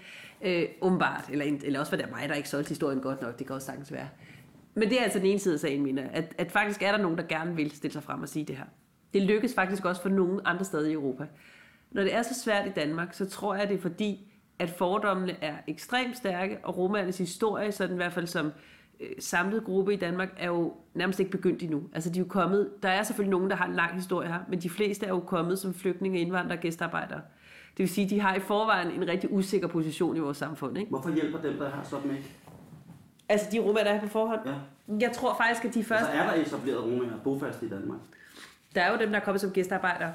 Øh, 0.42 0.64
umiddelbart. 0.81 1.24
Eller, 1.31 1.59
eller 1.64 1.81
også 1.81 1.96
var 1.96 2.02
det 2.02 2.11
mig, 2.11 2.28
der 2.28 2.35
ikke 2.35 2.48
solgte 2.48 2.68
historien 2.68 3.00
godt 3.00 3.22
nok. 3.22 3.38
Det 3.38 3.46
kan 3.46 3.57
også 3.57 3.66
sagtens 3.66 3.92
være. 3.92 4.09
Men 4.74 4.88
det 4.88 5.00
er 5.00 5.02
altså 5.02 5.18
den 5.18 5.26
ene 5.26 5.38
side 5.38 5.55
af 5.55 5.61
sagen, 5.61 5.83
mener 5.83 6.02
at, 6.12 6.35
at 6.38 6.52
faktisk 6.52 6.83
er 6.83 6.92
der 6.92 6.98
nogen, 6.98 7.18
der 7.18 7.24
gerne 7.24 7.57
vil 7.57 7.70
stille 7.70 7.92
sig 7.92 8.02
frem 8.02 8.22
og 8.22 8.28
sige 8.28 8.44
det 8.44 8.57
her. 8.57 8.64
Det 9.14 9.22
lykkes 9.22 9.55
faktisk 9.55 9.85
også 9.85 10.02
for 10.02 10.09
nogle 10.09 10.40
andre 10.44 10.64
steder 10.64 10.88
i 10.88 10.92
Europa. 10.92 11.26
Når 11.92 12.02
det 12.02 12.14
er 12.14 12.22
så 12.22 12.35
svært 12.35 12.66
i 12.66 12.70
Danmark, 12.70 13.14
så 13.14 13.26
tror 13.26 13.55
jeg, 13.55 13.68
det 13.68 13.76
er 13.76 13.81
fordi, 13.81 14.33
at 14.59 14.70
fordommene 14.70 15.37
er 15.40 15.55
ekstremt 15.66 16.16
stærke, 16.16 16.59
og 16.62 16.78
romernes 16.78 17.18
historie, 17.18 17.72
sådan 17.72 17.94
i 17.94 17.96
hvert 17.96 18.12
fald 18.12 18.26
som 18.26 18.52
øh, 19.00 19.09
samlet 19.18 19.64
gruppe 19.64 19.94
i 19.94 19.96
Danmark, 19.96 20.28
er 20.37 20.46
jo 20.46 20.74
nærmest 20.94 21.20
ikke 21.20 21.31
begyndt 21.31 21.62
endnu. 21.62 21.83
Altså 21.94 22.11
de 22.11 22.18
er 22.18 22.22
jo 22.22 22.28
kommet, 22.28 22.70
der 22.83 22.88
er 22.88 23.02
selvfølgelig 23.02 23.31
nogen, 23.31 23.50
der 23.50 23.57
har 23.57 23.66
en 23.66 23.74
lang 23.74 23.94
historie 23.94 24.28
her, 24.28 24.38
men 24.48 24.61
de 24.61 24.70
fleste 24.70 25.07
er 25.07 25.11
jo 25.11 25.20
kommet 25.20 25.59
som 25.59 25.74
flygtninge, 25.74 26.20
indvandrere 26.20 26.59
og 26.59 26.62
gæstearbejdere. 26.62 27.20
Det 27.76 27.78
vil 27.78 27.88
sige, 27.88 28.05
at 28.05 28.11
de 28.11 28.20
har 28.20 28.35
i 28.35 28.40
forvejen 28.40 28.90
en 28.90 29.09
rigtig 29.09 29.33
usikker 29.33 29.68
position 29.68 30.16
i 30.16 30.18
vores 30.18 30.37
samfund. 30.37 30.78
Ikke? 30.78 30.90
Hvorfor 30.90 31.11
hjælper 31.11 31.40
dem, 31.40 31.59
der 31.59 31.70
har 31.70 31.85
sådan 31.85 32.11
ikke? 32.11 32.31
Altså 33.28 33.46
de 33.52 33.59
romer, 33.61 33.81
der 33.81 33.90
er 33.90 34.00
på 34.00 34.09
forhånd? 34.09 34.40
Ja. 34.46 34.55
Jeg 35.00 35.12
tror 35.12 35.37
faktisk, 35.37 35.64
at 35.64 35.74
de 35.74 35.85
først... 35.85 36.05
Altså 36.05 36.22
er 36.22 36.26
der 36.26 36.42
etableret 36.42 36.85
romer 36.85 37.18
bofast 37.24 37.62
i 37.62 37.68
Danmark? 37.68 37.98
Der 38.74 38.83
er 38.83 38.92
jo 38.92 38.98
dem, 38.98 39.11
der 39.11 39.20
er 39.20 39.24
kommet 39.24 39.40
som 39.40 39.50
gæstearbejdere 39.50 40.12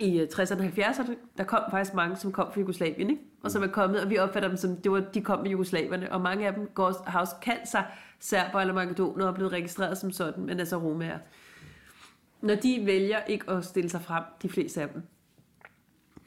i 0.00 0.22
60'erne 0.22 0.58
og 0.58 0.64
70'erne. 0.64 1.12
Der 1.38 1.44
kom 1.44 1.60
faktisk 1.70 1.94
mange, 1.94 2.16
som 2.16 2.32
kom 2.32 2.52
fra 2.52 2.60
Jugoslavien, 2.60 3.10
ikke? 3.10 3.22
og 3.42 3.50
som 3.50 3.62
er 3.62 3.66
kommet, 3.66 4.00
og 4.00 4.10
vi 4.10 4.18
opfatter 4.18 4.48
dem 4.48 4.56
som, 4.56 4.76
det 4.76 4.92
var, 4.92 5.00
de 5.00 5.20
kom 5.20 5.40
med 5.40 5.50
jugoslaverne, 5.50 6.12
og 6.12 6.20
mange 6.20 6.46
af 6.46 6.54
dem 6.54 6.68
går, 6.74 7.02
har 7.06 7.20
også 7.20 7.34
kaldt 7.42 7.68
sig 7.68 7.84
serber 8.18 8.60
eller 8.60 8.74
makedoner 8.74 9.24
og 9.24 9.30
er 9.30 9.34
blevet 9.34 9.52
registreret 9.52 9.98
som 9.98 10.10
sådan, 10.10 10.44
men 10.44 10.60
altså 10.60 10.76
romager. 10.76 11.18
Når 12.40 12.54
de 12.54 12.82
vælger 12.84 13.24
ikke 13.24 13.50
at 13.50 13.64
stille 13.64 13.90
sig 13.90 14.00
frem, 14.00 14.24
de 14.42 14.48
fleste 14.48 14.82
af 14.82 14.88
dem, 14.88 15.02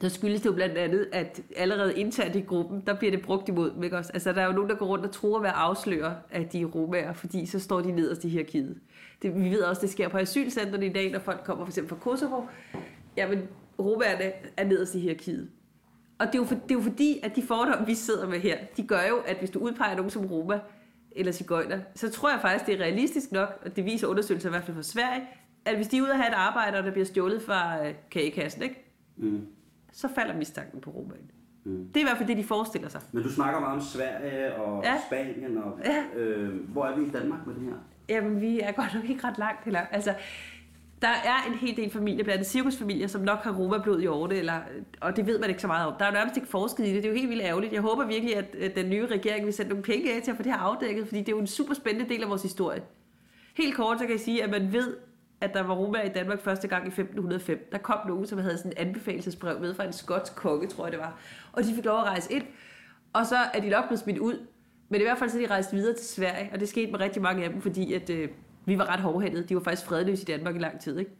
der 0.00 0.08
skyldes 0.08 0.40
det 0.40 0.48
jo 0.48 0.54
blandt 0.54 0.78
andet, 0.78 1.08
at 1.12 1.40
allerede 1.56 1.98
internt 1.98 2.36
i 2.36 2.40
gruppen, 2.40 2.82
der 2.86 2.94
bliver 2.94 3.10
det 3.10 3.22
brugt 3.22 3.48
imod 3.48 3.70
dem, 3.70 3.82
ikke 3.82 3.98
også? 3.98 4.10
Altså, 4.14 4.32
der 4.32 4.42
er 4.42 4.46
jo 4.46 4.52
nogen, 4.52 4.70
der 4.70 4.76
går 4.76 4.86
rundt 4.86 5.04
og 5.04 5.12
tror 5.12 5.36
at 5.36 5.42
være 5.42 5.52
afslører, 5.52 6.14
at 6.30 6.52
de 6.52 6.60
er 6.60 6.66
romager, 6.66 7.12
fordi 7.12 7.46
så 7.46 7.60
står 7.60 7.80
de 7.80 7.92
nederst 7.92 8.24
i 8.24 8.28
hierarkiet. 8.28 8.80
Det, 9.22 9.34
vi 9.34 9.50
ved 9.50 9.62
også, 9.62 9.80
det 9.82 9.90
sker 9.90 10.08
på 10.08 10.18
asylcentrene 10.18 10.86
i 10.86 10.92
dag, 10.92 11.12
når 11.12 11.18
folk 11.18 11.40
kommer 11.44 11.64
for 11.64 11.70
eksempel 11.70 11.88
fra 11.88 11.96
Kosovo. 11.96 12.42
Jamen, 13.16 13.48
romaerne 13.78 14.32
er 14.56 14.64
nederst 14.64 14.94
i 14.94 14.98
hierarkiet. 15.00 15.50
Og 16.18 16.26
det 16.26 16.34
er, 16.34 16.38
jo 16.38 16.44
for, 16.44 16.54
det 16.54 16.70
er 16.70 16.74
jo 16.74 16.80
fordi, 16.80 17.20
at 17.22 17.36
de 17.36 17.42
fordomme, 17.42 17.86
vi 17.86 17.94
sidder 17.94 18.28
med 18.28 18.38
her, 18.40 18.56
de 18.76 18.82
gør 18.86 19.00
jo, 19.08 19.16
at 19.26 19.36
hvis 19.36 19.50
du 19.50 19.58
udpeger 19.58 19.96
nogen 19.96 20.10
som 20.10 20.26
Roma 20.26 20.60
eller 21.16 21.32
cigøjner, 21.32 21.78
så 21.94 22.10
tror 22.10 22.30
jeg 22.30 22.38
faktisk, 22.40 22.66
det 22.66 22.74
er 22.80 22.84
realistisk 22.84 23.32
nok, 23.32 23.48
og 23.64 23.76
det 23.76 23.84
viser 23.84 24.06
undersøgelser 24.06 24.48
i 24.48 24.50
hvert 24.50 24.64
fald 24.64 24.74
for 24.74 24.82
Sverige, 24.82 25.22
at 25.64 25.76
hvis 25.76 25.88
de 25.88 25.98
er 25.98 26.02
ude 26.02 26.10
at 26.10 26.16
have 26.16 26.28
et 26.28 26.34
arbejde, 26.34 26.78
og 26.78 26.84
der 26.84 26.90
bliver 26.90 27.04
stjålet 27.04 27.42
fra 27.42 27.86
øh, 27.86 27.94
kagekassen, 28.10 28.62
ikke? 28.62 28.84
Mm. 29.16 29.46
så 29.92 30.08
falder 30.14 30.36
mistanken 30.36 30.80
på 30.80 30.90
romaen. 30.90 31.30
Mm. 31.64 31.86
Det 31.88 31.96
er 31.96 32.00
i 32.00 32.04
hvert 32.04 32.16
fald 32.16 32.28
det, 32.28 32.36
de 32.36 32.44
forestiller 32.44 32.88
sig. 32.88 33.00
Men 33.12 33.22
du 33.22 33.28
snakker 33.32 33.60
meget 33.60 33.74
om 33.74 33.80
Sverige 33.80 34.54
og 34.54 34.82
Ja. 34.84 34.94
Spanien. 35.06 35.56
Og, 35.58 35.78
Ja. 35.84 36.20
øh, 36.20 36.70
hvor 36.70 36.84
er 36.86 36.96
vi 36.98 37.06
i 37.06 37.10
Danmark 37.10 37.46
med 37.46 37.54
det 37.54 37.62
her? 37.62 37.74
Jamen, 38.08 38.40
vi 38.40 38.60
er 38.60 38.72
godt 38.72 38.94
nok 38.94 39.04
ikke 39.10 39.26
ret 39.26 39.38
langt 39.38 39.64
heller. 39.64 39.80
Altså, 39.80 40.14
der 41.02 41.08
er 41.08 41.48
en 41.48 41.54
hel 41.54 41.76
del 41.76 41.90
familier, 41.90 42.24
blandt 42.24 42.38
andet 42.38 42.46
cirkusfamilier, 42.50 43.06
som 43.06 43.20
nok 43.20 43.38
har 43.38 43.52
romablod 43.52 44.00
i 44.00 44.06
årene, 44.06 44.34
eller, 44.34 44.60
og 45.00 45.16
det 45.16 45.26
ved 45.26 45.38
man 45.38 45.48
ikke 45.48 45.62
så 45.62 45.66
meget 45.66 45.86
om. 45.86 45.94
Der 45.98 46.04
er 46.04 46.08
jo 46.08 46.14
nærmest 46.14 46.36
ikke 46.36 46.48
forsket 46.48 46.86
i 46.86 46.94
det. 46.94 47.02
Det 47.02 47.04
er 47.04 47.12
jo 47.12 47.18
helt 47.18 47.30
vildt 47.30 47.42
ærgerligt. 47.42 47.72
Jeg 47.72 47.80
håber 47.80 48.06
virkelig, 48.06 48.36
at 48.36 48.76
den 48.76 48.90
nye 48.90 49.06
regering 49.06 49.44
vil 49.44 49.54
sætte 49.54 49.68
nogle 49.68 49.82
penge 49.82 50.14
af 50.14 50.22
til 50.22 50.30
at 50.30 50.36
få 50.36 50.42
det 50.42 50.52
her 50.52 50.58
afdækket, 50.58 51.06
fordi 51.06 51.20
det 51.20 51.28
er 51.28 51.32
jo 51.32 51.38
en 51.38 51.46
super 51.46 51.74
spændende 51.74 52.14
del 52.14 52.22
af 52.22 52.28
vores 52.28 52.42
historie. 52.42 52.82
Helt 53.56 53.76
kort, 53.76 53.98
så 53.98 54.04
kan 54.04 54.12
jeg 54.12 54.20
sige, 54.20 54.44
at 54.44 54.50
man 54.50 54.72
ved, 54.72 54.96
at 55.40 55.54
der 55.54 55.62
var 55.62 55.74
romaer 55.74 56.02
i 56.04 56.08
Danmark 56.08 56.40
første 56.40 56.68
gang 56.68 56.84
i 56.84 56.88
1505. 56.88 57.68
Der 57.72 57.78
kom 57.78 57.98
nogen, 58.08 58.26
som 58.26 58.38
havde 58.38 58.58
sådan 58.58 58.72
en 58.72 58.86
anbefalelsesbrev 58.86 59.60
med 59.60 59.74
fra 59.74 59.84
en 59.84 59.92
skotsk 59.92 60.34
konge, 60.34 60.68
tror 60.68 60.84
jeg 60.84 60.92
det 60.92 61.00
var. 61.00 61.18
Og 61.52 61.64
de 61.64 61.74
fik 61.74 61.84
lov 61.84 61.98
at 61.98 62.04
rejse 62.04 62.32
ind, 62.32 62.44
og 63.12 63.26
så 63.26 63.36
er 63.54 63.60
de 63.60 63.68
nok 63.68 63.84
blevet 63.86 64.00
smidt 64.00 64.18
ud. 64.18 64.46
Men 64.88 65.00
i 65.00 65.04
hvert 65.04 65.18
fald 65.18 65.30
så 65.30 65.38
er 65.38 65.46
de 65.46 65.50
rejst 65.50 65.72
videre 65.72 65.96
til 65.96 66.06
Sverige, 66.06 66.50
og 66.52 66.60
det 66.60 66.68
skete 66.68 66.90
med 66.90 67.00
rigtig 67.00 67.22
mange 67.22 67.44
af 67.44 67.50
dem, 67.50 67.60
fordi 67.60 67.92
at, 67.94 68.10
øh, 68.10 68.28
vi 68.64 68.78
var 68.78 68.88
ret 68.88 69.00
hårdhændede. 69.00 69.46
De 69.48 69.54
var 69.54 69.62
faktisk 69.62 69.88
fredløse 69.88 70.22
i 70.22 70.24
Danmark 70.24 70.56
i 70.56 70.58
lang 70.58 70.80
tid. 70.80 70.98
Ikke? 70.98 71.10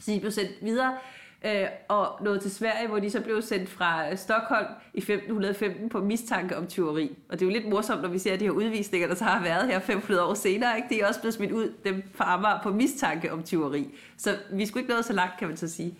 Så 0.00 0.10
de 0.10 0.20
blev 0.20 0.32
sendt 0.32 0.52
videre 0.62 0.96
øh, 1.44 1.66
og 1.88 2.24
nåede 2.24 2.38
til 2.38 2.50
Sverige, 2.50 2.88
hvor 2.88 2.98
de 2.98 3.10
så 3.10 3.20
blev 3.20 3.42
sendt 3.42 3.68
fra 3.68 4.10
øh, 4.10 4.16
Stockholm 4.16 4.66
i 4.94 4.98
1515 4.98 5.88
på 5.88 6.00
mistanke 6.00 6.56
om 6.56 6.66
tyveri. 6.66 7.16
Og 7.28 7.40
det 7.40 7.46
er 7.46 7.50
jo 7.50 7.52
lidt 7.52 7.68
morsomt, 7.68 8.02
når 8.02 8.08
vi 8.08 8.18
ser 8.18 8.36
de 8.36 8.44
her 8.44 8.50
udvisninger, 8.50 9.08
der 9.08 9.14
så 9.14 9.24
har 9.24 9.42
været 9.42 9.66
her 9.66 9.80
500 9.80 10.24
år 10.24 10.34
senere. 10.34 10.76
Ikke? 10.76 10.88
De 10.90 11.00
er 11.00 11.08
også 11.08 11.20
blevet 11.20 11.34
smidt 11.34 11.52
ud 11.52 11.72
dem 11.84 12.02
fra 12.14 12.34
Amager 12.34 12.60
på 12.62 12.72
mistanke 12.72 13.32
om 13.32 13.42
tyveri. 13.42 13.94
Så 14.16 14.36
vi 14.52 14.66
skulle 14.66 14.82
ikke 14.82 14.94
nå 14.94 15.02
så 15.02 15.12
langt, 15.12 15.38
kan 15.38 15.48
man 15.48 15.56
så 15.56 15.68
sige. 15.68 15.94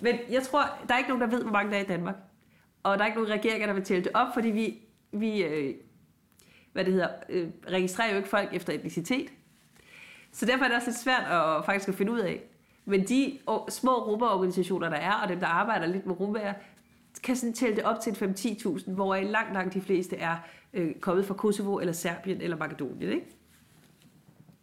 Men 0.00 0.16
jeg 0.30 0.42
tror, 0.42 0.60
der 0.88 0.94
er 0.94 0.98
ikke 0.98 1.10
nogen, 1.10 1.22
der 1.22 1.36
ved, 1.36 1.42
hvor 1.42 1.52
mange 1.52 1.70
der 1.70 1.78
er 1.78 1.82
i 1.84 1.86
Danmark. 1.86 2.16
Og 2.82 2.98
der 2.98 3.04
er 3.04 3.06
ikke 3.06 3.18
nogen 3.18 3.32
regeringer, 3.32 3.66
der 3.66 3.74
vil 3.74 3.84
tælle 3.84 4.04
det 4.04 4.12
op, 4.14 4.26
fordi 4.34 4.48
vi, 4.48 4.78
vi 5.12 5.42
øh, 5.42 5.74
hvad 6.72 6.84
det 6.84 6.92
hedder, 6.92 7.08
øh, 7.28 7.48
registrerer 7.70 8.10
jo 8.10 8.16
ikke 8.16 8.28
folk 8.28 8.48
efter 8.52 8.72
etnicitet. 8.72 9.28
Så 10.32 10.46
derfor 10.46 10.64
er 10.64 10.68
det 10.68 10.76
også 10.76 10.88
lidt 10.88 10.98
svært 10.98 11.24
at 11.30 11.64
faktisk 11.64 11.88
at 11.88 11.94
finde 11.94 12.12
ud 12.12 12.18
af. 12.18 12.42
Men 12.84 13.08
de 13.08 13.38
små 13.68 14.04
rumorganisationer, 14.06 14.88
der 14.88 14.96
er, 14.96 15.12
og 15.12 15.28
dem, 15.28 15.40
der 15.40 15.46
arbejder 15.46 15.86
lidt 15.86 16.06
med 16.06 16.20
rumværer, 16.20 16.54
kan 17.24 17.36
sådan 17.36 17.54
tælle 17.54 17.76
det 17.76 17.84
op 17.84 18.00
til 18.00 18.10
5-10.000, 18.10 18.92
hvor 18.92 19.16
langt, 19.16 19.52
langt 19.52 19.74
de 19.74 19.80
fleste 19.80 20.16
er 20.16 20.36
øh, 20.72 20.94
kommet 20.94 21.26
fra 21.26 21.34
Kosovo, 21.34 21.78
eller 21.78 21.92
Serbien, 21.92 22.40
eller 22.40 22.56
Makedonien, 22.56 23.12
ikke? 23.12 23.26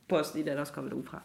Bosnien 0.08 0.48
er 0.48 0.54
der 0.54 0.60
også 0.60 0.74
kommet 0.74 0.92
nogen 0.92 1.06
fra. 1.06 1.22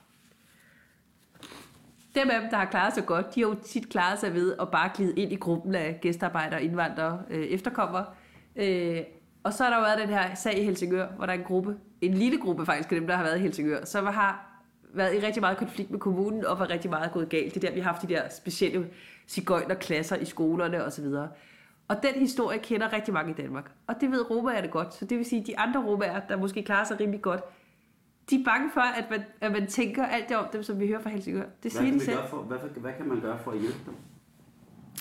Dem 2.15 2.31
af 2.31 2.41
dem, 2.41 2.51
der 2.51 2.57
har 2.57 2.65
klaret 2.65 2.95
sig 2.95 3.07
godt, 3.07 3.35
de 3.35 3.41
har 3.41 3.49
jo 3.49 3.55
tit 3.55 3.89
klaret 3.89 4.19
sig 4.19 4.35
ved 4.35 4.55
at 4.61 4.71
bare 4.71 4.91
glide 4.95 5.21
ind 5.21 5.33
i 5.33 5.37
gruppen 5.37 5.75
af 5.75 5.99
gæstearbejdere, 6.03 6.65
indvandrere, 6.65 7.23
øh, 7.31 7.45
efterkommere. 7.45 8.07
Øh, 8.57 9.01
og 9.43 9.53
så 9.53 9.65
har 9.65 9.71
der 9.71 9.77
jo 9.77 9.83
været 9.83 9.99
den 9.99 10.09
her 10.09 10.35
sag 10.35 10.59
i 10.59 10.65
Helsingør, 10.65 11.07
hvor 11.09 11.27
der 11.27 11.33
er 11.33 11.39
en 11.39 11.45
gruppe, 11.45 11.77
en 12.07 12.15
lille 12.15 12.39
gruppe 12.39 12.67
faktisk 12.67 12.93
af 12.93 12.99
dem, 12.99 13.07
der 13.07 13.17
har 13.17 13.25
været 13.25 13.37
i 13.37 13.41
Helsingør, 13.41 13.85
som 13.85 14.07
har 14.07 14.61
været 14.95 15.15
i 15.15 15.27
rigtig 15.27 15.41
meget 15.41 15.57
konflikt 15.57 15.91
med 15.91 15.99
kommunen, 15.99 16.47
og 16.47 16.59
var 16.59 16.71
rigtig 16.71 16.91
meget 16.91 17.13
gået 17.13 17.29
galt. 17.29 17.55
Det 17.55 17.65
er 17.65 17.69
der, 17.69 17.75
vi 17.75 17.81
har 17.81 17.93
haft 17.93 18.03
de 18.03 18.15
der 18.15 18.23
specielle 18.29 18.89
klasser 19.81 20.17
i 20.17 20.25
skolerne 20.25 20.85
osv. 20.85 21.05
Og 21.89 22.03
den 22.03 22.15
historie 22.15 22.59
kender 22.59 22.93
rigtig 22.93 23.15
mange 23.15 23.31
i 23.31 23.35
Danmark. 23.35 23.71
Og 23.87 23.95
det 24.01 24.11
ved 24.11 24.31
romaer 24.31 24.61
det 24.61 24.71
godt. 24.71 24.95
Så 24.95 25.05
det 25.05 25.19
vil 25.19 25.25
sige, 25.25 25.41
at 25.41 25.47
de 25.47 25.59
andre 25.59 25.85
romaer, 25.85 26.21
der 26.29 26.37
måske 26.37 26.63
klarer 26.63 26.85
sig 26.85 27.01
rimelig 27.01 27.23
godt, 27.23 27.41
de 28.31 28.41
er 28.41 28.45
bange 28.45 28.71
for, 28.75 28.81
at 28.81 29.11
man, 29.11 29.23
at 29.41 29.53
man 29.53 29.67
tænker 29.67 30.07
alt 30.07 30.29
det 30.29 30.37
om 30.37 30.47
dem, 30.53 30.63
som 30.63 30.81
vi 30.81 30.87
hører 30.87 31.03
fra 31.03 31.11
Helsingør. 31.11 31.43
Det 31.43 31.51
Hvad 31.61 31.71
siger 31.71 31.85
kan, 31.85 31.95
de 31.99 32.05
selv. 32.05 32.19
for, 32.31 32.37
hvad, 32.37 32.59
hvad 32.59 32.93
kan 32.97 33.09
man 33.09 33.21
gøre 33.21 33.39
for 33.45 33.51
at 33.51 33.59
hjælpe 33.59 33.79
dem? 33.87 33.95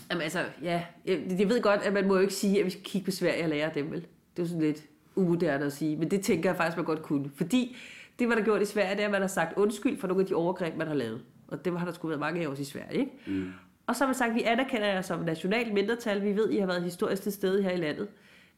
Jamen 0.09 0.21
altså, 0.21 0.39
ja, 0.61 0.83
jeg, 1.05 1.21
jeg 1.39 1.49
ved 1.49 1.61
godt, 1.61 1.81
at 1.81 1.93
man 1.93 2.07
må 2.07 2.15
jo 2.15 2.21
ikke 2.21 2.33
sige, 2.33 2.59
at 2.59 2.65
vi 2.65 2.69
skal 2.69 2.83
kigge 2.83 3.05
på 3.05 3.11
Sverige 3.11 3.43
og 3.43 3.49
lære 3.49 3.71
dem, 3.73 3.91
vel? 3.91 4.01
Det 4.01 4.39
er 4.39 4.43
jo 4.43 4.47
sådan 4.47 4.61
lidt 4.61 4.83
umoderne 5.15 5.65
at 5.65 5.73
sige, 5.73 5.95
men 5.95 6.12
det 6.12 6.21
tænker 6.21 6.49
jeg 6.49 6.58
faktisk, 6.58 6.78
man 6.78 6.86
godt 6.86 7.02
kunne. 7.02 7.32
Fordi 7.36 7.78
det, 8.19 8.28
man 8.28 8.38
har 8.38 8.45
gjort 8.45 8.62
i 8.62 8.65
Sverige, 8.65 8.95
det 8.95 9.02
er, 9.02 9.06
at 9.06 9.12
man 9.12 9.21
har 9.21 9.28
sagt 9.28 9.58
undskyld 9.58 9.99
for 9.99 10.08
nogle 10.08 10.21
af 10.21 10.28
de 10.28 10.36
overgreb, 10.36 10.78
man 10.78 10.88
har 10.88 10.93
lavet. 10.93 11.21
Og 11.47 11.65
dem 11.65 11.76
har 11.76 11.86
der 11.86 11.93
sgu 11.93 12.08
været 12.08 12.19
mange 12.19 12.41
af 12.41 12.47
os 12.47 12.60
i 12.60 12.65
Sverige, 12.65 12.99
ikke? 12.99 13.12
Mm. 13.28 13.52
Og 13.88 13.95
så 13.95 14.04
har 14.04 14.08
man 14.08 14.15
sagt, 14.15 14.30
at 14.30 14.36
vi 14.36 14.43
anerkender 14.43 14.88
jer 14.88 15.02
som 15.02 15.19
national 15.19 15.73
mindretal. 15.73 16.23
Vi 16.23 16.36
ved, 16.36 16.47
at 16.47 16.54
I 16.54 16.58
har 16.58 16.67
været 16.67 16.84
historisk 16.84 17.23
til 17.23 17.32
stede 17.32 17.63
her 17.63 17.71
i 17.71 17.78
landet. 17.78 18.08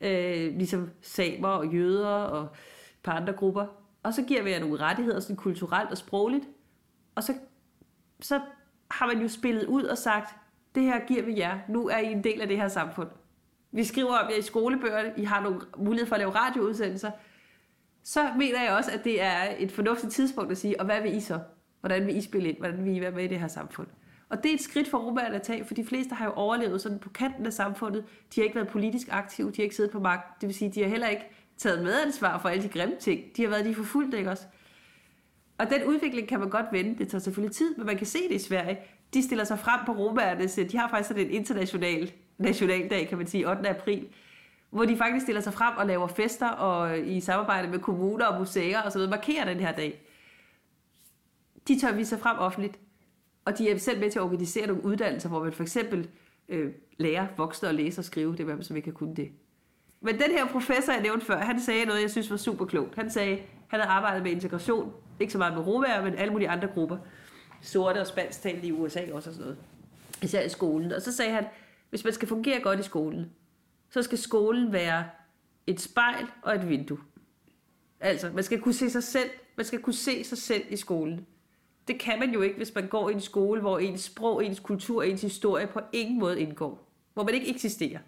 Øh, 0.01 0.57
ligesom 0.57 0.89
samer 1.01 1.47
og 1.47 1.67
jøder 1.67 2.07
og 2.07 2.43
et 2.43 2.49
par 3.03 3.11
andre 3.11 3.33
grupper. 3.33 3.65
Og 4.03 4.13
så 4.13 4.21
giver 4.23 4.43
vi 4.43 4.51
jer 4.51 4.59
nogle 4.59 4.77
rettigheder, 4.77 5.19
sådan 5.19 5.35
kulturelt 5.35 5.91
og 5.91 5.97
sprogligt. 5.97 6.43
Og 7.15 7.23
så, 7.23 7.33
så 8.21 8.41
har 8.91 9.07
man 9.07 9.21
jo 9.21 9.27
spillet 9.27 9.65
ud 9.65 9.83
og 9.83 9.97
sagt, 9.97 10.35
det 10.75 10.83
her 10.83 11.05
giver 11.07 11.23
vi 11.23 11.37
jer. 11.37 11.59
Nu 11.69 11.87
er 11.87 11.97
I 11.97 12.11
en 12.11 12.23
del 12.23 12.41
af 12.41 12.47
det 12.47 12.57
her 12.57 12.67
samfund. 12.67 13.07
Vi 13.75 13.83
skriver 13.83 14.17
om 14.17 14.29
jer 14.29 14.37
i 14.37 14.41
skolebøgerne. 14.41 15.13
I 15.17 15.23
har 15.23 15.41
nogle 15.41 15.61
mulighed 15.77 16.07
for 16.07 16.15
at 16.15 16.19
lave 16.19 16.31
radioudsendelser. 16.31 17.11
Så 18.03 18.29
mener 18.37 18.63
jeg 18.63 18.71
også, 18.71 18.91
at 18.91 19.03
det 19.03 19.21
er 19.21 19.55
et 19.57 19.71
fornuftigt 19.71 20.13
tidspunkt 20.13 20.51
at 20.51 20.57
sige, 20.57 20.79
og 20.79 20.85
hvad 20.85 21.01
vil 21.01 21.15
I 21.15 21.19
så? 21.19 21.39
Hvordan 21.79 22.07
vil 22.07 22.17
I 22.17 22.21
spille 22.21 22.49
ind? 22.49 22.57
Hvordan 22.57 22.85
vil 22.85 22.95
I 22.95 23.01
være 23.01 23.11
med 23.11 23.23
i 23.23 23.27
det 23.27 23.39
her 23.39 23.47
samfund? 23.47 23.87
Og 24.29 24.43
det 24.43 24.49
er 24.49 24.53
et 24.53 24.61
skridt 24.61 24.89
for 24.89 24.97
romaerne 24.97 25.35
at 25.35 25.41
tage, 25.41 25.65
for 25.65 25.73
de 25.73 25.85
fleste 25.85 26.15
har 26.15 26.25
jo 26.25 26.31
overlevet 26.31 26.81
sådan 26.81 26.99
på 26.99 27.09
kanten 27.09 27.45
af 27.45 27.53
samfundet. 27.53 28.05
De 28.35 28.41
har 28.41 28.43
ikke 28.43 28.55
været 28.55 28.67
politisk 28.67 29.07
aktive, 29.11 29.51
de 29.51 29.55
har 29.55 29.63
ikke 29.63 29.75
siddet 29.75 29.91
på 29.91 29.99
magt. 29.99 30.41
Det 30.41 30.47
vil 30.47 30.55
sige, 30.55 30.71
de 30.71 30.81
har 30.81 30.89
heller 30.89 31.07
ikke 31.07 31.25
taget 31.57 31.83
medansvar 31.83 32.37
for 32.37 32.49
alle 32.49 32.63
de 32.63 32.69
grimme 32.69 32.95
ting. 32.99 33.21
De 33.37 33.41
har 33.41 33.49
været 33.49 33.65
de 33.65 33.75
forfulgte, 33.75 34.17
ikke 34.17 34.31
også? 34.31 34.43
Og 35.57 35.69
den 35.69 35.83
udvikling 35.83 36.27
kan 36.27 36.39
man 36.39 36.49
godt 36.49 36.65
vende. 36.71 36.97
Det 36.97 37.09
tager 37.09 37.21
selvfølgelig 37.21 37.55
tid, 37.55 37.75
men 37.75 37.85
man 37.85 37.97
kan 37.97 38.07
se 38.07 38.19
det 38.29 38.35
i 38.35 38.39
Sverige. 38.39 38.79
De 39.13 39.23
stiller 39.23 39.43
sig 39.43 39.59
frem 39.59 39.79
på 39.85 39.91
romaernes. 39.91 40.59
De 40.71 40.77
har 40.77 40.89
faktisk 40.89 41.07
sådan 41.07 41.25
en 41.25 41.31
international 41.31 42.11
nationaldag, 42.37 43.07
kan 43.07 43.17
man 43.17 43.27
sige, 43.27 43.49
8. 43.49 43.69
april, 43.69 44.07
hvor 44.69 44.85
de 44.85 44.97
faktisk 44.97 45.23
stiller 45.25 45.41
sig 45.41 45.53
frem 45.53 45.77
og 45.77 45.85
laver 45.85 46.07
fester 46.07 46.49
og 46.49 46.99
øh, 46.99 47.07
i 47.07 47.19
samarbejde 47.19 47.67
med 47.67 47.79
kommuner 47.79 48.25
og 48.25 48.39
museer 48.39 48.81
og 48.81 48.91
sådan 48.91 49.07
noget, 49.07 49.09
markerer 49.09 49.45
den 49.45 49.59
her 49.59 49.71
dag. 49.71 50.01
De 51.67 51.79
tør 51.79 51.91
vise 51.91 52.09
sig 52.09 52.19
frem 52.19 52.37
offentligt, 52.39 52.79
og 53.45 53.57
de 53.57 53.69
er 53.69 53.77
selv 53.77 53.99
med 53.99 54.11
til 54.11 54.19
at 54.19 54.23
organisere 54.23 54.67
nogle 54.67 54.85
uddannelser, 54.85 55.29
hvor 55.29 55.43
man 55.43 55.53
for 55.53 55.63
eksempel 55.63 56.09
øh, 56.49 56.71
lærer 56.97 57.27
voksne 57.37 57.69
at 57.69 57.75
læse 57.75 58.01
og 58.01 58.05
skrive, 58.05 58.31
det 58.31 58.39
er 58.39 58.43
hvem, 58.43 58.61
som 58.61 58.75
ikke 58.75 58.85
kan 58.85 58.93
kunne 58.93 59.15
det. 59.15 59.31
Men 60.01 60.19
den 60.19 60.31
her 60.31 60.47
professor, 60.47 60.93
jeg 60.93 61.01
nævnte 61.01 61.25
før, 61.25 61.37
han 61.37 61.61
sagde 61.61 61.85
noget, 61.85 62.01
jeg 62.01 62.11
synes 62.11 62.31
var 62.31 62.37
super 62.37 62.65
klogt. 62.65 62.95
Han 62.95 63.09
sagde, 63.09 63.39
han 63.67 63.79
havde 63.79 63.91
arbejdet 63.91 64.23
med 64.23 64.31
integration, 64.31 64.93
ikke 65.19 65.31
så 65.31 65.37
meget 65.37 65.53
med 65.53 65.67
romager, 65.67 66.03
men 66.03 66.15
alle 66.15 66.31
mulige 66.31 66.49
andre 66.49 66.67
grupper. 66.67 66.97
Sorte 67.61 68.01
og 68.01 68.07
spansktalende 68.07 68.67
i 68.67 68.71
USA 68.71 68.99
også 68.99 69.13
og 69.13 69.21
sådan 69.35 69.39
noget. 69.39 69.57
Især 70.21 70.41
i 70.41 70.49
skolen. 70.49 70.91
Og 70.91 71.01
så 71.01 71.11
sagde 71.11 71.31
han, 71.31 71.45
hvis 71.95 72.03
man 72.03 72.13
skal 72.13 72.27
fungere 72.27 72.59
godt 72.59 72.79
i 72.79 72.83
skolen, 72.83 73.31
så 73.89 74.01
skal 74.01 74.17
skolen 74.17 74.71
være 74.71 75.05
et 75.67 75.81
spejl 75.81 76.27
og 76.41 76.55
et 76.55 76.69
vindue. 76.69 76.97
Altså, 77.99 78.31
man 78.33 78.43
skal 78.43 78.61
kunne 78.61 78.73
se 78.73 78.89
sig 78.89 79.03
selv, 79.03 79.29
man 79.55 79.65
skal 79.65 79.81
kunne 79.81 79.93
se 79.93 80.23
sig 80.23 80.37
selv 80.37 80.63
i 80.69 80.75
skolen. 80.75 81.25
Det 81.87 81.99
kan 81.99 82.19
man 82.19 82.33
jo 82.33 82.41
ikke, 82.41 82.57
hvis 82.57 82.75
man 82.75 82.87
går 82.87 83.09
i 83.09 83.13
en 83.13 83.21
skole, 83.21 83.61
hvor 83.61 83.79
ens 83.79 84.01
sprog, 84.01 84.45
ens 84.45 84.59
kultur, 84.59 85.03
ens 85.03 85.21
historie 85.21 85.67
på 85.67 85.79
ingen 85.93 86.19
måde 86.19 86.41
indgår. 86.41 86.91
Hvor 87.13 87.23
man 87.23 87.33
ikke 87.33 87.49
eksisterer. 87.49 87.99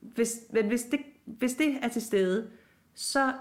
Hvis, 0.00 0.40
men 0.52 0.66
hvis 0.66 0.82
det, 0.82 1.00
hvis 1.24 1.54
det 1.54 1.78
er 1.82 1.88
til 1.88 2.02
stede, 2.02 2.50
så 2.94 3.32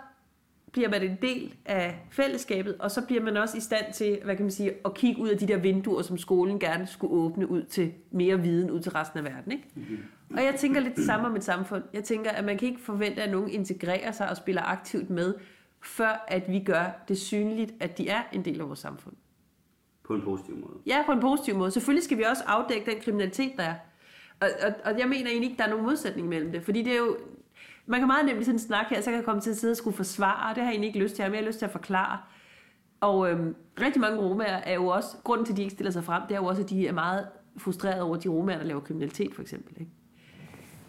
bliver 0.71 0.89
man 0.89 1.03
en 1.03 1.17
del 1.21 1.55
af 1.65 1.99
fællesskabet, 2.11 2.75
og 2.79 2.91
så 2.91 3.05
bliver 3.05 3.23
man 3.23 3.37
også 3.37 3.57
i 3.57 3.59
stand 3.59 3.93
til, 3.93 4.19
hvad 4.23 4.35
kan 4.35 4.45
man 4.45 4.51
sige, 4.51 4.71
at 4.85 4.93
kigge 4.93 5.21
ud 5.21 5.29
af 5.29 5.37
de 5.37 5.47
der 5.47 5.57
vinduer, 5.57 6.01
som 6.01 6.17
skolen 6.17 6.59
gerne 6.59 6.87
skulle 6.87 7.13
åbne 7.13 7.49
ud 7.49 7.63
til 7.63 7.93
mere 8.11 8.41
viden, 8.41 8.71
ud 8.71 8.79
til 8.79 8.91
resten 8.91 9.19
af 9.19 9.25
verden. 9.25 9.51
Ikke? 9.51 9.63
Mm-hmm. 9.75 9.97
Og 10.37 10.43
jeg 10.43 10.55
tænker 10.55 10.81
lidt 10.81 10.95
det 10.95 11.05
samme 11.05 11.27
om 11.27 11.35
et 11.35 11.43
samfund. 11.43 11.83
Jeg 11.93 12.03
tænker, 12.03 12.31
at 12.31 12.45
man 12.45 12.57
kan 12.57 12.67
ikke 12.67 12.81
forvente, 12.81 13.21
at 13.21 13.31
nogen 13.31 13.49
integrerer 13.49 14.11
sig 14.11 14.29
og 14.29 14.37
spiller 14.37 14.61
aktivt 14.61 15.09
med, 15.09 15.33
før 15.81 16.25
at 16.27 16.43
vi 16.51 16.59
gør 16.59 17.03
det 17.07 17.17
synligt, 17.17 17.73
at 17.79 17.97
de 17.97 18.09
er 18.09 18.21
en 18.33 18.45
del 18.45 18.61
af 18.61 18.67
vores 18.67 18.79
samfund. 18.79 19.15
På 20.03 20.15
en 20.15 20.21
positiv 20.21 20.55
måde. 20.55 20.79
Ja, 20.85 21.03
på 21.05 21.11
en 21.11 21.19
positiv 21.19 21.55
måde. 21.55 21.71
Selvfølgelig 21.71 22.03
skal 22.03 22.17
vi 22.17 22.23
også 22.23 22.43
afdække 22.47 22.91
den 22.91 23.01
kriminalitet, 23.01 23.51
der 23.57 23.63
er. 23.63 23.75
Og, 24.39 24.49
og, 24.63 24.73
og 24.85 24.99
jeg 24.99 25.09
mener 25.09 25.29
egentlig 25.29 25.49
ikke, 25.49 25.57
der 25.57 25.63
er 25.63 25.69
nogen 25.69 25.85
modsætning 25.85 26.27
mellem 26.27 26.51
det, 26.51 26.63
fordi 26.63 26.81
det 26.81 26.93
er 26.93 26.97
jo, 26.97 27.17
man 27.89 27.99
kan 27.99 28.07
meget 28.07 28.25
nemt 28.25 28.41
i 28.41 28.43
sådan 28.43 28.55
en 28.55 28.59
snak 28.59 28.85
her, 28.89 29.01
så 29.01 29.05
kan 29.05 29.15
jeg 29.15 29.25
komme 29.25 29.41
til 29.41 29.49
at 29.49 29.57
sidde 29.57 29.71
og 29.71 29.77
skulle 29.77 29.97
forsvare, 29.97 30.49
og 30.49 30.55
det 30.55 30.63
har 30.63 30.69
jeg 30.69 30.73
egentlig 30.73 30.87
ikke 30.87 30.99
lyst 30.99 31.15
til, 31.15 31.25
men 31.25 31.33
jeg 31.33 31.41
har 31.41 31.47
lyst 31.47 31.59
til 31.59 31.65
at 31.65 31.71
forklare. 31.71 32.19
Og 33.01 33.31
øhm, 33.31 33.55
rigtig 33.81 34.01
mange 34.01 34.19
romaer 34.19 34.57
er 34.57 34.73
jo 34.73 34.87
også, 34.87 35.17
grunden 35.23 35.45
til, 35.45 35.53
at 35.53 35.57
de 35.57 35.61
ikke 35.61 35.73
stiller 35.73 35.91
sig 35.91 36.03
frem, 36.03 36.21
det 36.27 36.35
er 36.35 36.39
jo 36.39 36.45
også, 36.45 36.61
at 36.61 36.69
de 36.69 36.87
er 36.87 36.91
meget 36.91 37.27
frustrerede 37.57 38.01
over 38.01 38.17
de 38.17 38.29
romaer, 38.29 38.57
der 38.57 38.65
laver 38.65 38.79
kriminalitet, 38.79 39.33
for 39.33 39.41
eksempel. 39.41 39.73
Ikke? 39.79 39.91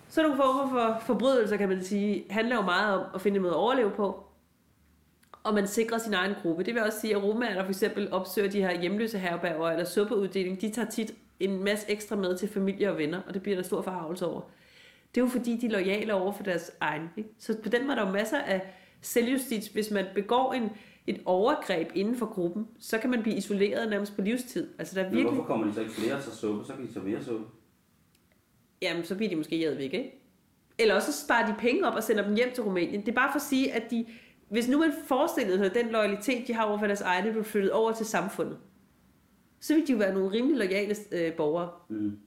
Så 0.08 0.22
nogle 0.22 0.36
former 0.36 0.70
for 0.70 1.02
forbrydelser, 1.06 1.56
kan 1.56 1.68
man 1.68 1.84
sige, 1.84 2.24
handler 2.30 2.56
jo 2.56 2.62
meget 2.62 2.94
om 2.94 3.06
at 3.14 3.20
finde 3.20 3.36
en 3.36 3.42
måde 3.42 3.52
at 3.52 3.58
overleve 3.58 3.90
på, 3.90 4.24
og 5.42 5.54
man 5.54 5.66
sikrer 5.66 5.98
sin 5.98 6.14
egen 6.14 6.34
gruppe. 6.42 6.64
Det 6.64 6.74
vil 6.74 6.82
også 6.82 7.00
sige, 7.00 7.16
at 7.16 7.22
romager, 7.22 7.54
der 7.54 7.64
for 7.64 7.70
eksempel 7.70 8.12
opsøger 8.12 8.50
de 8.50 8.60
her 8.60 8.80
hjemløse 8.80 9.18
herberger 9.18 9.70
eller 9.70 9.84
suppeuddeling, 9.84 10.60
de 10.60 10.70
tager 10.70 10.88
tit 10.88 11.14
en 11.40 11.64
masse 11.64 11.90
ekstra 11.90 12.16
med 12.16 12.36
til 12.36 12.48
familie 12.48 12.90
og 12.90 12.98
venner, 12.98 13.20
og 13.26 13.34
det 13.34 13.42
bliver 13.42 13.56
der 13.56 13.62
stor 13.62 13.82
forhavelse 13.82 14.26
over. 14.26 14.40
Det 15.14 15.20
er 15.20 15.24
jo 15.24 15.30
fordi, 15.30 15.56
de 15.56 15.66
er 15.66 15.70
lojale 15.70 16.14
over 16.14 16.32
for 16.32 16.42
deres 16.42 16.72
egen. 16.80 17.08
Ikke? 17.16 17.30
Så 17.38 17.56
på 17.62 17.68
den 17.68 17.82
måde 17.82 17.92
er 17.92 18.00
der 18.00 18.06
jo 18.06 18.12
masser 18.12 18.38
af 18.38 18.74
selvjustits. 19.00 19.68
Hvis 19.68 19.90
man 19.90 20.06
begår 20.14 20.52
en, 20.52 20.70
et 21.06 21.20
overgreb 21.24 21.90
inden 21.94 22.16
for 22.16 22.26
gruppen, 22.26 22.68
så 22.78 22.98
kan 22.98 23.10
man 23.10 23.22
blive 23.22 23.36
isoleret 23.36 23.90
nærmest 23.90 24.16
på 24.16 24.22
livstid. 24.22 24.68
Altså, 24.78 24.94
der 24.94 25.00
er 25.00 25.08
Men 25.08 25.16
virkelig... 25.16 25.34
hvorfor 25.34 25.46
kommer 25.46 25.66
de 25.66 25.74
så 25.74 25.80
ikke 25.80 25.92
flere 25.92 26.22
til 26.22 26.32
suppe? 26.32 26.64
Så 26.64 26.72
kan 26.72 26.86
de 26.86 26.92
servere 26.92 27.24
suppe. 27.24 27.46
Jamen, 28.82 29.04
så 29.04 29.14
bliver 29.16 29.30
de 29.30 29.36
måske 29.36 29.74
væk, 29.78 29.94
ikke? 29.94 30.20
Eller 30.78 30.94
også 30.94 31.12
så 31.12 31.24
sparer 31.24 31.46
de 31.46 31.54
penge 31.58 31.86
op 31.86 31.94
og 31.94 32.02
sender 32.02 32.26
dem 32.26 32.34
hjem 32.34 32.52
til 32.54 32.64
Rumænien. 32.64 33.00
Det 33.00 33.08
er 33.08 33.12
bare 33.12 33.30
for 33.32 33.36
at 33.36 33.42
sige, 33.42 33.72
at 33.72 33.90
de, 33.90 34.06
hvis 34.48 34.68
nu 34.68 34.78
man 34.78 34.92
forestillede 35.06 35.58
sig, 35.58 35.66
at 35.66 35.74
den 35.74 35.86
loyalitet, 35.86 36.48
de 36.48 36.54
har 36.54 36.64
over 36.64 36.78
for 36.78 36.86
deres 36.86 37.00
egne, 37.00 37.32
blev 37.32 37.44
flyttet 37.44 37.72
over 37.72 37.92
til 37.92 38.06
samfundet, 38.06 38.58
så 39.60 39.74
vil 39.74 39.86
de 39.86 39.92
jo 39.92 39.98
være 39.98 40.14
nogle 40.14 40.30
rimelig 40.30 40.56
lojale 40.56 40.94
øh, 41.12 41.32
borgere. 41.32 41.70
Mm. 41.88 42.18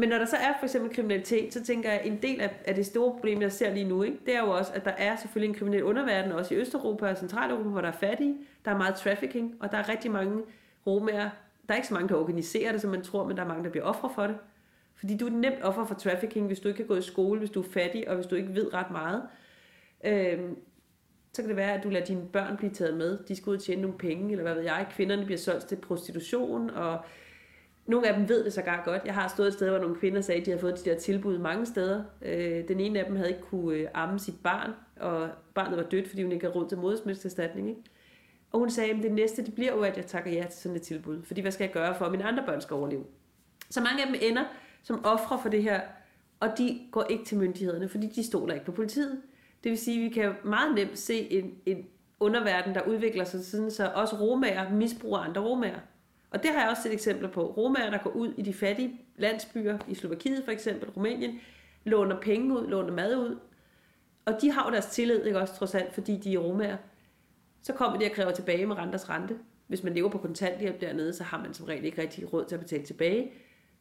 Men 0.00 0.08
når 0.08 0.18
der 0.18 0.24
så 0.24 0.36
er 0.36 0.52
for 0.58 0.66
eksempel 0.66 0.94
kriminalitet, 0.94 1.54
så 1.54 1.64
tænker 1.64 1.90
jeg, 1.90 2.00
at 2.00 2.06
en 2.06 2.18
del 2.22 2.40
af, 2.40 2.60
af 2.64 2.74
det 2.74 2.86
store 2.86 3.12
problem, 3.12 3.42
jeg 3.42 3.52
ser 3.52 3.74
lige 3.74 3.88
nu, 3.88 4.02
ikke, 4.02 4.18
det 4.26 4.36
er 4.36 4.40
jo 4.40 4.50
også, 4.50 4.72
at 4.74 4.84
der 4.84 4.90
er 4.90 5.16
selvfølgelig 5.16 5.48
en 5.48 5.58
kriminel 5.58 5.82
underverden, 5.82 6.32
også 6.32 6.54
i 6.54 6.56
Østeuropa 6.56 7.10
og 7.10 7.16
Centraleuropa, 7.16 7.68
hvor 7.68 7.80
der 7.80 7.88
er 7.88 7.92
fattige. 7.92 8.36
Der 8.64 8.70
er 8.70 8.76
meget 8.76 8.94
trafficking, 8.94 9.54
og 9.60 9.72
der 9.72 9.78
er 9.78 9.88
rigtig 9.88 10.10
mange 10.10 10.42
romager. 10.86 11.30
Der 11.68 11.74
er 11.74 11.76
ikke 11.76 11.88
så 11.88 11.94
mange, 11.94 12.08
der 12.08 12.14
organiserer 12.14 12.72
det, 12.72 12.80
som 12.80 12.90
man 12.90 13.02
tror, 13.02 13.26
men 13.26 13.36
der 13.36 13.42
er 13.42 13.48
mange, 13.48 13.64
der 13.64 13.70
bliver 13.70 13.84
ofre 13.84 14.10
for 14.14 14.26
det. 14.26 14.36
Fordi 14.94 15.16
du 15.16 15.26
er 15.26 15.30
nemt 15.30 15.62
offer 15.62 15.84
for 15.84 15.94
trafficking, 15.94 16.46
hvis 16.46 16.60
du 16.60 16.68
ikke 16.68 16.76
kan 16.76 16.86
gå 16.86 16.96
i 16.96 17.02
skole, 17.02 17.38
hvis 17.38 17.50
du 17.50 17.60
er 17.60 17.66
fattig, 17.72 18.08
og 18.08 18.14
hvis 18.14 18.26
du 18.26 18.34
ikke 18.34 18.54
ved 18.54 18.74
ret 18.74 18.90
meget. 18.90 19.22
Øhm, 20.04 20.56
så 21.32 21.42
kan 21.42 21.48
det 21.48 21.56
være, 21.56 21.72
at 21.72 21.84
du 21.84 21.88
lader 21.88 22.04
dine 22.06 22.26
børn 22.32 22.56
blive 22.56 22.72
taget 22.72 22.96
med. 22.96 23.18
De 23.28 23.36
skal 23.36 23.50
ud 23.50 23.56
og 23.56 23.62
tjene 23.62 23.82
nogle 23.82 23.98
penge, 23.98 24.30
eller 24.30 24.42
hvad 24.42 24.54
ved 24.54 24.62
jeg. 24.62 24.86
Kvinderne 24.90 25.24
bliver 25.24 25.38
solgt 25.38 25.66
til 25.66 25.76
prostitution, 25.76 26.70
og 26.70 27.00
nogle 27.90 28.08
af 28.08 28.14
dem 28.14 28.28
ved 28.28 28.44
det 28.44 28.52
sågar 28.52 28.82
godt. 28.84 29.02
Jeg 29.04 29.14
har 29.14 29.28
stået 29.28 29.48
et 29.48 29.54
sted, 29.54 29.68
hvor 29.68 29.78
nogle 29.78 29.96
kvinder 29.96 30.20
sagde, 30.20 30.40
at 30.40 30.46
de 30.46 30.50
havde 30.50 30.60
fået 30.60 30.84
de 30.84 30.90
der 30.90 30.98
tilbud 30.98 31.38
mange 31.38 31.66
steder. 31.66 32.04
Øh, 32.22 32.68
den 32.68 32.80
ene 32.80 32.98
af 32.98 33.04
dem 33.06 33.16
havde 33.16 33.28
ikke 33.28 33.42
kunne 33.42 33.76
øh, 33.76 33.88
amme 33.94 34.18
sit 34.18 34.42
barn, 34.42 34.70
og 35.00 35.28
barnet 35.54 35.76
var 35.76 35.84
dødt, 35.84 36.08
fordi 36.08 36.22
hun 36.22 36.32
ikke 36.32 36.46
havde 36.46 36.54
råd 36.56 36.68
til 36.68 36.78
modersmælkserstatning. 36.78 37.68
Ikke? 37.68 37.82
Og 38.52 38.58
hun 38.58 38.70
sagde, 38.70 38.90
at 38.90 39.02
det 39.02 39.12
næste 39.12 39.44
det 39.44 39.54
bliver 39.54 39.72
jo, 39.72 39.80
at 39.80 39.96
jeg 39.96 40.06
takker 40.06 40.30
ja 40.30 40.46
til 40.50 40.60
sådan 40.60 40.76
et 40.76 40.82
tilbud. 40.82 41.22
Fordi 41.22 41.40
hvad 41.40 41.52
skal 41.52 41.64
jeg 41.64 41.72
gøre 41.72 41.94
for, 41.94 42.04
at 42.04 42.10
mine 42.10 42.24
andre 42.24 42.42
børn 42.46 42.60
skal 42.60 42.74
overleve? 42.74 43.04
Så 43.70 43.80
mange 43.80 44.02
af 44.02 44.06
dem 44.06 44.16
ender 44.30 44.44
som 44.82 45.04
ofre 45.04 45.38
for 45.42 45.48
det 45.48 45.62
her, 45.62 45.80
og 46.40 46.48
de 46.58 46.80
går 46.90 47.06
ikke 47.10 47.24
til 47.24 47.38
myndighederne, 47.38 47.88
fordi 47.88 48.06
de 48.06 48.26
stoler 48.26 48.54
ikke 48.54 48.66
på 48.66 48.72
politiet. 48.72 49.20
Det 49.64 49.70
vil 49.70 49.78
sige, 49.78 49.98
at 49.98 50.04
vi 50.04 50.14
kan 50.14 50.34
meget 50.44 50.74
nemt 50.74 50.98
se 50.98 51.32
en, 51.32 51.54
en 51.66 51.86
underverden, 52.20 52.74
der 52.74 52.82
udvikler 52.82 53.24
sig 53.24 53.44
sådan, 53.44 53.70
så 53.70 53.90
også 53.94 54.16
romager 54.16 54.70
misbruger 54.70 55.18
andre 55.18 55.40
romager. 55.42 55.78
Og 56.30 56.42
det 56.42 56.50
har 56.50 56.60
jeg 56.60 56.70
også 56.70 56.82
set 56.82 56.92
eksempler 56.92 57.28
på. 57.28 57.46
Romager, 57.46 57.90
der 57.90 57.98
går 57.98 58.10
ud 58.10 58.34
i 58.36 58.42
de 58.42 58.54
fattige 58.54 59.00
landsbyer, 59.16 59.78
i 59.88 59.94
Slovakiet 59.94 60.44
for 60.44 60.52
eksempel, 60.52 60.90
Rumænien, 60.90 61.40
låner 61.84 62.20
penge 62.20 62.60
ud, 62.60 62.66
låner 62.66 62.92
mad 62.92 63.16
ud. 63.16 63.38
Og 64.24 64.38
de 64.40 64.50
har 64.50 64.66
jo 64.68 64.72
deres 64.72 64.86
tillid, 64.86 65.24
ikke 65.24 65.38
også 65.38 65.54
trods 65.54 65.74
alt, 65.74 65.94
fordi 65.94 66.16
de 66.16 66.34
er 66.34 66.38
romager. 66.38 66.76
Så 67.62 67.72
kommer 67.72 67.98
de 67.98 68.04
og 68.06 68.12
kræver 68.12 68.30
tilbage 68.30 68.66
med 68.66 68.76
renters 68.76 69.08
rente. 69.08 69.38
Hvis 69.66 69.82
man 69.82 69.94
lever 69.94 70.08
på 70.08 70.18
kontanthjælp 70.18 70.80
dernede, 70.80 71.12
så 71.12 71.24
har 71.24 71.42
man 71.42 71.54
som 71.54 71.66
regel 71.66 71.84
ikke 71.84 72.02
rigtig 72.02 72.32
råd 72.32 72.44
til 72.44 72.54
at 72.54 72.60
betale 72.60 72.84
tilbage. 72.84 73.32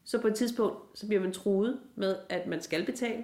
Så 0.04 0.22
på 0.22 0.28
et 0.28 0.36
tidspunkt, 0.36 1.00
så 1.00 1.08
bliver 1.08 1.22
man 1.22 1.32
truet 1.32 1.80
med, 1.95 2.16
at 2.30 2.47
man 2.47 2.62
skal 2.62 2.86
betale. 2.86 3.24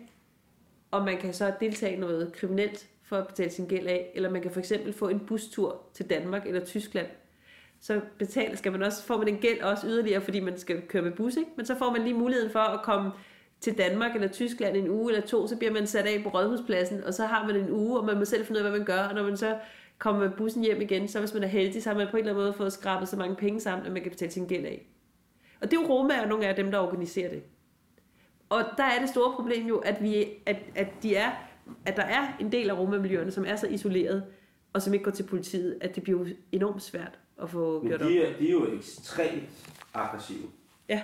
Og 0.92 1.06
man 1.06 1.18
kan 1.18 1.34
så 1.34 1.54
deltage 1.60 1.96
i 1.96 2.00
noget 2.00 2.34
kriminelt 2.34 2.90
for 3.04 3.18
at 3.18 3.28
betale 3.28 3.50
sin 3.50 3.68
gæld 3.68 3.88
af. 3.88 4.12
Eller 4.16 4.30
man 4.30 4.42
kan 4.42 4.52
for 4.52 4.60
eksempel 4.60 4.94
få 4.94 5.08
en 5.08 5.20
bustur 5.20 5.82
til 5.94 6.10
Danmark 6.10 6.48
eller 6.48 6.66
Tyskland, 6.66 7.08
så 7.86 8.02
betaler, 8.20 8.56
skal 8.56 8.72
man 8.72 8.84
også, 8.84 9.04
får 9.04 9.18
man 9.18 9.28
en 9.28 9.38
gæld 9.38 9.62
også 9.62 9.88
yderligere, 9.88 10.22
fordi 10.22 10.40
man 10.40 10.58
skal 10.58 10.82
køre 10.82 11.02
med 11.02 11.12
bus, 11.12 11.36
ikke? 11.36 11.50
men 11.58 11.66
så 11.66 11.76
får 11.78 11.92
man 11.92 12.02
lige 12.02 12.14
muligheden 12.14 12.52
for 12.52 12.60
at 12.60 12.82
komme 12.84 13.12
til 13.60 13.78
Danmark 13.78 14.16
eller 14.16 14.28
Tyskland 14.28 14.78
en 14.78 14.90
uge 14.90 15.14
eller 15.14 15.28
to, 15.28 15.48
så 15.48 15.58
bliver 15.58 15.74
man 15.74 15.88
sat 15.88 16.06
af 16.06 16.24
på 16.24 16.30
rådhuspladsen, 16.30 17.04
og 17.04 17.14
så 17.14 17.26
har 17.26 17.48
man 17.48 17.56
en 17.56 17.72
uge, 17.72 18.00
og 18.00 18.06
man 18.06 18.18
må 18.18 18.26
selv 18.26 18.46
finde 18.46 18.60
ud 18.60 18.66
af, 18.66 18.70
hvad 18.72 18.80
man 18.80 18.88
gør, 18.88 19.04
og 19.04 19.16
når 19.16 19.24
man 19.24 19.38
så 19.38 19.58
kommer 19.98 20.22
med 20.22 20.30
bussen 20.38 20.64
hjem 20.64 20.82
igen, 20.82 21.08
så 21.08 21.20
hvis 21.20 21.34
man 21.34 21.44
er 21.44 21.48
heldig, 21.48 21.84
så 21.84 21.90
har 21.90 21.98
man 21.98 22.08
på 22.12 22.18
en 22.18 22.24
eller 22.24 22.34
anden 22.34 22.44
måde 22.44 22.54
fået 22.54 22.74
skrabet 22.74 23.08
så 23.08 23.18
mange 23.18 23.36
penge 23.36 23.60
sammen, 23.60 23.86
at 23.86 23.94
man 23.94 24.02
kan 24.02 24.12
betale 24.12 24.32
sin 24.32 24.48
gæld 24.48 24.66
af. 24.66 24.88
Og 25.62 25.72
det 25.72 25.78
er 25.78 25.82
jo 25.82 25.88
Roma 25.88 26.22
og 26.22 26.28
nogle 26.28 26.48
af 26.48 26.56
dem, 26.56 26.72
der 26.72 26.80
organiserer 26.80 27.30
det. 27.30 27.44
Og 28.50 28.64
der 28.78 28.84
er 28.84 29.00
det 29.00 29.10
store 29.10 29.34
problem 29.36 29.68
jo, 29.68 29.78
at, 29.78 30.04
vi, 30.04 30.26
at, 30.46 30.58
at, 30.76 30.88
de 31.04 31.16
er, 31.16 31.32
at 31.86 31.98
der 31.98 32.04
er 32.04 32.38
en 32.40 32.52
del 32.52 32.70
af 32.70 32.78
Roma-miljøerne, 32.78 33.32
som 33.32 33.46
er 33.48 33.56
så 33.56 33.68
isoleret, 33.68 34.24
og 34.74 34.82
som 34.82 34.94
ikke 34.94 35.04
går 35.04 35.12
til 35.12 35.24
politiet, 35.24 35.78
at 35.82 35.96
det 35.96 36.04
bliver 36.04 36.26
enormt 36.52 36.82
svært 36.82 37.20
at 37.42 37.50
få 37.50 37.80
Men 37.82 37.88
gjort 37.90 38.00
de, 38.00 38.06
op. 38.06 38.12
er, 38.12 38.38
de 38.40 38.48
er 38.48 38.52
jo 38.52 38.72
ekstremt 38.72 39.74
aggressive. 39.94 40.48
Ja. 40.90 41.02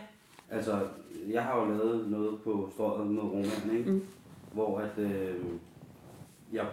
Altså, 0.50 0.88
jeg 1.28 1.44
har 1.44 1.60
jo 1.60 1.66
lavet 1.66 2.10
noget 2.10 2.42
på 2.42 2.70
strøget 2.74 3.08
med 3.08 3.22
romerne, 3.22 3.78
ikke? 3.78 3.92
Mm. 3.92 4.06
Hvor 4.54 4.80
at, 4.80 4.98
øh, 4.98 5.36
jeg, 6.54 6.68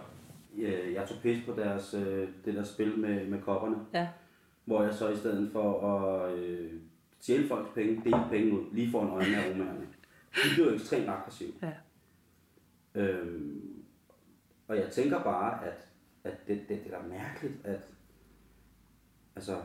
jeg, 0.59 0.93
jeg 0.95 1.09
tog 1.09 1.17
pis 1.23 1.45
på 1.47 1.53
deres, 1.53 1.95
øh, 1.95 2.29
det 2.45 2.55
der 2.55 2.65
spil 2.65 2.99
med, 2.99 3.27
med 3.27 3.43
kopperne. 3.43 3.77
Ja. 3.95 4.09
Hvor 4.65 4.83
jeg 4.83 4.95
så 4.95 5.09
i 5.09 5.17
stedet 5.17 5.53
for 5.53 5.81
at 5.95 6.39
øh, 6.39 6.73
stjæle 7.21 7.49
folks 7.49 7.71
penge, 7.75 8.01
dele 8.05 8.25
penge 8.31 8.53
ud, 8.53 8.65
lige 8.73 8.91
foran 8.91 9.09
øjnene 9.11 9.37
af 9.37 9.51
romerne. 9.51 9.87
De 10.35 10.55
blev 10.55 10.75
ekstremt 10.75 11.09
aggressive. 11.09 11.53
Ja. 11.63 11.73
Øhm, 12.95 13.83
og 14.69 14.77
jeg 14.77 14.89
tænker 14.91 15.23
bare, 15.23 15.65
at, 15.67 15.89
at 16.25 16.49
det, 16.49 16.61
det, 16.69 16.85
det 16.85 16.93
er 16.93 17.03
da 17.03 17.09
mærkeligt, 17.09 17.55
at 17.65 17.81
altså, 19.39 19.57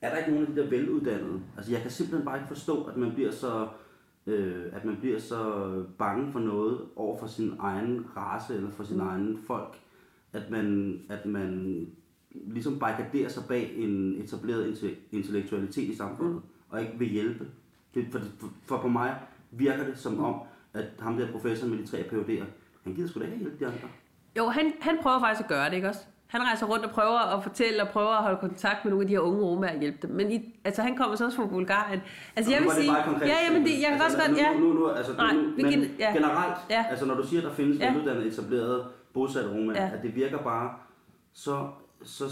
er 0.00 0.10
der 0.10 0.18
ikke 0.18 0.30
nogen 0.30 0.46
af 0.46 0.54
de 0.54 0.60
der 0.60 0.70
veluddannede? 0.70 1.40
Altså, 1.56 1.72
jeg 1.72 1.82
kan 1.82 1.90
simpelthen 1.90 2.24
bare 2.24 2.36
ikke 2.36 2.48
forstå, 2.48 2.84
at 2.84 2.96
man 2.96 3.12
bliver 3.14 3.30
så, 3.30 3.68
øh, 4.26 4.66
at 4.72 4.84
man 4.84 4.96
bliver 4.96 5.18
så 5.18 5.40
bange 5.98 6.32
for 6.32 6.40
noget 6.40 6.80
over 6.96 7.18
for 7.18 7.26
sin 7.26 7.52
egen 7.58 8.06
race 8.16 8.54
eller 8.54 8.70
for 8.70 8.84
sin 8.84 8.96
mm. 8.96 9.08
egen 9.08 9.38
folk, 9.46 9.78
at 10.32 10.50
man, 10.50 11.00
at 11.08 11.26
man 11.26 11.86
ligesom 12.30 12.78
barrikaderer 12.78 13.28
sig 13.28 13.42
bag 13.48 13.76
en 13.76 14.22
etableret 14.22 14.66
inte- 14.66 14.96
intellektualitet 15.12 15.88
i 15.88 15.96
samfundet, 15.96 16.34
mm. 16.34 16.42
og 16.68 16.80
ikke 16.80 16.98
vil 16.98 17.08
hjælpe. 17.08 17.46
Det, 17.94 18.06
for, 18.12 18.18
for, 18.18 18.48
for 18.66 18.78
på 18.78 18.88
mig 18.88 19.20
virker 19.50 19.84
det 19.84 19.98
som 19.98 20.24
om, 20.24 20.40
at 20.74 20.86
ham 20.98 21.16
der 21.16 21.32
professor 21.32 21.66
med 21.68 21.78
de 21.78 21.86
tre 21.86 21.98
PhD'er, 21.98 22.44
han 22.84 22.94
gider 22.94 23.08
sgu 23.08 23.20
da 23.20 23.24
ikke 23.24 23.38
hjælpe 23.38 23.58
de 23.58 23.66
andre. 23.66 23.88
Jo, 24.36 24.46
han, 24.46 24.72
han 24.80 24.98
prøver 25.02 25.20
faktisk 25.20 25.44
at 25.44 25.48
gøre 25.48 25.70
det, 25.70 25.76
ikke 25.76 25.88
også? 25.88 26.00
Han 26.28 26.40
rejser 26.42 26.66
rundt 26.66 26.84
og 26.84 26.90
prøver 26.90 27.36
at 27.36 27.42
fortælle 27.42 27.82
og 27.82 27.88
prøver 27.88 28.08
at 28.10 28.22
holde 28.22 28.38
kontakt 28.40 28.84
med 28.84 28.90
nogle 28.92 29.02
af 29.04 29.08
de 29.08 29.14
her 29.14 29.20
unge 29.20 29.42
romaer 29.42 29.74
og 29.74 29.80
hjælpe 29.80 29.98
dem. 30.06 30.10
Men 30.16 30.32
i, 30.32 30.54
altså, 30.64 30.82
han 30.82 30.96
kommer 30.96 31.16
så 31.16 31.24
også 31.24 31.36
fra 31.36 31.46
Bulgarien. 31.46 32.00
Altså, 32.36 32.52
jeg 32.52 32.62
vil 32.62 32.70
sige... 32.70 32.92
konkret 33.04 33.28
Ja, 33.28 33.34
jamen, 33.48 33.62
det, 33.66 33.70
jeg 33.70 33.88
kan 33.92 33.92
altså, 34.02 34.04
også 34.06 34.28
godt... 34.28 34.38
Ja. 34.38 34.52
Nu, 34.58 34.60
nu, 34.66 34.72
nu, 34.72 34.88
altså, 34.88 35.12
Nej, 35.16 35.32
nu, 35.34 35.42
men 35.56 35.70
kan- 35.70 35.90
ja. 35.98 36.12
generelt, 36.12 36.54
Ja. 36.70 36.84
altså 36.90 37.06
når 37.06 37.14
du 37.14 37.26
siger, 37.26 37.40
at 37.42 37.48
der 37.48 37.54
findes 37.54 37.78
Ja. 37.78 37.90
veluddannede 37.92 38.26
etablerede 38.26 38.84
bosatte 39.14 39.50
romaer, 39.50 39.82
Ja. 39.82 39.90
at 39.96 40.02
det 40.02 40.16
virker 40.16 40.38
bare 40.38 40.70
så 41.32 41.66
så, 42.04 42.24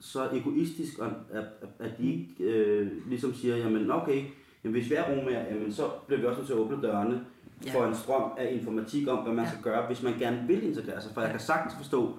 så 0.00 0.28
egoistisk, 0.32 0.98
og 0.98 1.06
at, 1.32 1.44
at 1.80 1.98
de 1.98 2.12
ikke 2.12 2.44
øh, 2.44 2.90
ligesom 3.08 3.34
siger, 3.34 3.56
jamen 3.56 3.90
okay, 3.90 4.22
jamen, 4.64 4.72
hvis 4.80 4.90
vi 4.90 4.94
er 4.94 5.02
romager, 5.18 5.40
jamen, 5.54 5.72
så 5.72 5.82
bliver 6.06 6.20
vi 6.20 6.26
også 6.26 6.38
nødt 6.38 6.46
til 6.46 6.54
at 6.54 6.58
åbne 6.60 6.82
dørene 6.82 7.20
Ja. 7.66 7.78
for 7.78 7.86
en 7.86 7.94
strøm 7.94 8.22
af 8.38 8.52
informatik 8.60 9.08
om, 9.08 9.18
hvad 9.18 9.32
man 9.34 9.44
Ja. 9.44 9.50
skal 9.50 9.62
gøre, 9.62 9.86
hvis 9.86 10.02
man 10.02 10.12
gerne 10.18 10.44
vil 10.46 10.68
integrere 10.68 11.00
sig. 11.00 11.10
For 11.14 11.20
jeg 11.20 11.30
kan 11.30 11.40
sagtens 11.40 11.74
forstå, 11.76 12.14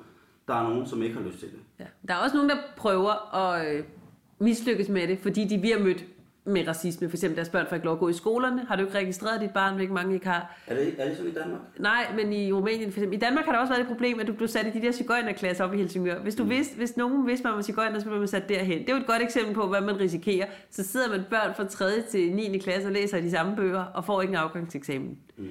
der 0.48 0.54
er 0.56 0.64
nogen, 0.64 0.88
som 0.88 1.04
ikke 1.04 1.16
har 1.16 1.24
lyst 1.24 1.40
til 1.40 1.48
det. 1.52 1.60
Ja. 1.80 1.86
Der 2.08 2.14
er 2.14 2.18
også 2.18 2.36
nogen, 2.36 2.50
der 2.50 2.58
prøver 2.78 3.36
at 3.36 3.76
øh, 3.76 3.84
mislykkes 4.40 4.90
med 4.90 5.08
det, 5.08 5.20
fordi 5.20 5.46
de 5.46 5.60
bliver 5.60 5.80
mødt 5.80 6.06
med 6.48 6.68
racisme. 6.68 7.10
For 7.10 7.18
eksempel 7.18 7.36
deres 7.36 7.50
børn 7.50 7.66
får 7.70 7.76
ikke 7.76 7.86
lov 7.86 7.94
at 7.94 8.00
gå 8.00 8.10
i 8.10 8.14
skolerne. 8.14 8.66
Har 8.68 8.76
du 8.76 8.82
ikke 8.86 8.98
registreret 8.98 9.42
dit 9.42 9.52
barn, 9.52 9.76
hvilket 9.76 9.94
mange 9.94 10.14
ikke 10.14 10.28
har? 10.28 10.58
Er 10.68 10.76
det, 10.76 10.96
er 10.98 11.08
det 11.08 11.18
sådan 11.18 11.32
i 11.32 11.34
Danmark? 11.36 11.62
Nej, 11.80 12.08
men 12.16 12.34
i 12.34 12.52
Rumænien 12.52 12.92
for 12.92 13.00
eksempel. 13.00 13.18
I 13.18 13.20
Danmark 13.20 13.46
har 13.46 13.52
der 13.52 13.60
også 13.60 13.74
været 13.74 13.82
et 13.82 13.88
problem, 13.88 14.20
at 14.20 14.28
du 14.28 14.34
blev 14.34 14.48
sat 14.48 14.68
i 14.68 14.80
de 14.80 14.82
der 14.86 14.92
cigøjnerklasser 14.92 15.64
op 15.64 15.74
i 15.74 15.78
Helsingør. 15.78 16.20
Hvis, 16.20 16.36
du 16.36 16.44
Mm. 16.44 16.50
vidste, 16.50 16.76
hvis 16.78 16.98
nogen 16.98 17.28
vidste, 17.28 17.44
man 17.48 17.56
var 17.56 17.62
cigøjner, 17.62 18.00
så 18.00 18.06
blev 18.06 18.20
man 18.20 18.28
sat 18.28 18.50
derhen. 18.50 18.80
Det 18.80 18.90
er 18.90 18.94
jo 18.94 19.00
et 19.00 19.08
godt 19.08 19.22
eksempel 19.22 19.54
på, 19.54 19.68
hvad 19.68 19.82
man 19.82 20.00
risikerer. 20.00 20.46
Så 20.70 20.84
sidder 20.84 21.10
man 21.10 21.24
børn 21.30 21.56
fra 21.56 21.64
3. 21.68 22.02
til 22.02 22.34
9. 22.36 22.58
klasse 22.58 22.88
og 22.88 22.92
læser 22.92 23.22
de 23.22 23.32
samme 23.32 23.56
bøger, 23.56 23.84
og 23.84 24.06
får 24.06 24.22
ikke 24.22 24.32
en 24.32 24.38
afgangseksamen. 24.38 25.18
Mm. 25.38 25.48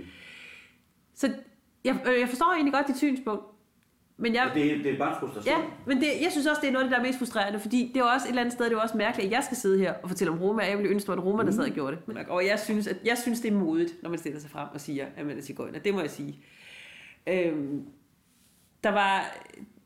Så 1.15 1.31
jeg, 1.85 1.97
øh, 2.15 2.21
jeg 2.21 2.29
forstår 2.29 2.53
egentlig 2.55 2.75
godt 2.75 2.89
dit 2.89 2.97
synspunkt. 2.97 3.45
Men 4.17 4.35
jeg, 4.35 4.53
Ja. 4.57 4.61
Det, 4.61 4.85
det 4.85 4.95
er 4.95 4.99
bare 4.99 5.21
frustration. 5.21 5.55
Ja, 5.55 5.65
men 5.87 5.97
det, 5.97 6.07
jeg 6.23 6.29
synes 6.31 6.47
også, 6.47 6.61
det 6.61 6.69
er 6.69 6.73
noget 6.73 6.85
af 6.85 6.89
det, 6.91 6.97
der 6.97 7.03
er 7.03 7.07
mest 7.07 7.19
frustrerende, 7.19 7.61
fordi 7.61 7.91
det 7.95 8.01
er 8.01 8.05
også 8.05 8.27
et 8.27 8.29
eller 8.29 8.43
andet 8.43 8.53
sted, 8.53 8.65
det 8.65 8.73
er 8.73 8.81
også 8.81 8.97
mærkeligt, 8.97 9.27
at 9.27 9.33
jeg 9.33 9.45
skal 9.45 9.57
sidde 9.57 9.79
her 9.79 9.95
og 10.03 10.09
fortælle 10.09 10.33
om 10.33 10.39
Roma, 10.39 10.63
og 10.63 10.69
jeg 10.69 10.79
ville 10.79 10.91
ønske, 10.91 11.13
at 11.13 11.25
Roma, 11.25 11.43
der 11.43 11.51
sad 11.51 11.65
og 11.65 11.71
gjorde 11.71 11.97
det. 11.97 12.09
Men, 12.09 12.19
og 12.29 12.47
jeg 12.47 12.59
synes, 12.59 12.87
at, 12.87 12.97
jeg 13.05 13.19
synes, 13.19 13.41
det 13.41 13.53
er 13.53 13.57
modigt, 13.57 14.03
når 14.03 14.11
man 14.11 14.19
stiller 14.19 14.41
sig 14.41 14.51
frem 14.51 14.69
og 14.75 14.81
siger, 14.81 15.07
at 15.17 15.27
man 15.27 15.39
er 15.39 15.43
cigøjner. 15.43 15.79
Det 15.79 15.95
må 15.95 16.01
jeg 16.01 16.11
sige. 16.11 16.39
Øhm, 17.27 17.83
der 18.85 18.91
var 18.91 19.37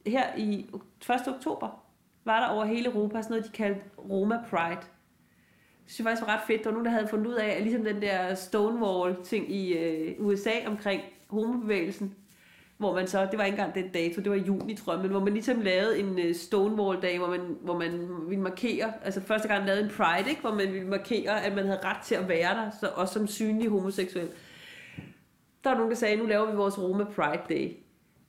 her 0.07 0.25
i 0.37 0.67
1. 1.11 1.29
oktober, 1.29 1.85
var 2.25 2.41
der 2.41 2.47
over 2.47 2.65
hele 2.65 2.87
Europa 2.87 3.23
sådan 3.23 3.33
noget, 3.33 3.45
de 3.45 3.57
kaldte 3.57 3.81
Roma 4.11 4.39
Pride. 4.51 4.81
Det 4.81 5.95
synes 5.95 5.99
jeg 5.99 6.05
faktisk 6.05 6.27
var 6.27 6.35
ret 6.35 6.43
fedt. 6.47 6.65
Der 6.65 6.69
var 6.69 6.73
nogen, 6.73 6.85
der 6.85 6.91
havde 6.91 7.09
fundet 7.09 7.27
ud 7.27 7.35
af, 7.35 7.47
at 7.49 7.63
ligesom 7.63 7.85
den 7.85 8.03
der 8.03 8.35
Stonewall-ting 8.35 9.53
i 9.53 9.73
øh, 9.73 10.15
USA 10.19 10.51
omkring 10.67 11.03
homobevægelsen, 11.27 12.15
hvor 12.79 12.95
man 12.95 13.07
så, 13.07 13.29
det 13.31 13.39
var 13.39 13.45
ikke 13.45 13.59
engang 13.59 13.75
den 13.75 13.89
dato, 13.89 14.21
det 14.21 14.31
var 14.31 14.37
i 14.37 14.43
juni, 14.43 14.75
tror 14.75 14.93
jeg, 14.93 15.03
men 15.03 15.11
hvor 15.11 15.21
man 15.21 15.33
ligesom 15.33 15.61
lavede 15.61 15.99
en 15.99 16.19
øh, 16.19 16.35
Stonewall-dag, 16.35 17.19
hvor 17.19 17.29
man, 17.29 17.57
hvor 17.63 17.79
man 17.79 18.09
ville 18.29 18.43
markere, 18.43 18.93
altså 19.05 19.21
første 19.21 19.49
gang 19.49 19.67
lavede 19.67 19.83
en 19.83 19.91
Pride, 19.97 20.29
ikke? 20.29 20.41
hvor 20.41 20.55
man 20.55 20.73
ville 20.73 20.89
markere, 20.89 21.45
at 21.45 21.55
man 21.55 21.67
havde 21.67 21.81
ret 21.85 22.03
til 22.05 22.15
at 22.15 22.29
være 22.29 22.55
der, 22.55 22.71
så 22.81 22.89
også 22.95 23.15
som 23.15 23.27
synlig 23.27 23.69
homoseksuel. 23.69 24.29
Der 25.65 25.71
var 25.71 25.77
nogen, 25.77 25.91
der 25.91 25.97
sagde, 25.97 26.17
nu 26.17 26.27
laver 26.27 26.51
vi 26.51 26.57
vores 26.57 26.79
Roma 26.79 27.05
Pride 27.05 27.43
Day. 27.49 27.73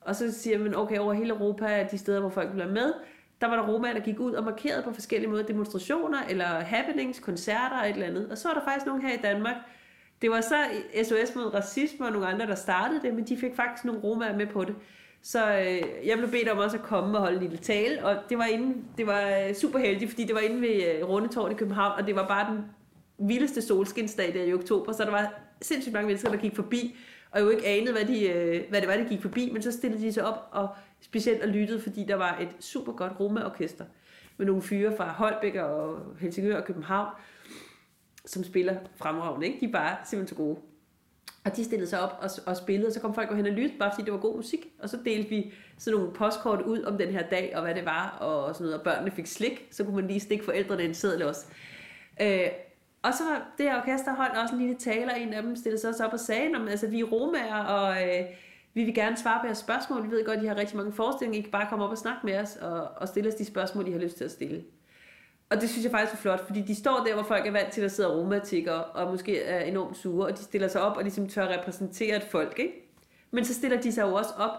Og 0.02 0.16
så 0.16 0.32
siger 0.32 0.60
man, 0.60 0.76
okay, 0.76 1.00
over 1.00 1.14
hele 1.14 1.30
Europa, 1.30 1.88
de 1.92 1.98
steder, 1.98 2.20
hvor 2.20 2.30
folk 2.30 2.52
bliver 2.52 2.66
være 2.66 2.74
med, 2.74 2.94
der 3.42 3.48
var 3.48 3.56
der 3.56 3.68
romaer, 3.68 3.94
der 3.94 4.00
gik 4.00 4.20
ud 4.20 4.34
og 4.34 4.44
markerede 4.44 4.84
på 4.84 4.94
forskellige 4.94 5.30
måder 5.30 5.44
demonstrationer, 5.44 6.18
eller 6.30 6.46
happenings, 6.46 7.20
koncerter 7.20 7.80
og 7.80 7.90
et 7.90 7.94
eller 7.94 8.08
andet. 8.08 8.32
Og 8.32 8.38
så 8.38 8.48
var 8.48 8.56
der 8.56 8.64
faktisk 8.66 8.86
nogen 8.86 9.02
her 9.02 9.14
i 9.14 9.22
Danmark, 9.22 9.56
det 10.22 10.32
var 10.32 10.42
så 10.42 10.56
SOS 11.04 11.36
mod 11.36 11.54
racisme 11.54 12.06
og 12.06 12.12
nogle 12.12 12.28
andre, 12.28 12.48
der 12.48 12.56
startede 12.56 13.02
det, 13.02 13.14
men 13.14 13.24
de 13.28 13.38
fik 13.38 13.56
faktisk 13.56 13.86
nogle 13.86 14.02
romaer 14.02 14.38
med 14.38 14.48
på 14.48 14.64
det. 14.64 14.76
Så 15.22 15.58
øh, 15.58 16.08
jeg 16.08 16.18
blev 16.18 16.32
bedt 16.32 16.50
om 16.50 16.58
også 16.58 16.78
at 16.78 16.84
komme 16.84 17.18
og 17.18 17.22
holde 17.22 17.36
en 17.36 17.42
lille 17.42 17.58
tale, 17.58 18.06
og 18.06 18.16
det 18.30 18.38
var, 18.38 18.46
inde, 18.46 18.76
det 18.98 19.08
var 19.08 19.44
øh, 19.48 19.54
super 19.56 19.80
heldigt, 19.80 20.12
fordi 20.12 20.24
det 20.24 20.36
var 20.36 20.42
inde 20.42 20.62
ved 20.62 20.84
øh, 20.96 21.10
Rundetårn 21.10 21.52
i 21.52 21.56
København, 21.56 22.02
og 22.02 22.08
det 22.08 22.16
var 22.16 22.28
bare 22.28 22.54
den 22.54 22.64
vildeste 23.28 23.62
solskinsdag 23.62 24.34
der 24.34 24.44
i 24.44 24.54
oktober, 24.54 24.92
så 24.92 25.04
der 25.04 25.12
var 25.12 25.34
sindssygt 25.62 25.94
mange 25.94 26.08
mennesker, 26.08 26.30
der 26.30 26.38
gik 26.38 26.56
forbi, 26.56 26.98
og 27.32 27.42
jo 27.42 27.50
ikke 27.50 27.68
anede, 27.68 27.92
hvad, 27.92 28.06
de, 28.06 28.30
øh, 28.30 28.62
hvad 28.70 28.82
det 28.82 28.90
var, 28.90 28.96
de 28.96 29.06
gik 29.10 29.22
forbi, 29.22 29.50
men 29.54 29.62
så 29.62 29.72
stillede 29.72 30.02
de 30.02 30.14
sig 30.14 30.26
op 30.26 30.48
og 30.52 30.68
specielt 31.02 31.42
og 31.42 31.48
lyttede, 31.48 31.82
fordi 31.82 32.04
der 32.04 32.16
var 32.16 32.38
et 32.42 32.50
super 32.60 32.92
godt 32.92 33.20
romaorkester 33.20 33.86
med 34.38 34.46
nogle 34.46 34.62
fyre 34.62 34.98
fra 34.98 35.12
Holbæk 35.12 35.56
og 35.56 36.00
Helsingør 36.20 36.58
og 36.58 36.66
København, 36.66 37.10
som 38.26 38.44
spiller 38.44 38.76
fremragende, 38.96 39.48
ikke? 39.48 39.60
De 39.60 39.66
er 39.66 39.72
bare 39.72 39.98
simpelthen 40.06 40.38
så 40.38 40.44
gode. 40.44 40.58
Og 41.46 41.56
de 41.56 41.64
stillede 41.64 41.90
sig 41.90 42.00
op 42.00 42.20
og, 42.22 42.30
og 42.46 42.58
spillede, 42.58 42.88
og 42.88 42.94
så 42.94 43.00
kom 43.00 43.14
folk 43.14 43.32
jo 43.32 43.36
hen 43.36 43.46
og 43.46 43.52
lyttede, 43.52 43.80
bare 43.80 43.92
fordi 43.94 44.06
det 44.06 44.14
var 44.14 44.20
god 44.20 44.36
musik. 44.36 44.68
Og 44.80 44.90
så 44.90 44.98
delte 45.06 45.30
vi 45.30 45.54
sådan 45.78 46.00
nogle 46.00 46.14
postkort 46.14 46.62
ud 46.62 46.84
om 46.84 46.98
den 46.98 47.10
her 47.10 47.30
dag, 47.30 47.52
og 47.56 47.62
hvad 47.62 47.76
det 47.76 47.86
var, 47.86 48.10
og 48.10 48.56
sådan 48.56 48.66
noget. 48.66 48.78
Og 48.78 48.84
børnene 48.84 49.12
fik 49.12 49.26
slik, 49.26 49.68
så 49.72 49.84
kunne 49.84 49.96
man 49.96 50.08
lige 50.08 50.20
stikke 50.20 50.46
forældrene 50.46 50.84
en 50.84 50.94
seddel 50.94 51.24
også. 51.24 51.46
Øh, 52.22 52.48
og 53.02 53.14
så 53.14 53.24
var 53.24 53.54
det 53.58 53.66
her 53.66 53.82
orkester 53.82 54.16
holdt 54.16 54.38
også 54.38 54.56
en 54.56 54.62
lille 54.62 54.76
taler, 54.76 55.14
en 55.14 55.34
af 55.34 55.44
dem 55.44 55.56
stillede 55.56 55.82
sig 55.82 55.90
også 55.90 56.06
op 56.06 56.14
og 56.14 56.20
sagde, 56.20 56.56
at 56.56 56.70
altså, 56.70 56.88
vi 56.88 57.00
er 57.00 57.06
romager, 57.06 57.64
og 57.64 58.04
øh, 58.04 58.26
vi 58.74 58.84
vil 58.84 58.96
gerne 58.96 59.18
svare 59.18 59.40
på 59.42 59.46
jeres 59.46 59.58
spørgsmål. 59.58 60.04
Vi 60.04 60.12
ved 60.12 60.26
godt, 60.26 60.38
at 60.38 60.44
I 60.44 60.48
har 60.48 60.56
rigtig 60.56 60.78
mange 60.78 60.94
forestillinger. 60.94 61.40
I 61.40 61.42
kan 61.42 61.52
bare 61.52 61.68
komme 61.70 61.86
op 61.86 61.92
og 61.92 61.98
snakke 61.98 62.26
med 62.26 62.40
os, 62.40 62.56
og, 62.56 62.82
og 62.98 63.08
stille 63.08 63.30
os 63.30 63.36
de 63.36 63.46
spørgsmål, 63.46 63.88
I 63.88 63.92
har 63.92 64.00
lyst 64.00 64.18
til 64.18 64.24
at 64.24 64.32
stille. 64.32 64.64
Og 65.50 65.62
det 65.62 65.70
synes 65.70 65.84
jeg 65.84 65.92
faktisk 65.92 66.14
er 66.14 66.18
flot, 66.18 66.46
fordi 66.48 66.62
de 66.62 66.76
står 66.76 67.04
der, 67.08 67.14
hvor 67.14 67.24
folk 67.24 67.48
er 67.48 67.52
vant 67.52 67.72
til 67.72 67.82
at 67.82 67.92
sidde 67.92 68.20
romantikere, 68.20 68.84
og 68.84 69.12
måske 69.12 69.42
er 69.44 69.60
enormt 69.60 69.98
sure, 69.98 70.28
og 70.28 70.38
de 70.38 70.44
stiller 70.44 70.68
sig 70.68 70.82
op 70.82 70.98
og 70.98 71.04
ligesom 71.04 71.30
tør 71.30 71.48
repræsentere 71.48 72.16
et 72.16 72.24
folk, 72.24 72.60
ikke? 72.60 72.74
Men 73.32 73.46
så 73.46 73.54
stiller 73.54 73.82
de 73.82 73.92
sig 73.92 74.02
jo 74.02 74.14
også 74.14 74.30
op 74.38 74.52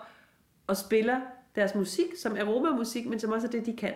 og 0.66 0.76
spiller 0.76 1.20
deres 1.54 1.74
musik, 1.74 2.06
som 2.22 2.36
er 2.36 2.44
romamusik, 2.44 3.06
men 3.06 3.20
som 3.20 3.32
også 3.32 3.46
er 3.46 3.50
det, 3.50 3.66
de 3.66 3.76
kan. 3.76 3.92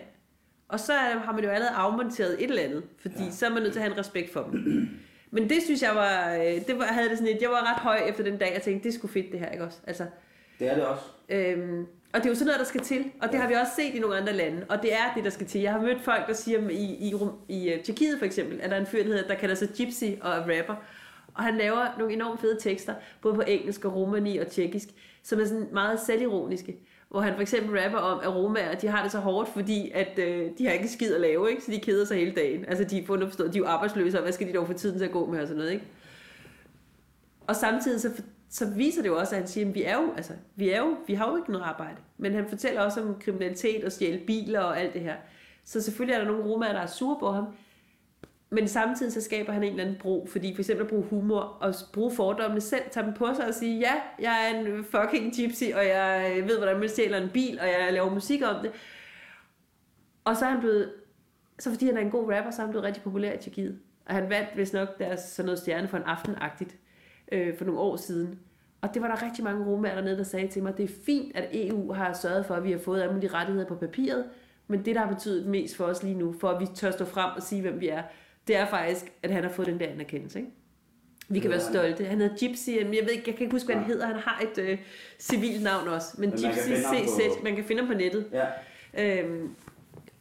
Og 0.67 0.79
så 0.79 0.93
har 0.93 1.33
man 1.33 1.43
jo 1.43 1.49
allerede 1.49 1.75
afmonteret 1.75 2.43
et 2.43 2.49
eller 2.49 2.63
andet, 2.63 2.83
fordi 2.97 3.23
ja. 3.23 3.31
så 3.31 3.45
er 3.45 3.49
man 3.49 3.61
nødt 3.61 3.73
til 3.73 3.79
at 3.79 3.83
have 3.83 3.93
en 3.93 3.99
respekt 3.99 4.33
for 4.33 4.43
dem. 4.51 4.89
Men 5.31 5.49
det 5.49 5.63
synes 5.63 5.81
jeg 5.81 5.95
var, 5.95 6.33
øh, 6.33 6.67
det 6.67 6.77
var, 6.79 6.85
havde 6.85 7.09
det 7.09 7.17
sådan 7.17 7.35
et, 7.35 7.41
jeg 7.41 7.49
var 7.49 7.73
ret 7.73 7.79
høj 7.79 8.01
efter 8.07 8.23
den 8.23 8.37
dag, 8.37 8.53
jeg 8.53 8.61
tænkte, 8.61 8.83
det 8.83 8.93
skulle 8.93 9.13
fedt 9.13 9.31
det 9.31 9.39
her, 9.39 9.49
ikke 9.49 9.63
også? 9.63 9.77
Altså, 9.87 10.05
Det 10.59 10.69
er 10.69 10.75
det 10.75 10.85
også. 10.85 11.03
Øhm, 11.29 11.85
og 12.15 12.21
det 12.21 12.25
er 12.25 12.29
jo 12.29 12.35
sådan 12.35 12.45
noget, 12.45 12.59
der 12.59 12.65
skal 12.65 12.81
til, 12.81 13.11
og 13.21 13.31
det 13.31 13.39
har 13.39 13.47
vi 13.47 13.53
også 13.53 13.71
set 13.75 13.95
i 13.95 13.99
nogle 13.99 14.17
andre 14.17 14.33
lande, 14.33 14.65
og 14.69 14.81
det 14.81 14.93
er 14.93 15.13
det, 15.15 15.23
der 15.23 15.29
skal 15.29 15.47
til. 15.47 15.61
Jeg 15.61 15.71
har 15.71 15.81
mødt 15.81 16.01
folk, 16.01 16.27
der 16.27 16.33
siger, 16.33 16.69
i, 16.69 17.09
i, 17.09 17.13
Rum- 17.13 17.45
i 17.49 17.73
uh, 17.73 17.83
Tjekkiet 17.83 18.19
for 18.19 18.25
eksempel, 18.25 18.61
at 18.61 18.69
der 18.69 18.75
er 18.75 18.79
en 18.79 18.85
fyr, 18.85 19.03
der, 19.03 19.07
hedder, 19.07 19.27
der 19.27 19.35
kalder 19.35 19.55
sig 19.55 19.67
Gypsy 19.77 20.03
og 20.21 20.31
er 20.31 20.39
rapper, 20.39 20.75
og 21.33 21.43
han 21.43 21.57
laver 21.57 21.97
nogle 21.97 22.13
enormt 22.13 22.41
fede 22.41 22.57
tekster, 22.59 22.93
både 23.21 23.35
på 23.35 23.41
engelsk 23.47 23.85
og 23.85 23.95
romani 23.95 24.37
og 24.37 24.47
tjekkisk, 24.47 24.87
som 25.23 25.39
er 25.39 25.45
sådan 25.45 25.67
meget 25.73 25.99
selvironiske, 25.99 26.75
hvor 27.09 27.21
han 27.21 27.33
for 27.33 27.41
eksempel 27.41 27.79
rapper 27.79 27.97
om, 27.97 28.19
at 28.23 28.35
romaer, 28.35 28.75
de 28.75 28.87
har 28.87 29.03
det 29.03 29.11
så 29.11 29.19
hårdt, 29.19 29.49
fordi 29.49 29.91
at, 29.93 30.19
øh, 30.19 30.49
de 30.57 30.65
har 30.65 30.73
ikke 30.73 30.87
skid 30.87 31.15
at 31.15 31.21
lave, 31.21 31.49
ikke? 31.49 31.63
så 31.63 31.71
de 31.71 31.79
keder 31.79 32.05
sig 32.05 32.17
hele 32.17 32.31
dagen. 32.31 32.65
Altså 32.67 32.83
de 32.83 32.99
er 32.99 33.09
underforstået, 33.09 33.53
de 33.53 33.57
er 33.57 33.61
jo 33.61 33.67
arbejdsløse, 33.67 34.17
og 34.17 34.21
hvad 34.23 34.33
skal 34.33 34.47
de 34.47 34.53
dog 34.53 34.67
få 34.67 34.73
tiden 34.73 34.97
til 34.97 35.05
at 35.05 35.11
gå 35.11 35.25
med 35.25 35.39
og 35.39 35.47
sådan 35.47 35.57
noget, 35.57 35.71
ikke? 35.71 35.85
Og 37.47 37.55
samtidig 37.55 38.01
så, 38.01 38.09
så 38.55 38.65
viser 38.65 39.01
det 39.01 39.09
jo 39.09 39.17
også, 39.17 39.35
at 39.35 39.41
han 39.41 39.47
siger, 39.47 39.67
at 39.67 39.75
vi 39.75 39.83
er 39.83 39.95
jo, 39.95 40.13
altså, 40.17 40.33
vi 40.55 40.69
er 40.69 40.79
jo, 40.79 40.97
vi 41.07 41.13
har 41.13 41.29
jo 41.29 41.37
ikke 41.37 41.51
noget 41.51 41.65
arbejde. 41.65 41.97
Men 42.17 42.33
han 42.33 42.49
fortæller 42.49 42.81
også 42.81 43.01
om 43.01 43.19
kriminalitet 43.19 43.83
og 43.83 43.91
stjæle 43.91 44.25
biler 44.27 44.59
og 44.59 44.79
alt 44.79 44.93
det 44.93 45.01
her. 45.01 45.15
Så 45.63 45.81
selvfølgelig 45.81 46.13
er 46.13 46.19
der 46.19 46.31
nogle 46.31 46.43
romaer, 46.43 46.73
der 46.73 46.79
er 46.79 46.87
sure 46.87 47.19
på 47.19 47.31
ham. 47.31 47.45
Men 48.49 48.67
samtidig 48.67 49.13
så 49.13 49.21
skaber 49.21 49.53
han 49.53 49.63
en 49.63 49.69
eller 49.69 49.83
anden 49.83 49.97
bro, 49.99 50.27
fordi 50.31 50.55
for 50.55 50.61
eksempel 50.61 50.83
at 50.83 50.89
bruge 50.89 51.03
humor 51.03 51.39
og 51.39 51.73
bruge 51.93 52.15
fordommene 52.15 52.61
selv, 52.61 52.83
tage 52.91 53.05
dem 53.05 53.13
på 53.13 53.27
sig 53.35 53.47
og 53.47 53.53
sige, 53.53 53.79
ja, 53.79 53.93
jeg 54.19 54.51
er 54.51 54.59
en 54.59 54.83
fucking 54.83 55.33
gypsy, 55.35 55.63
og 55.75 55.85
jeg 55.85 56.35
øh, 56.37 56.47
ved, 56.47 56.57
hvordan 56.57 56.79
man 56.79 56.89
stjæler 56.89 57.17
en 57.17 57.29
bil, 57.29 57.59
og 57.59 57.67
jeg 57.67 57.93
laver 57.93 58.13
musik 58.13 58.41
om 58.43 58.55
det. 58.63 58.71
Og 60.23 60.37
så 60.37 60.45
er 60.45 60.49
han 60.49 60.59
blevet, 60.59 60.93
så 61.59 61.69
fordi 61.69 61.85
han 61.85 61.97
er 61.97 62.01
en 62.01 62.11
god 62.11 62.33
rapper, 62.33 62.51
så 62.51 62.61
er 62.61 62.65
han 62.65 62.71
blevet 62.71 62.85
rigtig 62.85 63.03
populær 63.03 63.33
i 63.33 63.37
Tjekkiet. 63.37 63.79
Og 64.05 64.15
han 64.15 64.29
vandt 64.29 64.49
vist 64.57 64.73
nok 64.73 64.99
deres 64.99 65.19
sådan 65.19 65.45
noget 65.45 65.59
stjerne 65.59 65.87
for 65.87 65.97
en 65.97 66.03
aftenagtigt 66.03 66.77
øh, 67.31 67.57
for 67.57 67.65
nogle 67.65 67.79
år 67.79 67.95
siden. 67.95 68.39
Og 68.85 68.93
det 68.93 69.01
var 69.01 69.07
der 69.15 69.25
rigtig 69.25 69.43
mange 69.43 69.65
romager 69.65 69.95
dernede, 69.95 70.17
der 70.17 70.23
sagde 70.23 70.47
til 70.47 70.63
mig, 70.63 70.77
det 70.77 70.83
er 70.83 70.93
fint, 71.05 71.37
at 71.37 71.47
EU 71.53 71.93
har 71.93 72.13
sørget 72.13 72.45
for, 72.45 72.55
at 72.55 72.63
vi 72.63 72.71
har 72.71 72.79
fået 72.79 73.01
alle 73.01 73.13
mulige 73.13 73.33
rettigheder 73.33 73.67
på 73.67 73.75
papiret, 73.75 74.25
men 74.67 74.85
det, 74.85 74.95
der 74.95 75.01
har 75.01 75.13
betydet 75.13 75.45
mest 75.47 75.75
for 75.75 75.85
os 75.85 76.03
lige 76.03 76.15
nu, 76.15 76.35
for 76.39 76.49
at 76.49 76.61
vi 76.61 76.65
tør 76.75 76.91
stå 76.91 77.05
frem 77.05 77.29
og 77.35 77.43
sige, 77.43 77.61
hvem 77.61 77.79
vi 77.79 77.87
er, 77.87 78.03
det 78.47 78.55
er 78.55 78.65
faktisk, 78.67 79.05
at 79.23 79.31
han 79.31 79.43
har 79.43 79.49
fået 79.49 79.67
den 79.67 79.79
der 79.79 79.87
anerkendelse. 79.87 80.39
Ikke? 80.39 80.51
Vi 81.29 81.39
kan 81.39 81.49
være 81.49 81.59
stolte. 81.59 82.05
Han 82.05 82.21
hedder 82.21 82.35
Gypsy, 82.47 82.69
men 82.69 82.93
jeg 82.93 83.01
ved 83.03 83.09
ikke, 83.11 83.23
jeg 83.27 83.35
kan 83.35 83.43
ikke 83.43 83.51
huske, 83.55 83.65
hvad 83.67 83.75
han 83.75 83.85
hedder. 83.85 84.05
Han 84.07 84.15
har 84.15 84.41
et 84.51 84.57
øh, 84.57 84.77
civilt 85.19 85.63
navn 85.63 85.87
også, 85.87 86.07
men, 86.17 86.29
Men 86.29 86.41
man 86.41 86.41
kan 86.41 86.51
Gypsy 86.53 86.67
finde 86.67 86.85
ham 86.85 86.95
på- 86.95 87.11
CZ, 87.11 87.43
man 87.43 87.55
kan 87.55 87.63
finde 87.63 87.81
ham 87.81 87.91
på 87.91 87.97
nettet. 87.97 88.25
Ja. 88.33 88.45
Øhm, 89.23 89.49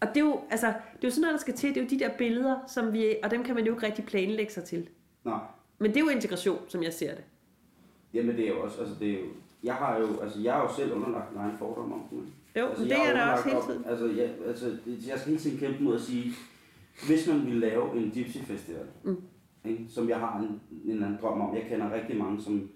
og 0.00 0.08
det 0.08 0.16
er, 0.16 0.20
jo, 0.20 0.40
altså, 0.50 0.66
det 0.66 1.04
er 1.04 1.08
jo 1.08 1.10
sådan 1.10 1.20
noget, 1.20 1.32
der 1.34 1.40
skal 1.40 1.54
til. 1.54 1.68
Det 1.68 1.76
er 1.76 1.82
jo 1.82 1.88
de 1.90 1.98
der 1.98 2.10
billeder, 2.18 2.56
som 2.68 2.92
vi, 2.92 3.16
og 3.22 3.30
dem 3.30 3.44
kan 3.44 3.54
man 3.54 3.64
jo 3.66 3.72
ikke 3.74 3.86
rigtig 3.86 4.04
planlægge 4.06 4.52
sig 4.52 4.64
til. 4.64 4.88
Nej. 5.24 5.38
Men 5.78 5.90
det 5.90 5.96
er 5.96 6.00
jo 6.00 6.08
integration, 6.08 6.58
som 6.68 6.82
jeg 6.82 6.92
ser 6.92 7.14
det. 7.14 7.24
Jamen 8.14 8.36
det 8.36 8.44
er 8.44 8.48
jo 8.54 8.60
også, 8.62 8.80
altså 8.80 8.94
det 9.00 9.08
er 9.10 9.18
jo, 9.20 9.26
jeg 9.64 9.74
har 9.74 9.98
jo, 9.98 10.06
altså 10.22 10.40
jeg 10.40 10.52
har 10.54 10.62
jo 10.62 10.68
selv 10.76 10.92
underlagt 10.92 11.32
en 11.32 11.38
egen 11.38 11.58
fordom 11.58 11.92
om 11.92 12.02
ikke? 12.12 12.32
Jo, 12.60 12.66
altså, 12.66 12.84
det 12.84 12.92
er 12.92 13.12
der 13.12 13.32
også 13.32 13.48
hele 13.48 13.60
tiden. 13.66 13.84
op- 13.84 13.90
Altså, 13.90 14.06
jeg, 14.06 14.30
altså, 14.46 14.66
det- 14.66 15.08
jeg 15.08 15.18
skal 15.18 15.30
hele 15.30 15.40
tiden 15.42 15.58
kæmpe 15.58 15.82
mod 15.84 15.94
at 15.94 16.00
sige, 16.00 16.32
hvis 17.06 17.28
man 17.28 17.44
ville 17.46 17.60
lave 17.60 17.96
en 17.96 18.10
Gypsy 18.14 18.38
Festival, 18.38 18.86
Mm. 19.04 19.16
ikke, 19.64 19.86
som 19.88 20.08
jeg 20.08 20.18
har 20.18 20.38
en, 20.38 20.60
en 20.84 20.90
eller 20.90 21.06
anden 21.06 21.18
drøm 21.22 21.40
om, 21.40 21.54
jeg 21.56 21.64
kender 21.68 21.94
rigtig 21.94 22.16
mange, 22.18 22.42
som 22.42 22.68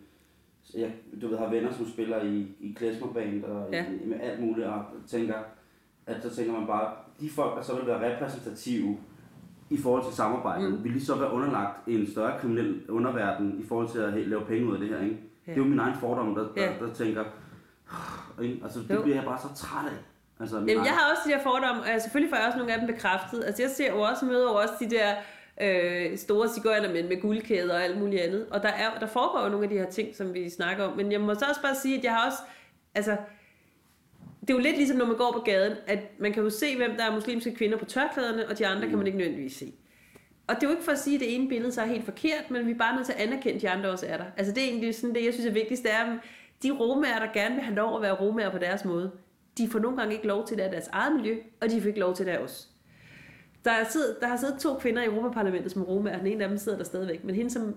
jeg, 0.77 0.93
du 1.23 1.29
ved, 1.29 1.39
har 1.39 1.51
venner, 1.51 1.73
som 1.73 1.87
spiller 1.89 2.23
i, 2.23 2.47
i 2.61 2.73
klezmerband 2.77 3.45
og 3.45 3.69
Ja. 3.73 3.85
i, 4.05 4.09
med 4.09 4.21
alt 4.21 4.41
muligt, 4.41 4.67
og 4.67 4.85
tænker, 5.07 5.35
at 6.07 6.23
så 6.23 6.37
tænker 6.37 6.53
man 6.53 6.67
bare, 6.67 6.93
de 7.21 7.31
folk, 7.31 7.57
der 7.57 7.63
så 7.63 7.77
vil 7.77 7.87
være 7.87 8.15
repræsentative 8.17 8.97
i 9.71 9.77
forhold 9.77 10.05
til 10.05 10.15
samarbejdet, 10.15 10.73
Mm. 10.73 10.85
vil 10.85 10.95
de 10.95 11.05
så 11.05 11.17
være 11.19 11.33
underlagt 11.33 11.89
en 11.89 12.07
større 12.07 12.39
kriminel 12.41 12.91
underverden 12.91 13.61
i 13.61 13.67
forhold 13.67 13.89
til 13.89 13.99
at 13.99 14.29
lave 14.29 14.45
penge 14.45 14.69
ud 14.69 14.75
af 14.75 14.81
det 14.81 14.89
her, 14.89 15.01
ikke? 15.03 15.19
Ja. 15.49 15.53
Det 15.53 15.61
er 15.61 15.65
jo 15.65 15.71
min 15.71 15.79
egen 15.79 15.95
fordom, 16.01 16.35
der, 16.35 16.43
der, 16.57 16.63
Ja. 16.63 16.73
der 16.87 16.95
tænker, 16.95 17.25
ikke? 18.43 18.61
altså 18.65 18.79
det 18.89 18.95
Jo. 18.95 19.03
bliver 19.03 19.17
jeg 19.17 19.25
bare 19.25 19.39
så 19.39 19.49
træt 19.65 19.87
af. 19.87 19.93
Altså, 20.41 20.57
min 20.61 20.69
Jamen, 20.69 20.85
jeg 20.85 20.91
egen- 20.91 20.99
har 20.99 21.11
også 21.11 21.23
de 21.27 21.31
der 21.33 21.43
fordomme, 21.43 21.83
og 21.83 21.89
jeg, 21.89 22.03
selvfølgelig 22.03 22.31
får 22.31 22.37
jeg 22.37 22.47
også 22.47 22.59
nogle 22.59 22.73
af 22.73 22.79
dem 22.81 22.87
bekræftet. 22.95 23.45
Altså, 23.45 23.63
jeg 23.63 23.71
ser 23.71 23.91
jo 23.91 24.01
også, 24.01 24.25
møder 24.25 24.43
jo 24.43 24.55
også 24.55 24.75
de 24.81 24.91
der 24.91 25.15
øh, 25.61 26.19
store 26.19 26.49
cigøjnermænd 26.49 27.09
med 27.09 27.21
guldkæder 27.21 27.75
og 27.75 27.83
alt 27.85 27.99
muligt 27.99 28.23
andet. 28.23 28.47
Og 28.51 28.63
der, 28.63 28.69
er, 28.69 28.99
der 29.01 29.07
foregår 29.07 29.43
jo 29.45 29.49
nogle 29.49 29.65
af 29.65 29.71
de 29.71 29.79
her 29.79 29.91
ting, 29.91 30.17
som 30.17 30.35
vi 30.35 30.51
snakker 30.51 30.85
om. 30.85 30.97
Men 30.97 31.13
jeg 31.13 31.21
må 31.21 31.35
så 31.35 31.45
også 31.49 31.63
bare 31.63 31.75
sige, 31.75 31.99
at 31.99 32.05
jeg 32.05 32.13
har 32.15 32.27
også... 32.27 32.39
Altså, 32.95 33.17
det 34.41 34.51
er 34.51 34.55
jo 34.55 34.61
lidt 34.61 34.77
ligesom, 34.77 34.97
når 34.97 35.07
man 35.07 35.17
går 35.17 35.33
på 35.33 35.39
gaden, 35.41 35.77
at 35.87 35.99
man 36.19 36.33
kan 36.33 36.43
jo 36.43 36.51
se, 36.51 36.77
hvem 36.77 36.91
der 36.97 37.05
er 37.11 37.15
muslimske 37.15 37.55
kvinder 37.55 37.79
på 37.79 37.85
tørklæderne, 37.85 38.49
og 38.49 38.59
de 38.59 38.67
andre 38.67 38.89
kan 38.89 38.99
man 38.99 39.07
ikke 39.07 39.19
nødvendigvis 39.19 39.57
se. 39.57 39.73
Og 40.49 40.55
det 40.55 40.63
er 40.63 40.67
jo 40.67 40.71
ikke 40.71 40.85
for 40.85 40.93
at 40.93 40.99
sige, 40.99 41.15
at 41.15 41.21
det 41.21 41.35
ene 41.35 41.49
billede 41.49 41.73
så 41.73 41.83
er 41.83 41.87
helt 41.87 42.05
forkert, 42.05 42.51
men 42.51 42.67
vi 42.67 42.71
er 42.71 42.79
bare 42.79 42.97
nødt 42.97 43.07
til 43.07 43.13
at 43.13 43.19
anerkende, 43.19 43.55
at 43.55 43.63
de 43.63 43.71
andre 43.71 43.91
også 43.91 44.07
er 44.07 44.17
der. 44.17 44.25
Altså 44.37 44.55
det 44.55 44.63
er 44.63 44.69
egentlig 44.69 44.95
sådan 44.95 45.15
det, 45.15 45.25
jeg 45.25 45.33
synes 45.33 45.47
er 45.47 45.53
vigtigst, 45.53 45.83
det 45.83 45.93
er, 45.93 46.05
at 46.05 46.19
de 46.63 46.71
romager, 46.71 47.19
der 47.19 47.33
gerne 47.33 47.55
vil 47.55 47.65
have 47.65 47.77
lov 47.77 47.97
at 47.97 48.03
være 48.03 48.13
romager 48.13 48.51
på 48.51 48.59
deres 48.59 48.85
måde, 48.85 49.11
de 49.59 49.69
får 49.69 49.79
nogle 49.79 49.97
gange 49.97 50.15
ikke 50.15 50.27
lov 50.27 50.47
til 50.47 50.57
det 50.57 50.63
af 50.63 50.71
deres 50.71 50.89
eget 50.93 51.17
miljø, 51.17 51.39
og 51.61 51.71
de 51.71 51.81
får 51.81 51.89
ikke 51.89 52.01
lov 52.01 52.15
til 52.15 52.27
det 52.27 52.33
af 52.33 52.39
os. 52.39 52.69
Der, 53.65 53.71
er 53.71 53.85
siddet, 53.85 54.17
der 54.21 54.27
har 54.27 54.37
siddet 54.37 54.61
to 54.61 54.75
kvinder 54.75 55.03
i 55.03 55.07
Europaparlamentet 55.07 55.73
som 55.73 55.83
romager, 55.83 56.19
den 56.19 56.27
ene 56.27 56.45
af 56.45 56.49
dem 56.49 56.59
sidder 56.59 56.79
der 56.79 56.85
stadigvæk, 56.85 57.25
men 57.25 57.35
hende, 57.35 57.51
som 57.51 57.77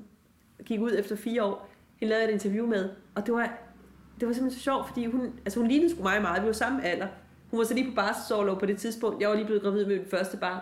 gik 0.65 0.81
ud 0.81 0.91
efter 0.99 1.15
fire 1.15 1.43
år, 1.43 1.69
hende 1.99 2.09
lavede 2.09 2.27
et 2.27 2.33
interview 2.33 2.67
med, 2.67 2.89
og 3.15 3.25
det 3.25 3.33
var, 3.33 3.57
det 4.19 4.27
var 4.27 4.33
simpelthen 4.33 4.51
så 4.51 4.63
sjovt, 4.63 4.87
fordi 4.87 5.05
hun, 5.05 5.33
altså 5.45 5.59
hun 5.59 5.67
lignede 5.67 5.89
sgu 5.89 6.03
mig 6.03 6.21
meget, 6.21 6.41
vi 6.41 6.47
var 6.47 6.53
samme 6.53 6.83
alder. 6.83 7.07
Hun 7.49 7.57
var 7.57 7.65
så 7.65 7.73
lige 7.73 7.89
på 7.89 7.95
barselsårlov 7.95 8.59
på 8.59 8.65
det 8.65 8.77
tidspunkt, 8.77 9.21
jeg 9.21 9.29
var 9.29 9.35
lige 9.35 9.45
blevet 9.45 9.61
gravid 9.61 9.85
med 9.85 9.97
min 9.97 10.05
første 10.05 10.37
barn. 10.37 10.61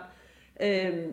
Øhm, 0.62 1.12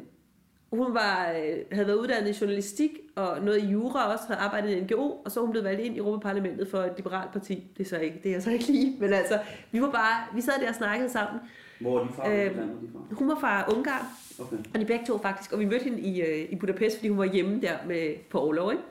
hun 0.72 0.94
var, 0.94 1.32
øh, 1.32 1.58
havde 1.72 1.88
været 1.88 1.98
uddannet 1.98 2.36
i 2.36 2.40
journalistik 2.42 2.92
og 3.16 3.42
noget 3.42 3.64
i 3.64 3.66
jura 3.66 4.12
også, 4.14 4.24
havde 4.28 4.40
arbejdet 4.40 4.70
i 4.70 4.80
NGO, 4.82 5.10
og 5.26 5.32
så 5.32 5.42
hun 5.42 5.52
blevet 5.52 5.66
valgt 5.66 5.82
ind 5.82 5.96
i 5.96 5.98
Europaparlamentet 5.98 6.68
for 6.68 6.78
et 6.78 6.94
liberalt 6.98 7.32
parti. 7.32 7.64
Det 7.78 7.84
er, 7.84 7.90
så 7.90 7.98
ikke, 7.98 8.20
det 8.24 8.30
er 8.30 8.34
jeg 8.34 8.44
så 8.44 8.50
ikke 8.52 8.66
lige, 8.66 8.98
men 9.00 9.14
altså, 9.14 9.40
vi 9.72 9.82
var 9.82 9.92
bare, 9.92 10.36
vi 10.36 10.42
sad 10.42 10.54
der 10.62 10.70
og 10.70 10.76
snakkede 10.76 11.10
sammen. 11.10 11.42
Hvor 11.80 12.00
er 12.00 12.04
de 12.04 12.14
fra? 12.14 12.30
Øh, 12.30 12.40
er 12.46 12.50
de 12.50 12.56
fra? 12.94 13.16
Hun 13.16 13.28
var 13.28 13.38
fra 13.40 13.74
Ungarn, 13.76 14.06
Okay. 14.40 14.58
og 14.74 14.80
de 14.80 14.86
begge 14.86 15.06
to 15.06 15.18
faktisk, 15.18 15.52
og 15.54 15.60
vi 15.60 15.66
mødte 15.66 15.84
hende 15.84 16.00
i, 16.00 16.22
øh, 16.22 16.50
i 16.50 16.56
Budapest, 16.56 16.96
fordi 16.98 17.08
hun 17.10 17.18
var 17.18 17.26
hjemme 17.26 17.62
der 17.62 17.74
med, 17.88 18.16
på 18.30 18.40
overlov, 18.40 18.72
ikke? 18.72 18.84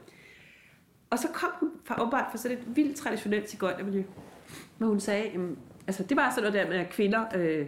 Og 1.10 1.18
så 1.18 1.28
kom 1.28 1.50
hun 1.60 1.70
fra, 1.84 2.00
åbenbart 2.02 2.24
fra 2.30 2.38
sådan 2.38 2.58
et 2.58 2.76
vildt 2.76 2.96
traditionelt 2.96 3.50
cigøjnermiljø, 3.50 4.02
hvor 4.78 4.86
hun 4.86 5.00
sagde, 5.00 5.30
jamen, 5.32 5.58
altså 5.86 6.02
det 6.02 6.16
var 6.16 6.30
sådan 6.30 6.52
noget 6.52 6.66
der 6.66 6.70
med, 6.72 6.80
at 6.84 6.90
kvinder, 6.90 7.24
øh, 7.34 7.66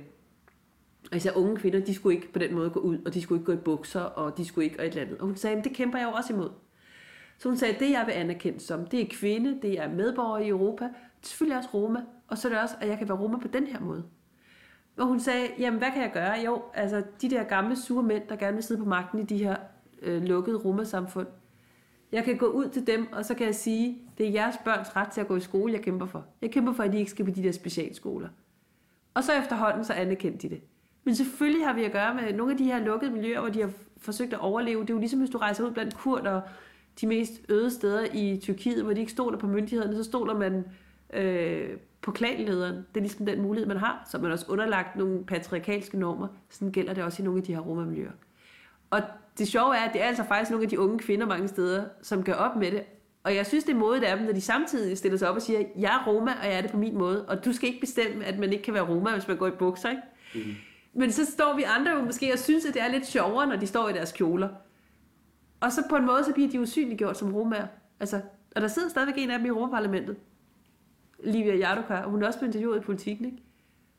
og 1.11 1.17
især 1.17 1.33
unge 1.37 1.57
kvinder, 1.57 1.81
de 1.81 1.95
skulle 1.95 2.17
ikke 2.17 2.33
på 2.33 2.39
den 2.39 2.55
måde 2.55 2.71
gå 2.71 2.81
ud, 2.81 2.99
og 3.07 3.15
de 3.15 3.23
skulle 3.23 3.41
ikke 3.41 3.53
gå 3.53 3.53
i 3.53 3.63
bukser, 3.65 4.01
og 4.01 4.37
de 4.37 4.45
skulle 4.45 4.65
ikke 4.65 4.81
og 4.81 4.87
et 4.87 4.89
eller 4.89 5.03
andet. 5.03 5.19
Og 5.19 5.27
hun 5.27 5.37
sagde, 5.37 5.63
det 5.65 5.73
kæmper 5.73 5.99
jeg 5.99 6.07
jo 6.07 6.13
også 6.13 6.33
imod. 6.33 6.51
Så 7.39 7.49
hun 7.49 7.59
sagde, 7.59 7.77
det 7.79 7.91
jeg 7.91 8.05
vil 8.07 8.13
anerkende 8.13 8.61
som, 8.61 8.87
det 8.87 9.01
er 9.01 9.07
kvinde, 9.11 9.59
det 9.63 9.81
er 9.81 9.89
medborger 9.89 10.39
i 10.39 10.49
Europa, 10.49 10.85
det 10.85 10.91
er 11.23 11.27
selvfølgelig 11.27 11.59
også 11.59 11.69
Roma, 11.75 12.01
og 12.29 12.39
så 12.39 12.49
er 12.49 12.53
det 12.53 12.63
også, 12.63 12.75
at 12.81 12.89
jeg 12.89 12.99
kan 12.99 13.09
være 13.09 13.19
Roma 13.19 13.39
på 13.39 13.49
den 13.49 13.67
her 13.67 13.81
måde. 13.81 14.05
Og 14.97 15.07
hun 15.07 15.21
sagde, 15.21 15.49
jamen 15.59 15.79
hvad 15.79 15.91
kan 15.91 16.03
jeg 16.03 16.11
gøre? 16.13 16.35
Jo, 16.47 16.63
altså 16.75 17.03
de 17.23 17.31
der 17.31 17.43
gamle 17.43 17.77
sure 17.77 18.03
mænd, 18.03 18.23
der 18.29 18.37
gerne 18.37 18.55
vil 18.55 18.65
sidde 18.65 18.81
på 18.81 18.89
magten 18.89 19.19
i 19.19 19.25
de 19.25 19.45
her 19.45 19.57
øh, 20.03 20.23
lukkede 20.23 20.57
Roma-samfund. 20.57 21.27
Jeg 22.13 22.25
kan 22.25 22.37
gå 22.39 22.47
ud 22.47 22.69
til 22.69 22.87
dem, 22.87 23.13
og 23.13 23.25
så 23.25 23.35
kan 23.35 23.47
jeg 23.47 23.55
sige, 23.55 23.99
det 24.19 24.27
er 24.27 24.31
jeres 24.31 24.57
børns 24.65 24.97
ret 24.97 25.09
til 25.09 25.21
at 25.21 25.29
gå 25.29 25.37
i 25.37 25.41
skole, 25.41 25.73
jeg 25.73 25.83
kæmper 25.83 26.07
for. 26.07 26.27
Jeg 26.43 26.51
kæmper 26.51 26.73
for, 26.73 26.83
at 26.83 26.93
de 26.93 26.99
ikke 26.99 27.11
skal 27.11 27.25
på 27.25 27.31
de 27.31 27.43
der 27.43 27.53
specialskoler. 27.53 28.29
Og 29.15 29.25
så 29.25 29.33
efterhånden, 29.33 29.85
så 29.85 29.93
anerkendte 29.93 30.49
de 30.49 30.55
det. 30.55 30.63
Men 31.09 31.15
selvfølgelig 31.15 31.67
har 31.67 31.73
vi 31.73 31.85
at 31.85 31.93
gøre 31.93 32.15
med 32.15 32.33
nogle 32.33 32.53
af 32.53 32.59
de 32.59 32.65
her 32.65 32.85
lukkede 32.85 33.11
miljøer, 33.11 33.41
hvor 33.41 33.49
de 33.49 33.61
har 33.61 33.71
forsøgt 33.99 34.33
at 34.33 34.39
overleve. 34.39 34.81
Det 34.81 34.91
er 34.91 34.95
jo 34.95 34.99
ligesom, 34.99 35.19
hvis 35.19 35.31
du 35.31 35.39
rejser 35.39 35.65
ud 35.65 35.71
blandt 35.71 35.97
kurder, 35.97 36.41
de 37.01 37.07
mest 37.07 37.33
øde 37.49 37.71
steder 37.71 38.07
i 38.13 38.39
Tyrkiet, 38.43 38.83
hvor 38.83 38.93
de 38.93 39.01
ikke 39.01 39.13
stoler 39.13 39.39
på 39.39 39.47
myndighederne, 39.47 39.97
så 39.97 40.05
stoler 40.05 40.39
man 40.39 40.65
øh, 41.13 41.71
på 42.03 42.11
klanlederen. 42.11 42.75
Det 42.75 42.97
er 42.97 43.01
ligesom 43.01 43.27
den 43.27 43.43
mulighed, 43.43 43.69
man 43.69 43.77
har, 43.77 44.09
så 44.11 44.19
man 44.19 44.33
også 44.33 44.47
underlagt 44.49 44.97
nogle 44.97 45.25
patriarkalske 45.25 45.99
normer. 45.99 46.29
Sådan 46.51 46.73
gælder 46.73 46.95
det 46.95 47.05
også 47.05 47.23
i 47.23 47.25
nogle 47.25 47.39
af 47.39 47.45
de 47.45 47.55
her 47.55 47.61
romamiljøer. 47.61 48.13
Og 48.91 49.01
det 49.39 49.49
sjove 49.49 49.77
er, 49.77 49.81
at 49.81 49.93
det 49.93 50.03
er 50.03 50.07
altså 50.07 50.25
faktisk 50.25 50.51
nogle 50.51 50.65
af 50.65 50.71
de 50.71 50.81
unge 50.81 50.99
kvinder 50.99 51.27
mange 51.27 51.49
steder, 51.49 51.85
som 52.03 52.25
gør 52.25 52.35
op 52.35 52.57
med 52.57 52.71
det. 52.71 52.83
Og 53.23 53.35
jeg 53.35 53.47
synes, 53.47 53.65
det 53.65 53.73
er 53.73 53.79
modigt 53.79 54.05
af 54.05 54.17
dem, 54.17 54.27
når 54.27 54.33
de 54.33 54.41
samtidig 54.41 54.99
stiller 54.99 55.19
sig 55.19 55.29
op 55.29 55.37
og 55.37 55.43
siger, 55.43 55.63
jeg 55.79 55.95
er 55.95 56.11
Roma, 56.11 56.31
og 56.41 56.47
jeg 56.47 56.57
er 56.57 56.61
det 56.61 56.71
på 56.71 56.77
min 56.77 56.99
måde. 56.99 57.25
Og 57.29 57.45
du 57.45 57.53
skal 57.53 57.69
ikke 57.69 57.81
bestemme, 57.81 58.25
at 58.25 58.39
man 58.39 58.53
ikke 58.53 58.65
kan 58.65 58.75
være 58.75 58.89
Roma, 58.89 59.13
hvis 59.13 59.29
man 59.29 59.37
går 59.37 59.47
i 59.47 59.51
bukser, 59.51 59.91
ikke? 59.91 60.03
Mm. 60.35 60.55
Men 60.99 61.13
så 61.13 61.25
står 61.25 61.57
vi 61.57 61.63
andre 61.63 61.93
jo 61.93 62.05
måske 62.05 62.33
og 62.33 62.39
synes, 62.39 62.67
at 62.67 62.75
det 62.75 62.83
er 62.83 62.89
lidt 62.89 63.07
sjovere, 63.07 63.47
når 63.47 63.57
de 63.57 63.67
står 63.67 63.89
i 63.89 63.93
deres 63.93 64.13
kjoler. 64.13 64.49
Og 65.61 65.73
så 65.73 65.83
på 65.91 65.97
en 65.97 66.07
måde, 66.07 66.25
så 66.25 66.33
bliver 66.33 66.51
de 66.51 66.61
usynliggjort 66.61 67.19
som 67.19 67.35
romaer. 67.35 67.67
Altså, 68.01 68.21
og 68.57 68.63
der 68.63 68.69
sidder 68.69 68.89
stadigvæk 68.89 69.15
en 69.19 69.31
af 69.31 69.39
dem 69.39 69.47
i 69.47 69.49
Europaparlamentet. 69.49 70.17
Livia 71.25 71.57
Jardoka, 71.57 71.95
og 71.95 72.11
hun 72.11 72.23
er 72.23 72.27
også 72.27 72.39
blevet 72.39 72.55
interviewet 72.55 72.79
i 72.79 72.81
politikken, 72.81 73.25
ikke? 73.25 73.39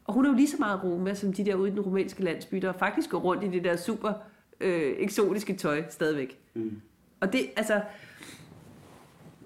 Og 0.06 0.14
hun 0.14 0.26
er 0.26 0.30
jo 0.30 0.36
lige 0.36 0.48
så 0.48 0.58
meget 0.60 0.84
Roma, 0.84 1.14
som 1.14 1.34
de 1.34 1.46
der 1.46 1.56
ude 1.56 1.70
i 1.70 1.72
den 1.72 1.80
rumænske 1.80 2.24
landsby, 2.24 2.58
der 2.58 2.72
faktisk 2.72 3.10
går 3.10 3.20
rundt 3.20 3.44
i 3.44 3.48
det 3.48 3.64
der 3.64 3.76
super 3.76 4.14
øh, 4.60 4.94
eksotiske 4.98 5.56
tøj 5.56 5.84
stadigvæk. 5.90 6.40
Mm. 6.54 6.82
Og 7.20 7.34
det, 7.34 7.42
altså... 7.56 7.82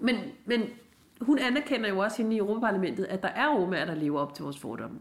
Men, 0.00 0.16
men 0.44 0.62
hun 1.20 1.38
anerkender 1.38 1.88
jo 1.88 1.98
også 1.98 2.22
hende 2.22 2.36
i 2.36 2.38
Europaparlamentet, 2.38 3.04
at 3.04 3.22
der 3.22 3.28
er 3.28 3.48
romaer, 3.48 3.84
der 3.84 3.94
lever 3.94 4.20
op 4.20 4.34
til 4.34 4.42
vores 4.42 4.58
fordomme. 4.58 4.98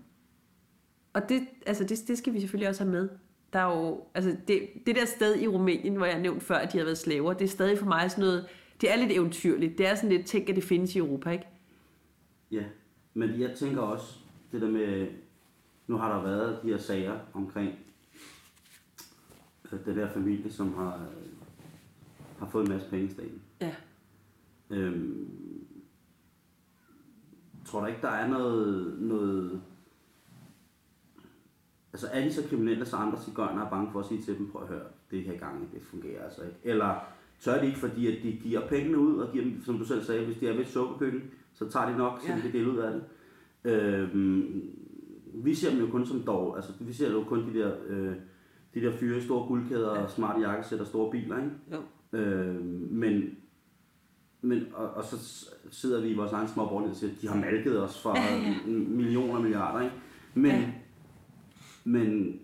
Og 1.13 1.29
det, 1.29 1.47
altså 1.65 1.83
det, 1.83 2.03
det 2.07 2.17
skal 2.17 2.33
vi 2.33 2.39
selvfølgelig 2.39 2.69
også 2.69 2.83
have 2.83 2.91
med. 2.91 3.09
Der 3.53 3.59
er 3.59 3.77
jo, 3.77 4.03
altså 4.13 4.37
det, 4.47 4.69
det 4.85 4.95
der 4.95 5.05
sted 5.05 5.39
i 5.41 5.47
Rumænien, 5.47 5.95
hvor 5.95 6.05
jeg 6.05 6.19
nævnte 6.19 6.45
før, 6.45 6.55
at 6.55 6.71
de 6.71 6.77
havde 6.77 6.85
været 6.85 6.97
slaver, 6.97 7.33
det 7.33 7.45
er 7.45 7.49
stadig 7.49 7.79
for 7.79 7.85
mig 7.85 8.11
sådan 8.11 8.21
noget, 8.21 8.45
det 8.81 8.91
er 8.91 8.95
lidt 8.95 9.11
eventyrligt. 9.11 9.77
Det 9.77 9.87
er 9.87 9.95
sådan 9.95 10.09
lidt 10.09 10.27
tænk, 10.27 10.49
at 10.49 10.55
det 10.55 10.63
findes 10.63 10.95
i 10.95 10.99
Europa, 10.99 11.29
ikke? 11.29 11.47
Ja, 12.51 12.63
men 13.13 13.41
jeg 13.41 13.55
tænker 13.55 13.81
også, 13.81 14.15
det 14.51 14.61
der 14.61 14.71
med, 14.71 15.07
nu 15.87 15.97
har 15.97 16.15
der 16.15 16.23
været 16.23 16.59
de 16.63 16.67
her 16.67 16.77
sager 16.77 17.19
omkring 17.33 17.73
øh, 19.71 19.85
den 19.85 19.97
der 19.97 20.09
familie, 20.13 20.51
som 20.51 20.73
har, 20.73 21.05
har 22.39 22.49
fået 22.49 22.65
en 22.65 22.71
masse 22.71 22.89
penge 22.89 23.05
i 23.05 23.09
staten. 23.09 23.41
Ja. 23.61 23.75
Øhm, 24.69 25.29
tror 27.65 27.79
du 27.79 27.85
ikke, 27.85 28.01
der 28.01 28.09
er 28.09 28.27
noget, 28.27 28.97
noget... 28.99 29.61
Altså 31.93 32.07
er 32.13 32.23
de 32.23 32.33
så 32.33 32.41
kriminelle, 32.49 32.85
så 32.85 32.95
andre 32.95 33.17
cigøjner 33.21 33.65
er 33.65 33.69
bange 33.69 33.91
for 33.91 33.99
at 33.99 34.05
sige 34.05 34.21
til 34.21 34.37
dem, 34.37 34.51
prøv 34.51 34.61
at 34.61 34.67
høre, 34.67 34.81
det 35.11 35.21
her 35.23 35.37
gang, 35.37 35.69
det 35.73 35.81
fungerer 35.81 36.23
altså 36.23 36.41
ikke. 36.41 36.55
Eller 36.63 36.95
tør 37.39 37.59
de 37.61 37.65
ikke, 37.67 37.79
fordi 37.79 38.07
at 38.17 38.23
de 38.23 38.31
giver 38.31 38.67
pengene 38.67 38.97
ud, 38.97 39.17
og 39.17 39.31
giver 39.31 39.43
dem, 39.43 39.63
som 39.65 39.77
du 39.77 39.85
selv 39.85 40.03
sagde, 40.03 40.25
hvis 40.25 40.37
de 40.37 40.47
er 40.47 40.53
ved 40.53 40.61
et 40.61 40.67
sukkerkøkken, 40.67 41.21
så 41.53 41.69
tager 41.69 41.89
de 41.91 41.97
nok, 41.97 42.19
så 42.21 42.27
Ja. 42.29 42.35
de 42.37 42.41
kan 42.41 42.51
dele 42.51 42.71
ud 42.71 42.77
af 42.77 42.91
det. 42.93 43.03
Øhm, 43.71 44.61
vi 45.33 45.55
ser 45.55 45.69
dem 45.69 45.79
jo 45.79 45.87
kun 45.91 46.05
som 46.05 46.19
dog, 46.21 46.55
altså 46.55 46.71
vi 46.79 46.93
ser 46.93 47.11
jo 47.11 47.23
kun 47.23 47.53
de 47.53 47.59
der, 47.59 47.71
øh, 47.87 48.15
de 48.73 48.81
der 48.81 48.91
fyre 48.91 49.17
i 49.17 49.21
store 49.21 49.47
guldkæder 49.47 49.87
og 49.89 50.09
smarte 50.09 50.39
jakkesæt 50.41 50.79
og 50.79 50.87
store 50.87 51.11
biler, 51.11 51.37
ikke? 51.37 51.51
Jo. 51.71 52.17
Øh, 52.19 52.61
men, 52.91 53.23
men 54.41 54.63
og, 54.73 54.89
og 54.89 55.03
så 55.03 55.45
sidder 55.71 56.01
vi 56.01 56.07
i 56.09 56.15
vores 56.15 56.31
egen 56.31 56.47
små 56.47 56.63
og 56.63 56.95
siger, 56.95 57.11
at 57.11 57.21
de 57.21 57.27
har 57.27 57.35
malket 57.35 57.81
os 57.83 58.01
for 58.01 58.17
Ja, 58.17 58.35
ja. 58.35 58.55
millioner 58.67 59.35
og 59.35 59.41
milliarder. 59.41 59.81
Ikke? 59.81 59.95
Men, 60.33 60.51
Ja. 60.51 60.71
Men 61.83 62.39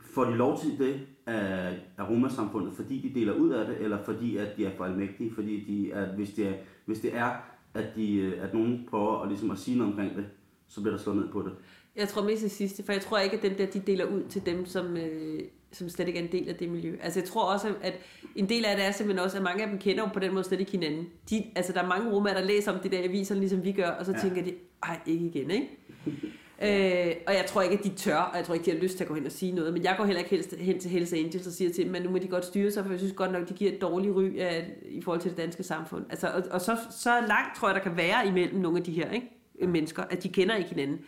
får 0.00 0.24
de 0.24 0.36
lov 0.36 0.60
til 0.60 0.78
det 0.78 1.00
af, 1.26 1.78
af 1.98 2.08
Roma-samfundet, 2.08 2.72
fordi 2.76 3.08
de 3.08 3.20
deler 3.20 3.32
ud 3.32 3.50
af 3.50 3.66
det, 3.66 3.80
eller 3.80 4.02
fordi 4.04 4.36
at 4.36 4.56
de 4.56 4.66
er 4.66 4.76
for 4.76 4.84
almægtige, 4.84 5.34
fordi 5.34 5.64
de 5.64 5.92
er, 5.92 6.16
hvis, 6.16 6.30
det 6.30 6.46
er, 6.46 6.52
hvis 6.84 7.00
det 7.00 7.16
er, 7.16 7.30
at, 7.74 7.86
de, 7.96 8.34
at 8.40 8.54
nogen 8.54 8.86
prøver 8.90 9.22
at, 9.22 9.28
ligesom 9.28 9.50
at 9.50 9.58
sige 9.58 9.78
noget 9.78 9.92
omkring 9.92 10.16
det, 10.16 10.26
så 10.68 10.80
bliver 10.80 10.96
der 10.96 11.02
slået 11.02 11.18
ned 11.18 11.28
på 11.28 11.42
det. 11.42 11.52
Jeg 11.96 12.08
tror 12.08 12.24
mest 12.24 12.42
det 12.42 12.50
sidste, 12.50 12.82
for 12.84 12.92
jeg 12.92 13.02
tror 13.02 13.18
ikke, 13.18 13.36
at 13.36 13.42
dem 13.42 13.54
der, 13.54 13.66
de 13.66 13.80
deler 13.80 14.04
ud 14.04 14.22
til 14.28 14.46
dem, 14.46 14.66
som, 14.66 14.96
øh, 14.96 15.40
som 15.72 15.88
slet 15.88 16.08
ikke 16.08 16.20
er 16.20 16.24
en 16.24 16.32
del 16.32 16.48
af 16.48 16.54
det 16.54 16.68
miljø. 16.68 16.96
Altså 17.02 17.20
jeg 17.20 17.28
tror 17.28 17.52
også, 17.52 17.74
at 17.82 17.94
en 18.36 18.48
del 18.48 18.64
af 18.64 18.76
det 18.76 18.86
er 18.86 18.90
simpelthen 18.90 19.24
også, 19.24 19.36
at 19.36 19.42
mange 19.42 19.62
af 19.62 19.70
dem 19.70 19.78
kender 19.78 20.02
jo 20.02 20.08
på 20.14 20.20
den 20.20 20.32
måde 20.32 20.44
slet 20.44 20.60
ikke 20.60 20.72
hinanden. 20.72 21.06
De, 21.30 21.44
altså 21.56 21.72
der 21.72 21.82
er 21.82 21.88
mange 21.88 22.12
romaer, 22.12 22.34
der 22.34 22.44
læser 22.44 22.72
om 22.72 22.78
det 22.80 22.92
der 22.92 22.98
i 22.98 23.04
aviserne, 23.04 23.40
ligesom 23.40 23.64
vi 23.64 23.72
gør, 23.72 23.90
og 23.90 24.06
så. 24.06 24.12
Ja. 24.12 24.18
tænker 24.18 24.42
de, 24.42 24.54
ej, 24.82 25.00
ikke 25.06 25.26
igen, 25.26 25.50
ikke? 25.50 25.68
øh, 26.62 27.14
og 27.26 27.34
jeg 27.34 27.44
tror 27.46 27.62
ikke, 27.62 27.78
at 27.78 27.84
de 27.84 27.88
tør, 27.88 28.16
og 28.16 28.36
jeg 28.36 28.44
tror 28.44 28.54
ikke, 28.54 28.64
de 28.64 28.70
har 28.70 28.78
lyst 28.78 28.96
til 28.96 29.04
at 29.04 29.08
gå 29.08 29.14
hen 29.14 29.26
og 29.26 29.32
sige 29.32 29.52
noget. 29.52 29.72
Men 29.72 29.84
jeg 29.84 29.94
går 29.96 30.04
heller 30.04 30.18
ikke 30.18 30.30
helst 30.30 30.54
hen 30.56 30.80
til 30.80 30.90
Hells 30.90 31.12
Angels 31.12 31.46
og 31.46 31.52
siger 31.52 31.72
til 31.72 31.86
dem, 31.86 31.94
at 31.94 32.02
nu 32.02 32.10
må 32.10 32.18
de 32.18 32.28
godt 32.28 32.44
styre 32.44 32.70
sig, 32.70 32.84
for 32.84 32.90
jeg 32.90 33.00
synes 33.00 33.14
godt 33.14 33.32
nok, 33.32 33.48
de 33.48 33.54
giver 33.54 33.72
et 33.72 33.80
dårligt 33.80 34.14
ry 34.16 34.38
af, 34.38 34.70
i 34.88 35.02
forhold 35.02 35.20
til 35.20 35.30
det 35.30 35.38
danske 35.38 35.62
samfund. 35.62 36.04
Altså, 36.10 36.28
og, 36.28 36.42
og 36.50 36.60
så, 36.60 36.76
så 36.90 37.10
langt 37.10 37.56
tror 37.56 37.68
jeg, 37.68 37.74
der 37.74 37.82
kan 37.82 37.96
være 37.96 38.26
imellem 38.26 38.60
nogle 38.60 38.78
af 38.78 38.84
de 38.84 38.92
her 38.92 39.10
ikke? 39.10 39.26
Øh, 39.58 39.68
mennesker, 39.68 40.02
at 40.10 40.22
de 40.22 40.28
kender 40.28 40.56
ikke 40.56 40.70
hinanden. 40.70 41.00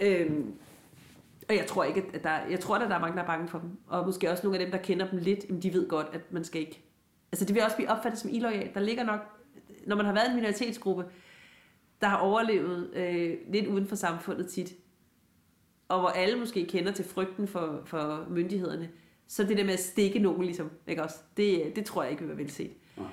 Øh, 0.00 0.30
og 1.48 1.56
jeg 1.56 1.66
tror 1.66 1.84
ikke, 1.84 2.04
at 2.14 2.24
der, 2.24 2.38
jeg 2.50 2.60
tror, 2.60 2.74
at 2.74 2.88
der 2.90 2.96
er 2.96 3.00
mange, 3.00 3.16
der 3.16 3.22
er 3.22 3.26
bange 3.26 3.48
for 3.48 3.58
dem. 3.58 3.70
Og 3.86 4.06
måske 4.06 4.30
også 4.30 4.46
nogle 4.46 4.58
af 4.58 4.64
dem, 4.64 4.72
der 4.72 4.78
kender 4.78 5.10
dem 5.10 5.18
lidt, 5.18 5.44
jamen, 5.48 5.62
de 5.62 5.72
ved 5.72 5.88
godt, 5.88 6.06
at 6.12 6.32
man 6.32 6.44
skal 6.44 6.60
ikke... 6.60 6.82
Altså 7.32 7.44
det 7.44 7.54
vil 7.54 7.62
også 7.62 7.76
blive 7.76 7.90
opfattet 7.90 8.20
som 8.20 8.30
illoyalt. 8.32 8.74
Der 8.74 8.80
ligger 8.80 9.04
nok, 9.04 9.20
når 9.86 9.96
man 9.96 10.06
har 10.06 10.12
været 10.12 10.28
en 10.28 10.36
minoritetsgruppe, 10.36 11.04
der 12.00 12.06
har 12.06 12.16
overlevet 12.16 12.90
øh, 12.94 13.36
lidt 13.52 13.66
uden 13.66 13.86
for 13.86 13.96
samfundet 13.96 14.48
tit, 14.48 14.72
og 15.88 16.00
hvor 16.00 16.08
alle 16.08 16.38
måske 16.38 16.66
kender 16.66 16.92
til 16.92 17.04
frygten 17.04 17.48
for, 17.48 17.82
for 17.84 18.26
myndighederne, 18.30 18.88
så 19.26 19.44
det 19.44 19.56
der 19.56 19.64
med 19.64 19.72
at 19.72 19.80
stikke 19.80 20.18
nogen 20.18 20.44
ligesom, 20.44 20.70
ikke 20.86 21.02
også? 21.02 21.16
Det, 21.36 21.76
det 21.76 21.84
tror 21.84 22.02
jeg 22.02 22.10
ikke 22.10 22.22
vil 22.22 22.28
være 22.28 22.38
velset. 22.38 22.70
Nej. 22.96 23.06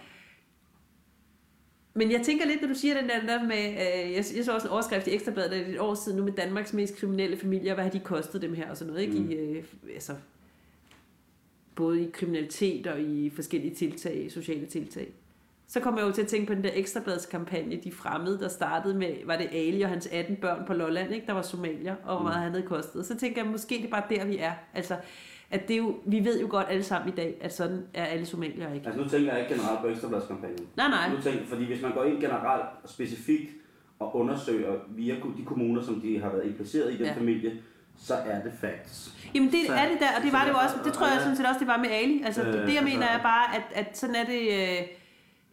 Men 1.93 2.11
jeg 2.11 2.21
tænker 2.21 2.45
lidt, 2.45 2.61
når 2.61 2.67
du 2.67 2.73
siger 2.73 3.01
den 3.01 3.09
der, 3.09 3.25
der 3.25 3.43
med, 3.43 3.69
øh, 3.69 4.13
jeg, 4.13 4.25
jeg 4.35 4.45
så 4.45 4.53
også 4.53 4.67
en 4.67 4.73
overskrift 4.73 5.07
i 5.07 5.13
Ekstrabladet 5.13 5.51
det 5.51 5.61
er 5.61 5.65
et 5.73 5.79
år 5.79 5.93
siden 5.93 6.17
nu 6.17 6.23
med 6.23 6.33
Danmarks 6.33 6.73
mest 6.73 6.97
kriminelle 6.97 7.37
familier, 7.37 7.73
hvad 7.73 7.83
har 7.83 7.91
de 7.91 7.99
kostet 7.99 8.41
dem 8.41 8.53
her 8.53 8.69
og 8.69 8.77
sådan 8.77 8.93
noget, 8.93 9.07
ikke? 9.07 9.19
Mm. 9.19 9.29
I, 9.31 9.33
øh, 9.33 9.63
altså, 9.93 10.15
både 11.75 12.03
i 12.07 12.09
kriminalitet 12.11 12.87
og 12.87 13.01
i 13.01 13.29
forskellige 13.29 13.75
tiltag, 13.75 14.31
sociale 14.31 14.65
tiltag. 14.65 15.13
Så 15.67 15.79
kommer 15.79 15.99
jeg 16.01 16.07
jo 16.07 16.13
til 16.13 16.21
at 16.21 16.27
tænke 16.27 16.47
på 16.47 16.53
den 16.53 16.63
der 16.63 16.69
ekstrabladskampagne, 16.73 17.75
de 17.83 17.91
fremmede, 17.91 18.39
der 18.39 18.47
startede 18.47 18.93
med, 18.97 19.15
var 19.25 19.35
det 19.37 19.47
Ali 19.51 19.81
og 19.81 19.89
hans 19.89 20.07
18 20.07 20.35
børn 20.35 20.63
på 20.67 20.73
Lolland, 20.73 21.13
ikke? 21.13 21.27
der 21.27 21.33
var 21.33 21.41
somalier, 21.41 21.95
og 22.05 22.15
hvor 22.15 22.23
meget 22.23 22.41
han 22.43 22.51
havde 22.51 22.65
kostet. 22.67 23.05
Så 23.05 23.17
tænker 23.17 23.41
jeg, 23.43 23.51
måske 23.51 23.75
det 23.75 23.85
er 23.85 23.89
bare 23.89 24.03
der, 24.09 24.25
vi 24.25 24.37
er. 24.37 24.51
Altså, 24.73 24.95
at 25.51 25.67
det 25.67 25.77
jo, 25.77 25.95
vi 26.05 26.25
ved 26.25 26.41
jo 26.41 26.47
godt 26.49 26.67
alle 26.69 26.83
sammen 26.83 27.13
i 27.13 27.15
dag, 27.15 27.37
at 27.41 27.53
sådan 27.55 27.85
er 27.93 28.05
alle 28.05 28.25
somalier 28.25 28.73
ikke. 28.73 28.85
Altså 28.87 29.01
nu 29.03 29.09
tænker 29.09 29.31
jeg 29.33 29.41
ikke 29.41 29.53
generelt 29.55 29.79
på 29.81 29.87
ekstrabladskampagnen. 29.87 30.67
Nej, 30.77 30.87
nej. 30.89 31.09
Nu 31.15 31.21
tænker, 31.21 31.45
fordi 31.45 31.65
hvis 31.65 31.81
man 31.81 31.91
går 31.93 32.03
ind 32.03 32.21
generelt 32.21 32.63
og 32.83 32.89
specifikt 32.89 33.51
og 33.99 34.15
undersøger 34.15 34.73
via 34.89 35.15
de 35.15 35.45
kommuner, 35.45 35.81
som 35.83 36.01
de 36.01 36.19
har 36.21 36.29
været 36.29 36.45
impliceret 36.45 36.93
i 36.93 36.97
den 36.97 37.05
Ja. 37.05 37.13
familie, 37.13 37.51
så 37.97 38.13
er 38.13 38.41
det 38.43 38.51
facts. 38.61 39.13
Jamen 39.35 39.51
det 39.51 39.59
Så- 39.67 39.73
er 39.73 39.89
det 39.89 39.99
der, 39.99 40.07
og 40.17 40.23
det 40.23 40.33
var 40.33 40.43
det 40.45 40.51
jo 40.51 40.57
også, 40.57 40.75
det 40.85 40.93
tror 40.93 41.07
jeg 41.07 41.19
sådan 41.21 41.35
set 41.37 41.45
også, 41.45 41.59
det 41.59 41.67
var 41.67 41.77
med 41.77 41.89
Ali. 41.91 42.21
Altså 42.25 42.41
det, 42.41 42.47
Øh, 42.47 42.53
det 42.53 42.59
jeg 42.61 42.67
altså- 42.77 42.83
mener 42.97 43.05
er 43.07 43.21
bare, 43.21 43.55
at, 43.55 43.63
at 43.87 43.97
sådan 43.97 44.15
er 44.15 44.25
det 44.25 44.41
øh, 44.53 44.87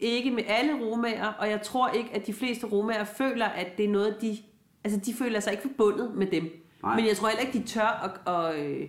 ikke 0.02 0.30
med 0.30 0.42
alle 0.46 0.72
romager, 0.86 1.26
og 1.26 1.50
jeg 1.50 1.62
tror 1.62 1.88
ikke, 1.88 2.10
at 2.14 2.26
de 2.26 2.32
fleste 2.32 2.66
romager 2.66 3.04
føler, 3.04 3.46
at 3.46 3.66
det 3.76 3.84
er 3.84 3.88
noget, 3.88 4.16
de, 4.20 4.36
altså 4.84 5.00
de 5.00 5.14
føler 5.14 5.40
sig 5.40 5.52
ikke 5.52 5.62
forbundet 5.62 6.14
med 6.14 6.26
dem. 6.26 6.42
Nej. 6.82 6.96
Men 6.96 7.06
jeg 7.06 7.16
tror 7.16 7.28
heller 7.28 7.42
ikke, 7.46 7.58
de 7.58 7.64
tør 7.64 8.20
at, 8.26 8.34
at, 8.34 8.64
øh, 8.64 8.88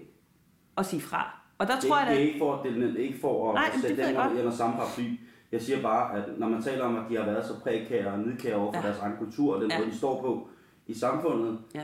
at 0.77 0.85
sige 0.85 1.01
fra. 1.01 1.39
Og 1.57 1.67
der 1.67 1.75
Det, 1.79 1.83
tror 1.89 1.97
jeg, 1.97 2.07
det 2.07 2.15
er 2.15 2.19
at, 2.19 2.25
ikke 2.27 2.39
for, 2.39 2.61
det 2.63 2.95
er 2.95 2.97
ikke 2.97 3.19
for 3.21 3.49
at 3.49 3.53
Nej, 3.55 3.81
sætte 3.81 4.03
jeg 4.03 4.31
under 4.39 4.51
samme 4.51 4.75
paraply. 4.75 5.03
Jeg 5.51 5.61
siger 5.61 5.81
bare, 5.81 6.17
at 6.17 6.23
når 6.39 6.47
man 6.49 6.61
taler 6.63 6.83
om, 6.83 6.95
at 6.95 7.03
de 7.09 7.15
har 7.17 7.25
været 7.25 7.45
så 7.45 7.59
prækære 7.59 8.11
og 8.11 8.19
nidkære 8.19 8.55
over 8.55 8.71
for 8.73 8.79
ja. 8.81 8.87
deres 8.87 8.99
egen 8.99 9.17
kultur 9.17 9.55
og 9.55 9.61
den 9.61 9.71
Ja. 9.71 9.79
måde, 9.79 9.91
de 9.91 9.97
står 9.97 10.21
på 10.21 10.47
i 10.87 10.93
samfundet, 10.93 11.59
ja. 11.75 11.81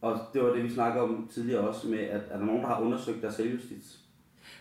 og 0.00 0.18
det 0.34 0.42
var 0.42 0.48
det, 0.52 0.64
vi 0.64 0.70
snakkede 0.70 1.04
om 1.04 1.28
tidligere 1.32 1.68
også 1.68 1.88
med, 1.88 1.98
at 1.98 2.20
er 2.30 2.38
der 2.38 2.44
nogen, 2.46 2.62
der 2.62 2.68
har 2.68 2.80
undersøgt 2.80 3.22
deres 3.22 3.34
selvjustits? 3.34 3.98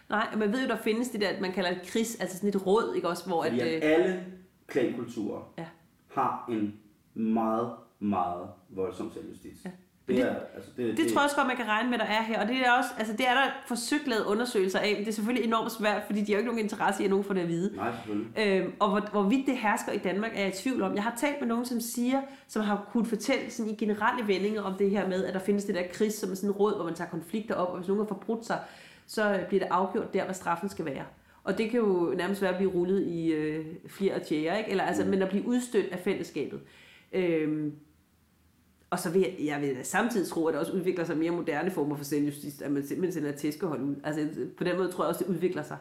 Nej, 0.10 0.28
man 0.38 0.54
ved 0.54 0.62
jo, 0.62 0.68
der 0.68 0.78
findes 0.78 1.10
det 1.10 1.22
der, 1.22 1.28
at 1.28 1.42
man 1.42 1.52
kalder 1.52 1.70
det 1.74 1.82
kris, 1.88 2.16
altså 2.20 2.38
sådan 2.38 2.50
et 2.50 2.66
råd, 2.68 2.94
ikke 2.96 3.08
også, 3.10 3.26
hvor 3.28 3.44
at, 3.44 3.50
Fordi 3.52 3.62
at 3.62 3.76
øh, 3.76 3.80
alle 3.84 4.24
klankulturer 4.68 5.54
Ja. 5.58 5.66
har 6.14 6.46
en 6.52 6.74
meget, 7.14 7.70
meget 8.00 8.48
voldsom 8.70 9.12
selvjustits. 9.14 9.66
Ja. 9.66 9.70
Det, 10.08 10.16
Det- 10.16 10.26
er, 10.26 10.36
altså, 10.56 10.72
det, 10.78 10.98
Det 10.98 11.08
tror 11.08 11.22
jeg 11.22 11.24
også 11.24 11.36
godt, 11.36 11.48
man 11.48 11.56
kan 11.58 11.68
regne 11.68 11.90
med, 11.90 11.98
der 11.98 12.06
er 12.06 12.22
her. 12.24 12.42
Og 12.42 12.48
det 12.48 12.56
er, 12.58 12.72
også, 12.72 12.90
altså 12.98 13.14
det 13.14 13.28
er 13.28 13.34
der 13.34 13.42
forsøgt 13.68 14.08
lavet 14.08 14.26
undersøgelser 14.26 14.80
af, 14.80 14.90
men 14.96 15.00
det 15.00 15.08
er 15.08 15.14
selvfølgelig 15.14 15.48
enormt 15.48 15.72
svært, 15.72 16.04
fordi 16.06 16.20
de 16.22 16.26
har 16.26 16.34
jo 16.34 16.38
ikke 16.38 16.46
nogen 16.48 16.64
interesse 16.64 17.02
i, 17.02 17.06
at 17.06 17.10
nogen 17.10 17.26
får 17.26 17.34
det 17.34 17.42
at 17.42 17.48
vide. 17.48 17.76
Nej, 17.76 17.92
selvfølgelig. 17.92 18.32
Øhm, 18.48 18.74
og 18.80 18.90
hvor, 18.90 19.00
hvorvidt 19.12 19.48
det 19.48 19.58
hersker 19.58 19.92
i 19.92 19.98
Danmark, 19.98 20.32
er 20.36 20.40
jeg 20.40 20.50
i 20.50 20.52
tvivl 20.58 20.82
om. 20.82 20.96
Jeg 20.96 21.04
har 21.04 21.16
talt 21.20 21.36
med 21.40 21.48
nogen, 21.48 21.66
som 21.66 21.80
siger, 21.80 22.22
som 22.48 22.62
har 22.64 22.88
kunnet 22.92 23.08
fortælle 23.08 23.52
sådan 23.52 23.72
i 23.72 23.76
generelle 23.76 24.28
vendinger 24.28 24.62
om 24.62 24.74
det 24.74 24.90
her 24.90 25.08
med, 25.08 25.26
at 25.26 25.34
der 25.34 25.40
findes 25.40 25.64
det 25.66 25.76
der 25.76 25.84
kris, 25.94 26.14
som 26.14 26.32
er 26.32 26.36
sådan 26.36 26.50
en 26.50 26.56
råd, 26.56 26.76
hvor 26.76 26.86
man 26.86 26.94
tager 26.94 27.10
konflikter 27.10 27.56
op, 27.56 27.70
og 27.70 27.78
hvis 27.78 27.88
nogen 27.88 28.02
har 28.02 28.08
forbrudt 28.08 28.46
sig, 28.46 28.60
så 29.08 29.40
bliver 29.48 29.64
det 29.64 29.72
afgjort 29.72 30.14
der, 30.14 30.24
hvad 30.26 30.34
straffen 30.36 30.70
skal 30.70 30.86
være. 30.86 31.06
Og 31.44 31.58
det 31.58 31.70
kan 31.72 31.80
jo 31.80 32.14
nærmest 32.18 32.42
være 32.42 32.52
at 32.52 32.58
blive 32.58 32.72
rullet 32.72 33.04
i 33.08 33.32
øh, 33.34 33.66
flere 33.88 34.14
og 34.14 34.22
tjære, 34.22 34.58
ikke? 34.58 34.72
Eller, 34.72 34.84
altså, 34.84 35.04
Mm. 35.04 35.10
men 35.10 35.22
at 35.22 35.30
blive 35.30 35.46
udstødt 35.48 35.92
af 35.92 36.00
fællesskabet. 36.00 36.60
Øhm, 37.14 37.74
og 38.90 39.00
så 39.00 39.12
vil 39.12 39.22
jeg, 39.22 39.36
jeg 39.40 39.62
vil 39.62 39.78
samtidig 39.84 40.28
tro, 40.28 40.46
at 40.48 40.54
der 40.54 40.60
også 40.60 40.72
udvikler 40.72 41.06
sig 41.06 41.18
mere 41.18 41.32
moderne 41.32 41.72
former 41.72 41.96
for 41.96 42.04
selvjustits, 42.04 42.62
at 42.62 42.72
man 42.72 42.84
simpelthen 42.88 43.12
sender 43.24 43.38
tæskehold 43.38 43.82
ud. 43.82 43.96
Altså 44.04 44.28
på 44.58 44.64
den 44.64 44.78
måde 44.78 44.92
tror 44.92 45.04
jeg 45.04 45.10
også, 45.10 45.24
det 45.24 45.30
udvikler 45.34 45.64
sig. 45.64 45.78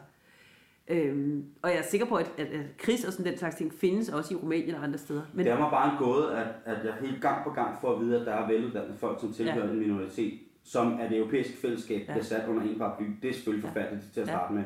Øhm, 0.89 1.45
og 1.61 1.69
jeg 1.69 1.77
er 1.77 1.83
sikker 1.83 2.07
på, 2.07 2.15
at, 2.15 2.31
at, 2.37 2.47
at 2.47 2.61
kris 2.77 3.05
og 3.05 3.13
sådan 3.13 3.31
den 3.31 3.37
slags 3.37 3.55
ting 3.55 3.73
findes 3.73 4.09
også 4.09 4.33
i 4.33 4.37
Rumænien 4.37 4.75
og 4.75 4.83
andre 4.83 4.97
steder. 4.97 5.21
Men 5.33 5.45
Det 5.45 5.53
er 5.53 5.59
mig 5.59 5.69
bare 5.71 5.91
en 5.91 5.97
gåde, 5.97 6.35
at, 6.37 6.47
at 6.65 6.85
jeg 6.85 6.93
helt 7.01 7.21
gang 7.21 7.43
på 7.43 7.49
gang 7.49 7.77
får 7.81 7.95
at 7.95 8.01
vide, 8.01 8.19
at 8.19 8.25
der 8.25 8.33
er 8.33 8.47
veluddannede 8.47 8.97
folk, 8.97 9.19
som 9.19 9.33
tilhører 9.33 9.65
ja. 9.65 9.71
en 9.71 9.79
minoritet, 9.79 10.39
som 10.67 10.99
af 10.99 11.09
det 11.09 11.17
europæiske 11.17 11.57
fællesskab 11.57 11.99
Ja. 11.99 12.05
ja. 12.05 12.11
bliver 12.11 12.23
sat 12.23 12.47
under 12.47 12.63
en 12.63 12.77
paraply. 12.77 13.05
Det 13.21 13.29
er 13.29 13.33
selvfølgelig 13.33 13.63
Ja. 13.63 13.69
forfærdeligt 13.69 14.13
til 14.13 14.21
at 14.21 14.27
Ja. 14.27 14.33
starte 14.33 14.53
med. 14.53 14.63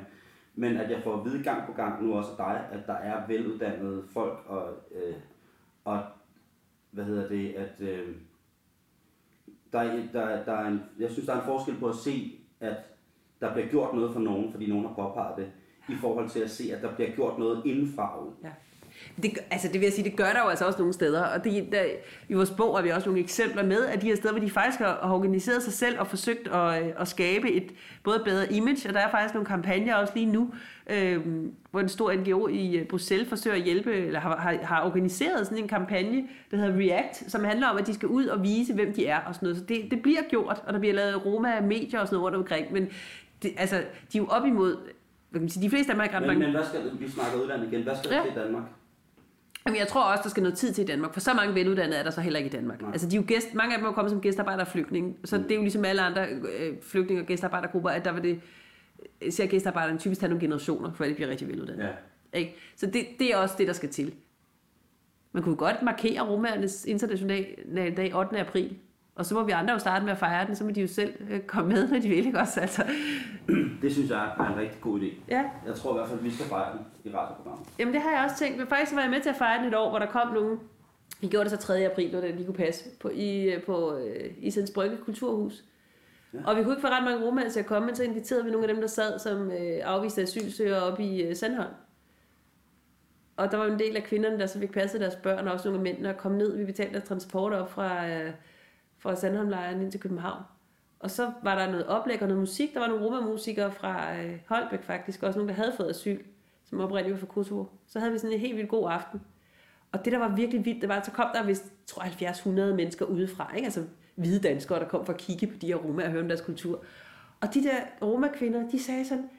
Men 0.55 0.77
at 0.77 0.91
jeg 0.91 1.01
får 1.03 1.17
at 1.19 1.25
vide 1.25 1.43
gang 1.43 1.65
på 1.65 1.73
gang, 1.73 2.03
nu 2.03 2.13
også 2.13 2.31
af 2.31 2.37
dig, 2.37 2.79
at 2.79 2.87
der 2.87 2.93
er 2.93 3.27
veluddannede 3.27 4.03
folk, 4.13 4.39
og, 4.47 4.69
øh, 4.95 5.13
og 5.85 5.99
hvad 6.91 7.03
hedder 7.05 7.27
det, 7.27 7.53
at 7.53 7.71
øh, 7.79 8.15
der, 9.73 9.79
er, 9.79 10.01
der, 10.13 10.43
der 10.43 10.51
er 10.53 10.67
en, 10.67 10.81
jeg 10.99 11.11
synes, 11.11 11.25
der 11.25 11.33
er 11.33 11.39
en 11.39 11.45
forskel 11.45 11.75
på 11.79 11.89
at 11.89 11.95
se, 11.95 12.39
at 12.59 12.75
der 13.41 13.53
bliver 13.53 13.67
gjort 13.67 13.95
noget 13.95 14.13
for 14.13 14.19
nogen, 14.19 14.51
fordi 14.51 14.69
nogen 14.69 14.85
har 14.87 14.93
påpeget 14.93 15.37
det, 15.37 15.51
i 15.89 15.97
forhold 16.01 16.29
til 16.29 16.39
at 16.39 16.49
se, 16.49 16.75
at 16.75 16.81
der 16.81 16.95
bliver 16.95 17.11
gjort 17.11 17.39
noget 17.39 17.65
indenfra 17.65 18.19
ud. 18.25 18.31
Ja. 18.43 18.49
Det, 19.23 19.31
altså 19.51 19.67
det 19.67 19.73
vil 19.79 19.81
jeg 19.81 19.93
sige, 19.93 20.09
det 20.09 20.17
gør 20.17 20.29
der 20.33 20.39
jo 20.43 20.49
altså 20.49 20.65
også 20.65 20.79
nogle 20.79 20.93
steder, 20.93 21.23
og 21.23 21.43
det, 21.43 21.67
der, 21.71 21.81
i 22.29 22.33
vores 22.33 22.51
bog 22.51 22.77
har 22.77 22.83
vi 22.83 22.89
også 22.89 23.09
nogle 23.09 23.21
eksempler 23.21 23.63
med, 23.63 23.81
af 23.85 23.99
de 23.99 24.07
her 24.07 24.15
steder, 24.15 24.33
hvor 24.33 24.41
de 24.41 24.49
faktisk 24.49 24.79
har, 24.79 24.99
har 25.03 25.13
organiseret 25.13 25.63
sig 25.63 25.73
selv 25.73 25.99
og 25.99 26.07
forsøgt 26.07 26.47
at, 26.47 26.83
øh, 26.83 26.89
at 26.99 27.07
skabe 27.07 27.51
et 27.51 27.71
både 28.03 28.21
bedre 28.25 28.53
image, 28.53 28.87
og 28.89 28.93
der 28.93 28.99
er 28.99 29.11
faktisk 29.11 29.33
nogle 29.33 29.45
kampagner 29.45 29.95
også 29.95 30.13
lige 30.15 30.25
nu, 30.25 30.53
øh, 30.89 31.19
hvor 31.71 31.79
en 31.79 31.89
stor 31.89 32.13
NGO 32.13 32.47
i 32.47 32.75
øh, 32.77 32.85
Bruxelles 32.85 33.29
forsøger 33.29 33.55
at 33.57 33.63
hjælpe, 33.63 33.93
eller 33.93 34.19
har, 34.19 34.37
har, 34.37 34.57
har 34.63 34.85
organiseret 34.85 35.47
sådan 35.47 35.63
en 35.63 35.67
kampagne, 35.67 36.23
der 36.51 36.57
hedder 36.57 36.77
React, 36.79 37.31
som 37.31 37.43
handler 37.43 37.67
om, 37.67 37.77
at 37.77 37.87
de 37.87 37.93
skal 37.93 38.07
ud 38.07 38.25
og 38.25 38.43
vise, 38.43 38.73
hvem 38.73 38.93
de 38.93 39.05
er 39.07 39.19
og 39.19 39.35
sådan 39.35 39.45
noget. 39.45 39.57
Så 39.57 39.63
det, 39.63 39.91
det 39.91 40.01
bliver 40.01 40.21
gjort, 40.29 40.61
og 40.67 40.73
der 40.73 40.79
bliver 40.79 40.93
lavet 40.95 41.25
Roma-medier 41.25 41.99
og 41.99 42.07
sådan 42.07 42.15
noget 42.19 42.23
rundt 42.23 42.37
omkring, 42.37 42.73
men 42.73 42.87
det, 43.43 43.51
altså, 43.57 43.75
de 44.13 44.17
er 44.17 44.21
jo 44.21 44.25
op 44.27 44.45
imod, 44.45 44.75
hvad 45.29 45.39
kan 45.39 45.41
man 45.41 45.49
sige, 45.49 45.63
de 45.63 45.69
fleste 45.69 45.91
af 45.91 45.95
dem 45.95 45.99
har 45.99 46.03
ikke 46.03 46.15
ret 46.15 46.21
Men, 46.21 46.27
mange 46.27 46.43
men 46.45 46.55
hvad 46.55 46.65
skal, 46.65 46.81
vi 46.99 47.09
snakker 47.09 47.41
udlandet 47.41 47.67
igen, 47.71 47.83
hvad 47.83 47.93
skal 48.03 48.13
Ja. 48.15 48.21
til 48.25 48.43
Danmark? 48.43 48.63
Jamen, 49.65 49.79
jeg 49.79 49.87
tror 49.87 50.03
også, 50.03 50.23
der 50.23 50.29
skal 50.29 50.43
noget 50.43 50.57
tid 50.57 50.73
til 50.73 50.83
i 50.83 50.87
Danmark, 50.87 51.13
for 51.13 51.19
så 51.19 51.33
mange 51.33 51.55
veluddannede 51.55 51.97
er 51.99 52.03
der 52.03 52.11
så 52.11 52.21
heller 52.21 52.39
ikke 52.39 52.47
i 52.47 52.51
Danmark. 52.51 52.81
Nej. 52.81 52.91
Altså, 52.91 53.09
de 53.09 53.15
er 53.15 53.19
jo 53.19 53.25
gæst, 53.27 53.53
mange 53.53 53.73
af 53.73 53.79
dem 53.79 53.87
er 53.87 53.91
kommet 53.91 54.11
som 54.11 54.21
gæstearbejder 54.21 54.61
og 54.61 54.67
flygtninge, 54.67 55.15
så 55.25 55.37
det 55.37 55.51
er 55.51 55.55
jo 55.55 55.61
ligesom 55.61 55.85
alle 55.85 56.01
andre 56.01 56.27
øh, 56.27 56.73
flygtninge- 56.81 57.23
og 57.23 57.27
gæstearbejdergrupper, 57.27 57.89
at 57.89 58.05
der 58.05 58.11
vil 58.11 58.23
det, 58.23 58.41
ser 59.33 59.45
gæstearbejderne 59.45 59.99
typisk 59.99 60.21
tage 60.21 60.29
nogle 60.29 60.41
generationer, 60.41 60.93
før 60.93 61.05
de 61.05 61.13
bliver 61.13 61.29
rigtig 61.29 61.47
veluddannede. 61.47 61.87
Ja. 62.33 62.39
Ikke? 62.39 62.55
Så 62.75 62.85
det, 62.85 63.07
det 63.19 63.33
er 63.33 63.37
også 63.37 63.55
det, 63.57 63.67
der 63.67 63.73
skal 63.73 63.89
til. 63.89 64.13
Man 65.31 65.43
kunne 65.43 65.55
godt 65.55 65.81
markere 65.81 66.21
romernes 66.21 66.85
internationale 66.85 67.95
dag 67.95 68.15
8. 68.15 68.39
april, 68.39 68.77
og 69.15 69.25
så 69.25 69.33
må 69.33 69.43
vi 69.43 69.51
andre 69.51 69.73
jo 69.73 69.79
starte 69.79 70.05
med 70.05 70.11
at 70.11 70.17
fejre 70.17 70.47
den, 70.47 70.55
så 70.55 70.63
må 70.63 70.71
de 70.71 70.81
jo 70.81 70.87
selv 70.87 71.13
øh, 71.29 71.39
komme 71.39 71.73
med, 71.73 71.87
når 71.87 71.99
de 71.99 72.09
vil, 72.09 72.25
ikke 72.25 72.39
også? 72.39 72.59
Altså, 72.59 72.83
Det 73.81 73.91
synes 73.93 74.09
jeg 74.09 74.25
er 74.39 74.49
en 74.53 74.57
rigtig 74.59 74.81
god 74.81 74.99
idé. 74.99 75.05
ja. 75.29 75.43
Jeg 75.65 75.75
tror 75.75 75.91
i 75.93 75.97
hvert 75.97 76.07
fald, 76.07 76.19
at 76.19 76.25
vi 76.25 76.31
skal 76.31 76.45
fejre 76.45 76.71
den 76.77 77.11
i 77.11 77.15
radioprogrammet. 77.15 77.67
Jamen 77.79 77.93
det 77.93 78.01
har 78.01 78.11
jeg 78.11 78.23
også 78.23 78.35
tænkt, 78.37 78.57
men 78.57 78.67
faktisk 78.67 78.95
var 78.95 79.01
jeg 79.01 79.09
med 79.09 79.21
til 79.21 79.29
at 79.29 79.35
fejre 79.35 79.59
den 79.59 79.67
et 79.67 79.75
år, 79.75 79.89
hvor 79.89 79.99
der 79.99 80.05
kom 80.05 80.33
nogen, 80.33 80.59
vi 81.21 81.27
gjorde 81.27 81.49
det 81.49 81.59
så 81.61 81.67
3. 81.67 81.85
april, 81.91 82.09
hvor 82.11 82.19
det 82.21 82.35
lige 82.35 82.45
kunne 82.45 82.55
passe, 82.55 82.89
på, 82.99 83.09
i, 83.13 83.53
på 83.65 83.97
øh, 83.97 84.31
Islands 84.37 84.71
Brygge 84.71 84.97
Kulturhus. 84.97 85.63
Ja. 86.33 86.39
Og 86.45 86.55
vi 86.57 86.63
kunne 86.63 86.73
ikke 86.73 86.81
få 86.87 86.93
ret 86.93 87.03
mange 87.03 87.25
romænd 87.27 87.51
til 87.51 87.59
at 87.59 87.65
komme, 87.65 87.85
men 87.85 87.95
så 87.95 88.03
inviterede 88.03 88.45
vi 88.45 88.51
nogle 88.51 88.67
af 88.67 88.73
dem, 88.73 88.81
der 88.81 88.87
sad 88.87 89.19
som 89.19 89.51
øh, 89.51 89.79
afviste 89.83 90.21
asylsøgere 90.21 90.81
op 90.83 90.99
i 90.99 91.21
øh, 91.21 91.35
Sandholm. 91.35 91.73
Og 93.37 93.51
der 93.51 93.57
var 93.57 93.65
en 93.65 93.79
del 93.79 93.95
af 93.95 94.03
kvinderne, 94.03 94.39
der 94.39 94.45
så 94.45 94.59
fik 94.59 94.71
passet 94.71 95.01
deres 95.01 95.15
børn, 95.15 95.47
og 95.47 95.53
også 95.53 95.67
nogle 95.69 95.79
af 95.79 95.83
mændene, 95.83 96.09
og 96.09 96.17
kom 96.17 96.31
ned. 96.31 96.57
Vi 96.57 96.65
betalte 96.65 96.93
deres 96.93 97.07
transport 97.07 97.53
op 97.53 97.71
fra, 97.71 98.09
øh, 98.09 98.31
fra 99.01 99.15
Sandholmlejren 99.15 99.81
ind 99.81 99.91
til 99.91 99.99
København. 99.99 100.43
Og 100.99 101.11
så 101.11 101.31
var 101.43 101.55
der 101.55 101.71
noget 101.71 101.87
oplæg 101.87 102.21
og 102.21 102.27
noget 102.27 102.39
musik. 102.39 102.73
Der 102.73 102.79
var 102.79 102.87
nogle 102.87 103.05
romamusikere 103.05 103.71
fra 103.71 104.17
øh, 104.17 104.39
Holbæk 104.47 104.83
faktisk, 104.83 105.23
også 105.23 105.39
nogle, 105.39 105.49
der 105.49 105.55
havde 105.55 105.73
fået 105.77 105.89
asyl, 105.89 106.19
som 106.65 106.79
oprindeligt 106.79 107.13
var 107.13 107.19
fra 107.19 107.33
Kosovo. 107.33 107.65
Så 107.87 107.99
havde 107.99 108.11
vi 108.11 108.17
sådan 108.17 108.33
en 108.33 108.39
helt 108.39 108.57
vildt 108.57 108.69
god 108.69 108.91
aften. 108.91 109.21
Og 109.91 110.05
det, 110.05 110.13
der 110.13 110.19
var 110.19 110.35
virkelig 110.35 110.65
vildt, 110.65 110.81
det 110.81 110.89
var, 110.89 110.95
at 110.95 111.05
så 111.05 111.11
kom 111.11 111.27
der 111.33 111.43
vist, 111.43 111.63
tror 111.87 112.01
70-100 112.01 112.75
mennesker 112.75 113.05
udefra, 113.05 113.55
ikke? 113.55 113.65
altså 113.65 113.83
hvide 114.15 114.39
danskere, 114.39 114.79
der 114.79 114.87
kom 114.87 115.05
for 115.05 115.13
at 115.13 115.19
kigge 115.19 115.47
på 115.47 115.57
de 115.61 115.67
her 115.67 115.75
romer 115.75 116.03
og 116.03 116.11
høre 116.11 116.21
om 116.21 116.27
deres 116.27 116.41
kultur. 116.41 116.83
Og 117.41 117.53
de 117.53 117.63
der 117.63 117.77
romakvinder, 118.01 118.69
de 118.69 118.83
sagde 118.83 119.05
sådan, 119.05 119.29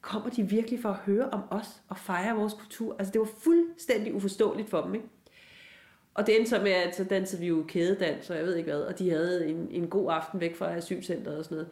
kommer 0.00 0.30
de 0.30 0.42
virkelig 0.42 0.82
for 0.82 0.88
at 0.88 0.96
høre 0.96 1.30
om 1.30 1.42
os 1.50 1.82
og 1.88 1.96
fejre 1.96 2.36
vores 2.36 2.54
kultur? 2.54 2.96
Altså 2.98 3.12
det 3.12 3.20
var 3.20 3.28
fuldstændig 3.42 4.14
uforståeligt 4.14 4.70
for 4.70 4.82
dem, 4.82 4.94
ikke? 4.94 5.06
Og 6.14 6.26
det 6.26 6.36
endte 6.36 6.50
så 6.50 6.60
med, 6.62 6.70
at 6.70 6.96
så 6.96 7.04
dansede 7.04 7.40
vi 7.40 7.48
jo 7.48 7.64
kædedans, 7.68 8.30
og 8.30 8.36
jeg 8.36 8.44
ved 8.44 8.56
ikke 8.56 8.70
hvad, 8.70 8.80
og 8.80 8.98
de 8.98 9.10
havde 9.10 9.48
en, 9.48 9.68
en 9.70 9.88
god 9.88 10.12
aften 10.12 10.40
væk 10.40 10.56
fra 10.56 10.76
asylcentret 10.76 11.38
og 11.38 11.44
sådan 11.44 11.56
noget. 11.56 11.68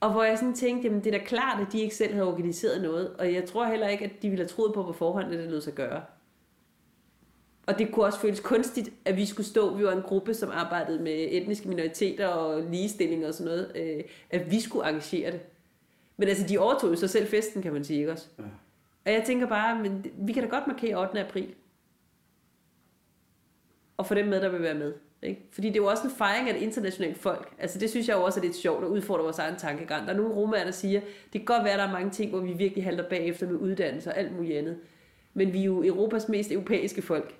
Og 0.00 0.12
hvor 0.12 0.22
jeg 0.22 0.38
sådan 0.38 0.54
tænkte, 0.54 0.88
jamen 0.88 1.04
det 1.04 1.14
er 1.14 1.18
da 1.18 1.24
klart, 1.24 1.66
at 1.66 1.72
de 1.72 1.80
ikke 1.80 1.94
selv 1.94 2.12
havde 2.12 2.28
organiseret 2.28 2.82
noget, 2.82 3.16
og 3.18 3.32
jeg 3.32 3.44
tror 3.44 3.64
heller 3.64 3.88
ikke, 3.88 4.04
at 4.04 4.22
de 4.22 4.28
ville 4.28 4.44
have 4.44 4.48
troet 4.48 4.74
på 4.74 4.82
på 4.82 4.92
forhånd, 4.92 5.32
at 5.32 5.38
det 5.38 5.50
lød 5.50 5.60
sig 5.60 5.72
gøre. 5.72 6.02
Og 7.66 7.78
det 7.78 7.92
kunne 7.92 8.04
også 8.04 8.18
føles 8.18 8.40
kunstigt, 8.40 8.90
at 9.04 9.16
vi 9.16 9.26
skulle 9.26 9.46
stå, 9.46 9.76
vi 9.76 9.84
var 9.84 9.92
en 9.92 10.02
gruppe, 10.02 10.34
som 10.34 10.50
arbejdede 10.52 11.02
med 11.02 11.26
etniske 11.30 11.68
minoriteter 11.68 12.26
og 12.26 12.62
ligestilling 12.62 13.26
og 13.26 13.34
sådan 13.34 13.52
noget, 13.52 13.72
øh, 13.74 14.04
at 14.30 14.50
vi 14.50 14.60
skulle 14.60 14.86
arrangere 14.86 15.32
det. 15.32 15.40
Men 16.16 16.28
altså, 16.28 16.46
de 16.48 16.58
overtog 16.58 16.90
jo 16.90 16.96
så 16.96 17.08
selv 17.08 17.26
festen, 17.26 17.62
kan 17.62 17.72
man 17.72 17.84
sige, 17.84 17.98
ikke 17.98 18.12
også? 18.12 18.26
Ja. 18.38 18.44
Og 19.06 19.12
jeg 19.12 19.22
tænker 19.26 19.46
bare, 19.46 19.82
men 19.82 20.06
vi 20.18 20.32
kan 20.32 20.42
da 20.42 20.48
godt 20.48 20.66
markere 20.66 21.00
8. 21.00 21.20
april. 21.20 21.54
Og 23.96 24.06
få 24.06 24.14
dem 24.14 24.26
med, 24.28 24.40
der 24.40 24.48
vil 24.48 24.62
være 24.62 24.74
med. 24.74 24.94
Ikke? 25.22 25.48
Fordi 25.52 25.68
det 25.68 25.76
er 25.76 25.80
jo 25.82 25.86
også 25.86 26.04
en 26.04 26.10
fejring 26.10 26.48
af 26.48 26.56
et 26.56 26.62
internationalt 26.62 27.18
folk. 27.18 27.54
Altså 27.58 27.78
det 27.78 27.90
synes 27.90 28.08
jeg 28.08 28.16
jo 28.16 28.22
også 28.22 28.40
er 28.40 28.44
lidt 28.44 28.56
sjovt 28.56 28.84
at 28.84 28.88
udfordre 28.90 29.22
vores 29.24 29.38
egen 29.38 29.56
tankegang. 29.56 30.06
Der 30.06 30.12
er 30.12 30.16
nogle 30.16 30.34
romager, 30.34 30.64
der 30.64 30.70
siger, 30.70 31.00
det 31.00 31.32
kan 31.32 31.44
godt 31.44 31.64
være, 31.64 31.72
at 31.72 31.78
der 31.78 31.84
er 31.86 31.92
mange 31.92 32.10
ting, 32.10 32.30
hvor 32.30 32.40
vi 32.40 32.52
virkelig 32.52 32.84
halter 32.84 33.08
bagefter 33.08 33.46
med 33.46 33.56
uddannelse 33.56 34.10
og 34.10 34.18
alt 34.18 34.36
muligt 34.36 34.58
andet. 34.58 34.78
Men 35.34 35.52
vi 35.52 35.60
er 35.60 35.64
jo 35.64 35.84
Europas 35.84 36.28
mest 36.28 36.52
europæiske 36.52 37.02
folk. 37.02 37.34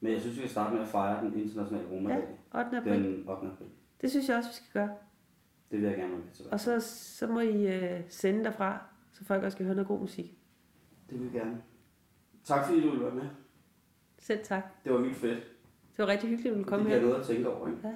Men 0.00 0.12
jeg 0.12 0.20
synes, 0.20 0.36
vi 0.36 0.40
skal 0.40 0.50
starte 0.50 0.74
med 0.74 0.82
at 0.82 0.88
fejre 0.88 1.24
den 1.24 1.40
internationale 1.42 1.86
Ja, 1.90 1.94
romadag. 1.96 2.24
8. 2.54 2.76
april. 2.76 3.04
Den 3.04 3.28
8. 3.28 3.46
april. 3.46 3.66
Det 4.00 4.10
synes 4.10 4.28
jeg 4.28 4.36
også, 4.36 4.50
vi 4.50 4.54
skal 4.54 4.68
gøre. 4.72 4.90
Det 5.70 5.78
vil 5.80 5.86
jeg 5.88 5.96
gerne 5.96 6.10
være 6.12 6.20
med 6.20 6.32
til. 6.32 6.44
Og 6.50 6.60
så, 6.60 6.80
så 6.80 7.26
må 7.26 7.40
I 7.40 7.66
øh, 7.66 8.00
sende 8.08 8.44
derfra, 8.44 8.78
så 9.12 9.24
folk 9.24 9.44
også 9.44 9.56
kan 9.56 9.66
høre 9.66 9.74
noget 9.74 9.88
god 9.88 10.00
musik. 10.00 10.38
Det 11.10 11.20
vil 11.20 11.30
jeg 11.32 11.42
gerne. 11.42 11.62
Tak 12.44 12.66
fordi 12.66 12.80
du 12.80 12.90
ville 12.90 13.04
være 13.04 13.14
med. 13.14 13.24
Selv 14.26 14.40
tak. 14.44 14.62
Det 14.84 14.92
var 14.92 14.98
vildt 14.98 15.16
fedt. 15.16 15.38
Det 15.96 15.98
var 15.98 16.06
rigtig 16.06 16.28
hyggeligt, 16.30 16.52
at 16.52 16.56
du 16.56 16.62
Det 16.62 16.68
kom 16.68 16.86
her. 16.86 17.00
noget 17.00 17.14
at 17.20 17.26
tænke 17.26 17.48
over, 17.50 17.68
ikke? 17.68 17.80
Ja. 17.84 17.92